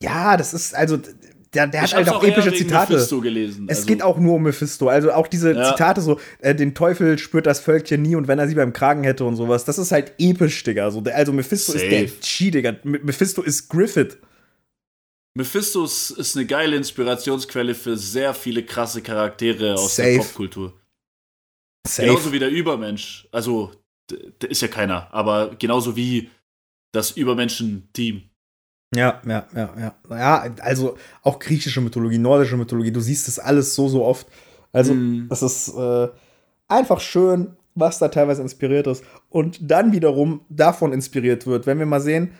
ja, 0.04 0.36
das 0.36 0.54
ist, 0.54 0.75
also 0.75 0.97
der, 1.55 1.67
der 1.67 1.81
hat 1.81 1.93
halt 1.93 2.09
auch 2.09 2.23
eher 2.23 2.37
epische 2.37 2.53
Zitate. 2.53 2.93
Mephisto 2.93 3.21
gelesen. 3.21 3.67
Es 3.69 3.77
also, 3.77 3.87
geht 3.87 4.03
auch 4.03 4.17
nur 4.17 4.35
um 4.35 4.43
Mephisto. 4.43 4.89
Also 4.89 5.11
auch 5.11 5.27
diese 5.27 5.53
Ja. 5.53 5.71
Zitate 5.71 6.01
so, 6.01 6.19
äh, 6.39 6.53
den 6.53 6.75
Teufel 6.75 7.17
spürt 7.17 7.45
das 7.45 7.59
Völkchen 7.59 8.01
nie 8.01 8.15
und 8.15 8.27
wenn 8.27 8.37
er 8.37 8.47
sie 8.47 8.55
beim 8.55 8.73
Kragen 8.73 9.03
hätte 9.03 9.23
und 9.25 9.35
sowas, 9.35 9.65
das 9.65 9.77
ist 9.77 9.91
halt 9.91 10.13
episch, 10.19 10.63
Digga. 10.63 10.91
So, 10.91 11.01
der, 11.01 11.15
also 11.15 11.33
Mephisto 11.33 11.73
ist 11.73 11.83
der 11.83 12.07
Safe. 12.07 12.19
G, 12.21 12.51
Digga. 12.51 12.75
Mephisto 12.83 13.41
ist 13.41 13.69
Griffith. 13.69 14.17
Mephisto 15.37 15.83
ist, 15.83 16.35
eine 16.35 16.45
geile 16.45 16.75
Inspirationsquelle 16.77 17.75
für 17.75 17.97
sehr 17.97 18.33
viele 18.33 18.63
krasse 18.63 19.01
Charaktere 19.01 19.73
aus 19.75 19.95
der 19.95 20.13
Safe. 20.13 20.17
Popkultur. 20.17 20.73
Safe. 21.87 22.07
Genauso 22.07 22.31
wie 22.31 22.39
der 22.39 22.49
Übermensch. 22.49 23.27
Also, 23.31 23.71
der 24.09 24.49
ist 24.49 24.61
ja 24.61 24.67
keiner, 24.67 25.13
aber 25.13 25.55
genauso 25.55 25.95
wie 25.95 26.29
das 26.93 27.11
Übermenschen-Team. 27.11 28.29
Ja, 28.95 29.21
ja, 29.27 29.45
ja, 29.55 29.69
ja. 29.77 29.95
Ja, 30.17 30.53
also 30.62 30.97
auch 31.21 31.39
griechische 31.39 31.81
Mythologie, 31.81 32.17
nordische 32.17 32.58
Mythologie, 32.58 32.91
du 32.91 32.99
siehst 33.01 33.27
das 33.27 33.39
alles 33.39 33.75
so, 33.75 33.88
so 33.88 34.03
oft. 34.05 34.27
Also, 34.71 34.93
Mm. 34.93 35.27
das 35.29 35.41
ist 35.41 35.73
äh, 35.75 36.08
einfach 36.67 36.99
schön, 36.99 37.55
was 37.75 37.99
da 37.99 38.08
teilweise 38.08 38.41
inspiriert 38.41 38.88
ist. 38.88 39.03
Und 39.29 39.60
dann 39.62 39.91
wiederum 39.91 40.41
davon 40.49 40.93
inspiriert 40.93 41.45
wird, 41.45 41.65
wenn 41.67 41.79
wir 41.79 41.86
mal 41.86 42.01
sehen, 42.01 42.31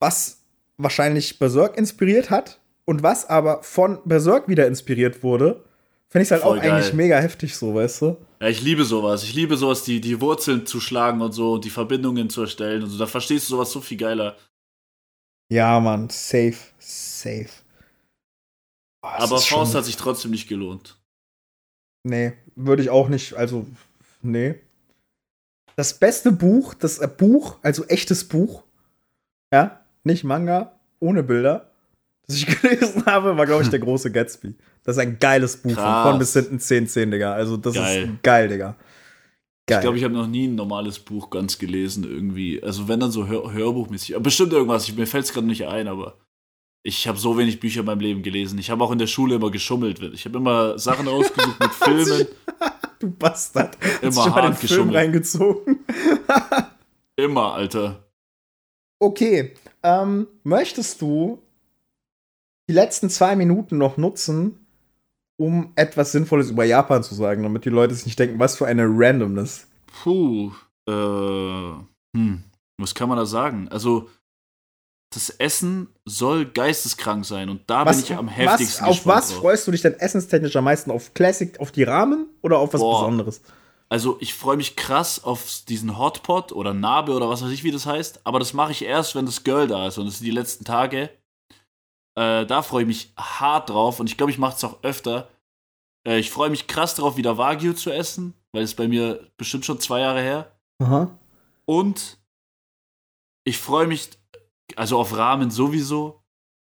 was 0.00 0.42
wahrscheinlich 0.76 1.38
Berserk 1.38 1.76
inspiriert 1.76 2.30
hat 2.30 2.60
und 2.84 3.02
was 3.02 3.28
aber 3.28 3.62
von 3.62 3.98
Berserk 4.04 4.48
wieder 4.48 4.66
inspiriert 4.66 5.22
wurde, 5.22 5.64
finde 6.08 6.22
ich 6.24 6.30
halt 6.30 6.42
Voll 6.42 6.58
auch 6.58 6.62
eigentlich 6.62 6.86
geil. 6.88 6.94
mega 6.96 7.18
heftig 7.18 7.56
so, 7.56 7.74
weißt 7.74 8.02
du? 8.02 8.16
Ja, 8.40 8.48
ich 8.48 8.62
liebe 8.62 8.84
sowas. 8.84 9.24
Ich 9.24 9.34
liebe 9.34 9.56
sowas, 9.56 9.82
die, 9.82 10.00
die 10.00 10.20
Wurzeln 10.20 10.64
zu 10.66 10.80
schlagen 10.80 11.20
und 11.20 11.32
so 11.32 11.54
und 11.54 11.64
die 11.64 11.70
Verbindungen 11.70 12.30
zu 12.30 12.42
erstellen 12.42 12.84
und 12.84 12.90
so. 12.90 12.98
Da 12.98 13.06
verstehst 13.06 13.48
du 13.48 13.56
sowas 13.56 13.72
so 13.72 13.80
viel 13.80 13.98
geiler. 13.98 14.36
Ja, 15.50 15.80
Mann, 15.80 16.10
safe, 16.10 16.56
safe. 16.78 17.48
Oh, 19.02 19.08
Aber 19.08 19.38
Faust 19.38 19.74
hat 19.74 19.84
sich 19.84 19.96
trotzdem 19.96 20.30
nicht 20.30 20.48
gelohnt. 20.48 20.98
Nee, 22.04 22.34
würde 22.54 22.82
ich 22.82 22.90
auch 22.90 23.08
nicht, 23.08 23.34
also, 23.34 23.66
nee. 24.22 24.56
Das 25.76 25.98
beste 25.98 26.32
Buch, 26.32 26.74
das 26.74 26.98
äh, 26.98 27.08
Buch, 27.08 27.58
also 27.62 27.84
echtes 27.86 28.26
Buch, 28.26 28.64
ja, 29.52 29.80
nicht 30.04 30.24
Manga, 30.24 30.78
ohne 31.00 31.22
Bilder, 31.22 31.70
das 32.26 32.36
ich 32.36 32.46
gelesen 32.60 33.06
habe, 33.06 33.36
war, 33.36 33.46
glaube 33.46 33.62
ich, 33.62 33.70
der 33.70 33.78
große 33.80 34.10
Gatsby. 34.10 34.54
Das 34.82 34.96
ist 34.96 35.02
ein 35.02 35.18
geiles 35.18 35.56
Buch, 35.56 35.72
von 35.74 35.82
Krass. 35.82 36.02
vorn 36.02 36.18
bis 36.18 36.32
hinten 36.32 36.60
10, 36.60 36.88
10, 36.88 37.10
Digga. 37.10 37.32
Also, 37.32 37.56
das 37.56 37.74
Geil. 37.74 38.04
ist 38.04 38.22
geil, 38.22 38.48
Digga. 38.48 38.76
Geil. 39.68 39.78
Ich 39.78 39.82
glaube, 39.82 39.98
ich 39.98 40.04
habe 40.04 40.14
noch 40.14 40.26
nie 40.26 40.48
ein 40.48 40.54
normales 40.54 40.98
Buch 40.98 41.30
ganz 41.30 41.58
gelesen 41.58 42.04
irgendwie. 42.04 42.62
Also 42.62 42.88
wenn 42.88 43.00
dann 43.00 43.10
so 43.10 43.26
Hör 43.26 43.52
Hörbuchmäßig. 43.52 44.16
Bestimmt 44.18 44.52
irgendwas. 44.52 44.88
Ich, 44.88 44.96
mir 44.96 45.06
fällt 45.06 45.26
es 45.26 45.32
gerade 45.32 45.46
nicht 45.46 45.66
ein, 45.66 45.88
aber 45.88 46.16
ich 46.82 47.06
habe 47.06 47.18
so 47.18 47.36
wenig 47.36 47.60
Bücher 47.60 47.80
in 47.80 47.86
meinem 47.86 48.00
Leben 48.00 48.22
gelesen. 48.22 48.58
Ich 48.58 48.70
habe 48.70 48.82
auch 48.82 48.90
in 48.90 48.98
der 48.98 49.06
Schule 49.06 49.34
immer 49.34 49.50
geschummelt. 49.50 50.00
Ich 50.14 50.24
habe 50.24 50.38
immer 50.38 50.78
Sachen 50.78 51.06
ausgesucht 51.08 51.60
mit 51.60 51.72
Filmen. 51.72 52.26
du 52.98 53.10
Bastard. 53.10 53.76
Immer 54.00 54.14
mal 54.14 54.24
den 54.24 54.34
hart 54.34 54.56
Film 54.56 54.68
geschummelt. 54.68 54.96
reingezogen? 54.96 55.84
Immer, 57.16 57.52
Alter. 57.54 58.08
Okay, 59.00 59.54
ähm, 59.82 60.28
möchtest 60.44 61.02
du 61.02 61.42
die 62.68 62.74
letzten 62.74 63.10
zwei 63.10 63.34
Minuten 63.34 63.76
noch 63.76 63.96
nutzen, 63.96 64.67
um 65.38 65.72
etwas 65.76 66.12
Sinnvolles 66.12 66.50
über 66.50 66.64
Japan 66.64 67.02
zu 67.02 67.14
sagen, 67.14 67.42
damit 67.42 67.64
die 67.64 67.70
Leute 67.70 67.94
sich 67.94 68.06
nicht 68.06 68.18
denken, 68.18 68.38
was 68.38 68.56
für 68.56 68.66
eine 68.66 68.86
Randomness. 68.86 69.66
Puh. 69.86 70.52
Äh, 70.86 70.92
hm. 72.16 72.42
Was 72.78 72.94
kann 72.94 73.08
man 73.08 73.18
da 73.18 73.26
sagen? 73.26 73.68
Also, 73.68 74.08
das 75.14 75.30
Essen 75.30 75.88
soll 76.04 76.44
geisteskrank 76.44 77.24
sein 77.24 77.48
und 77.48 77.62
da 77.66 77.84
bin 77.84 77.98
ich 77.98 78.14
am 78.14 78.28
heftigsten 78.28 78.86
was, 78.86 78.98
auf 78.98 79.06
was 79.06 79.28
drauf. 79.30 79.38
freust 79.38 79.66
du 79.66 79.70
dich 79.70 79.80
denn 79.80 79.94
essenstechnisch 79.94 80.54
am 80.56 80.64
meisten? 80.64 80.90
Auf 80.90 81.14
Classic, 81.14 81.58
auf 81.60 81.72
die 81.72 81.84
Ramen 81.84 82.26
oder 82.42 82.58
auf 82.58 82.74
was 82.74 82.80
Boah. 82.80 83.00
Besonderes? 83.00 83.40
Also 83.88 84.18
ich 84.20 84.34
freue 84.34 84.58
mich 84.58 84.76
krass 84.76 85.24
auf 85.24 85.62
diesen 85.66 85.98
Hotpot 85.98 86.52
oder 86.52 86.74
Nabe 86.74 87.12
oder 87.12 87.30
was 87.30 87.42
weiß 87.42 87.50
ich, 87.50 87.64
wie 87.64 87.70
das 87.70 87.86
heißt. 87.86 88.20
Aber 88.24 88.38
das 88.38 88.52
mache 88.52 88.72
ich 88.72 88.84
erst, 88.84 89.14
wenn 89.14 89.24
das 89.24 89.44
Girl 89.44 89.66
da 89.66 89.88
ist. 89.88 89.96
Und 89.96 90.06
das 90.06 90.18
sind 90.18 90.26
die 90.26 90.30
letzten 90.30 90.64
Tage. 90.66 91.08
Äh, 92.18 92.46
da 92.46 92.62
freue 92.62 92.82
ich 92.82 92.88
mich 92.88 93.12
hart 93.16 93.70
drauf. 93.70 94.00
Und 94.00 94.10
ich 94.10 94.16
glaube, 94.16 94.32
ich 94.32 94.38
mache 94.38 94.56
es 94.56 94.64
auch 94.64 94.82
öfter. 94.82 95.28
Äh, 96.06 96.18
ich 96.18 96.30
freue 96.30 96.50
mich 96.50 96.66
krass 96.66 96.96
drauf, 96.96 97.16
wieder 97.16 97.38
Wagyu 97.38 97.74
zu 97.74 97.92
essen. 97.92 98.34
Weil 98.52 98.64
es 98.64 98.74
bei 98.74 98.88
mir 98.88 99.30
bestimmt 99.36 99.64
schon 99.64 99.78
zwei 99.78 100.00
Jahre 100.00 100.20
her. 100.20 100.58
Aha. 100.82 101.16
Und 101.64 102.18
ich 103.44 103.58
freue 103.58 103.86
mich, 103.86 104.10
also 104.74 104.98
auf 104.98 105.16
Ramen 105.16 105.50
sowieso. 105.50 106.24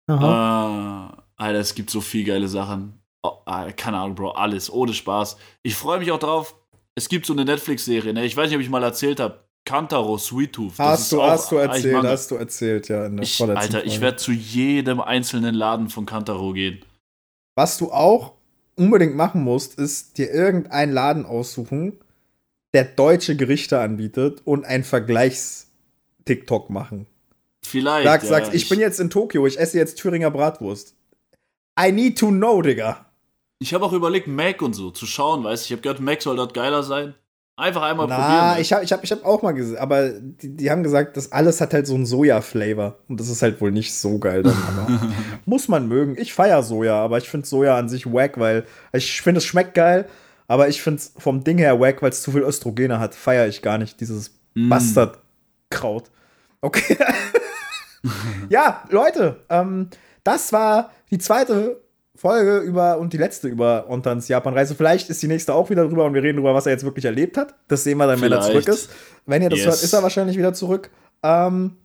Aha. 0.08 1.13
Äh, 1.15 1.21
Alter, 1.38 1.60
es 1.60 1.73
gibt 1.73 1.89
so 1.89 2.02
viel 2.02 2.25
geile 2.25 2.49
Sachen. 2.49 3.02
Oh, 3.23 3.38
keine 3.78 3.97
Ahnung, 3.97 4.15
Bro, 4.15 4.32
alles, 4.32 4.69
ohne 4.69 4.93
Spaß. 4.93 5.38
Ich 5.63 5.75
freue 5.75 5.99
mich 5.99 6.12
auch 6.12 6.19
drauf. 6.19 6.56
Es 6.95 7.08
gibt 7.08 7.25
so 7.25 7.34
eine 7.34 7.45
Netflix-Serie, 7.45 8.13
ne? 8.13 8.25
Ich 8.25 8.36
weiß 8.36 8.49
nicht, 8.49 8.58
ob 8.58 8.62
ich 8.62 8.69
mal 8.69 8.84
erzählt 8.84 9.21
habe. 9.21 9.49
Kantaro, 9.65 10.17
Sweet 10.17 10.54
Tooth. 10.54 10.74
Hast, 10.80 11.12
du, 11.12 11.22
auch 11.22 11.30
hast 11.30 11.52
du 11.52 11.58
erzählt, 11.58 11.93
Manga. 11.93 12.10
hast 12.10 12.32
du 12.32 12.36
erzählt, 12.36 12.88
ja. 12.89 13.06
In 13.06 13.17
der 13.17 13.24
Ich, 13.24 13.39
Alter, 13.41 13.84
ich 13.86 13.91
Folge. 13.93 14.02
werde 14.02 14.17
zu 14.17 14.32
jedem 14.32 15.00
einzelnen 15.00 15.54
Laden 15.54 15.89
von 15.89 16.06
Kantaro 16.06 16.54
gehen. 16.54 16.84
Was 17.56 17.78
du 17.78 17.91
auch 17.91 18.34
unbedingt 18.76 19.15
machen 19.15 19.43
musst, 19.43 19.78
ist 19.78 20.17
dir 20.17 20.32
irgendeinen 20.32 20.91
Laden 20.93 21.26
aussuchen, 21.26 22.00
der 22.74 22.86
deutsche 22.86 23.36
Gerichte 23.36 23.80
anbietet 23.80 24.41
und 24.45 24.65
ein 24.65 24.84
Vergleichs-TikTok 24.84 26.69
machen. 26.69 27.06
Vielleicht. 27.63 28.06
Sag, 28.06 28.24
ja, 28.24 28.30
sagst, 28.30 28.54
ich 28.54 28.69
bin 28.69 28.80
jetzt 28.80 29.00
in 29.00 29.10
Tokio, 29.10 29.45
ich 29.45 29.60
esse 29.60 29.78
jetzt 29.78 30.00
Thüringer 30.00 30.32
Bratwurst. 30.32 30.95
I 31.80 31.91
need 31.91 32.17
to 32.17 32.30
know, 32.30 32.62
Digga. 32.62 33.06
Ich 33.60 33.74
habe 33.74 33.86
auch 33.86 33.93
überlegt, 33.93 34.28
Mac 34.28 34.62
und 34.62 34.74
so 34.74 34.89
zu 34.91 35.06
schauen, 35.06 35.43
weißt 35.43 35.63
du. 35.63 35.67
Ich 35.67 35.72
habe 35.74 35.82
gehört, 35.82 36.00
Mac 36.00 36.22
soll 36.22 36.38
dort 36.38 36.54
geiler 36.54 36.82
sein. 36.84 37.13
Einfach 37.60 37.82
einmal 37.84 38.08
Na, 38.08 38.15
probieren. 38.17 38.56
ne? 38.56 38.62
ich 38.62 38.74
habe 38.74 38.84
ich 38.84 38.91
hab, 38.93 39.04
ich 39.04 39.12
hab 39.12 39.26
auch 39.26 39.41
mal 39.41 39.52
gesehen, 39.52 39.78
aber 39.78 40.10
die, 40.10 40.56
die 40.56 40.72
haben 40.72 40.82
gesagt, 40.84 41.17
das 41.17 41.32
alles 41.32 41.60
hat 41.62 41.74
halt 41.74 41.86
so 41.88 41.95
einen 41.95 42.06
Soja-Flavor. 42.06 42.98
Und 43.08 43.19
das 43.19 43.30
ist 43.30 43.41
halt 43.41 43.60
wohl 43.62 43.72
nicht 43.72 43.93
so 43.93 44.17
geil 44.17 44.43
dann. 44.43 44.56
Aber 44.67 44.88
muss 45.45 45.67
man 45.67 45.88
mögen. 45.88 46.15
Ich 46.17 46.34
feiere 46.34 46.63
Soja, 46.63 46.95
aber 46.95 47.17
ich 47.17 47.30
finde 47.30 47.45
Soja 47.48 47.78
an 47.78 47.89
sich 47.89 48.06
wack, 48.12 48.39
weil 48.39 48.65
ich 48.93 49.22
finde, 49.22 49.39
es 49.39 49.45
schmeckt 49.45 49.74
geil, 49.76 50.08
aber 50.48 50.67
ich 50.69 50.82
finde 50.82 51.00
es 51.00 51.13
vom 51.17 51.43
Ding 51.43 51.58
her 51.58 51.80
wack, 51.80 52.02
weil 52.02 52.10
es 52.12 52.22
zu 52.22 52.32
viel 52.32 52.41
Östrogene 52.41 53.00
hat. 53.00 53.13
Feiere 53.13 53.48
ich 53.48 53.62
gar 53.62 53.78
nicht, 53.78 54.00
dieses 54.02 54.32
Mm. 54.56 54.67
Bastardkraut. 54.69 56.10
Okay. 56.62 56.98
ja, 58.50 58.84
Leute, 58.89 59.38
ähm, 59.50 59.89
das 60.24 60.52
war 60.54 60.91
die 61.12 61.19
zweite 61.19 61.80
Folge 62.19 62.58
über 62.58 62.97
und 62.97 63.13
die 63.13 63.17
letzte 63.17 63.47
über 63.47 63.89
Ontans 63.89 64.27
Japanreise. 64.27 64.75
Vielleicht 64.75 65.10
ist 65.10 65.21
die 65.23 65.27
nächste 65.27 65.53
auch 65.53 65.69
wieder 65.69 65.88
drüber 65.88 66.03
und 66.05 66.13
wir 66.13 66.21
reden 66.21 66.38
darüber, 66.38 66.53
was 66.53 66.65
er 66.65 66.73
jetzt 66.73 66.84
wirklich 66.84 67.05
erlebt 67.05 67.38
hat. 67.38 67.55
Das 67.69 67.84
sehen 67.86 67.97
wir 67.97 68.08
dann, 68.08 68.19
wenn 68.19 68.32
er 68.32 68.41
Vielleicht. 68.41 68.65
zurück 68.65 68.77
ist. 68.77 68.89
Wenn 69.25 69.41
ihr 69.41 69.49
das 69.49 69.60
Yes. 69.60 69.67
hört, 69.67 69.84
ist 69.84 69.93
er 69.93 70.03
wahrscheinlich 70.03 70.38
wieder 70.38 70.53
zurück. 70.53 70.89
Ähm, 71.23 71.77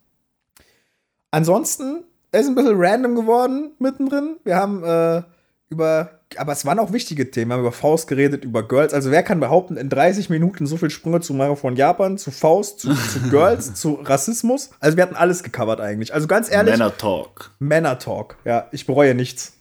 ansonsten 1.30 2.04
ist 2.32 2.48
ein 2.48 2.54
bisschen 2.54 2.74
random 2.76 3.14
geworden 3.14 3.72
mittendrin. 3.78 4.36
Wir 4.44 4.56
haben 4.56 4.82
äh, 4.82 5.22
über, 5.68 6.10
aber 6.36 6.52
es 6.52 6.64
waren 6.66 6.78
auch 6.78 6.92
wichtige 6.92 7.30
Themen. 7.30 7.50
Wir 7.50 7.54
haben 7.54 7.60
über 7.60 7.72
Faust 7.72 8.08
geredet, 8.08 8.44
über 8.44 8.66
Girls. 8.66 8.92
Also 8.92 9.10
wer 9.10 9.22
kann 9.22 9.38
behaupten, 9.40 9.76
in 9.76 9.88
30 9.88 10.30
Minuten 10.30 10.66
so 10.66 10.76
viel 10.76 10.90
Sprünge 10.90 11.20
zu 11.20 11.32
machen 11.34 11.56
von 11.56 11.76
Japan 11.76 12.18
zu 12.18 12.30
Faust, 12.32 12.80
zu, 12.80 12.92
zu 12.92 13.20
Girls, 13.30 13.74
zu 13.74 13.94
Rassismus? 14.02 14.70
Also 14.80 14.96
wir 14.96 15.04
hatten 15.04 15.16
alles 15.16 15.42
gecovert 15.42 15.80
eigentlich. 15.80 16.12
Also 16.12 16.26
ganz 16.26 16.50
ehrlich, 16.50 16.72
Männer 16.72 16.96
Talk. 16.96 17.52
Männer-Talk. 17.60 18.36
Ja, 18.44 18.66
ich 18.72 18.86
bereue 18.86 19.14
nichts. 19.14 19.52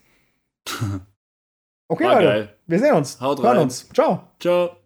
Okay, 1.90 2.06
War 2.06 2.14
Leute. 2.16 2.26
geil. 2.26 2.58
Wir 2.66 2.80
sehen 2.80 2.96
uns. 2.96 3.20
Haut 3.22 3.40
Hören 3.40 3.58
rein. 3.58 3.64
uns. 3.66 3.88
Ciao. 3.90 4.28
Ciao. 4.40 4.78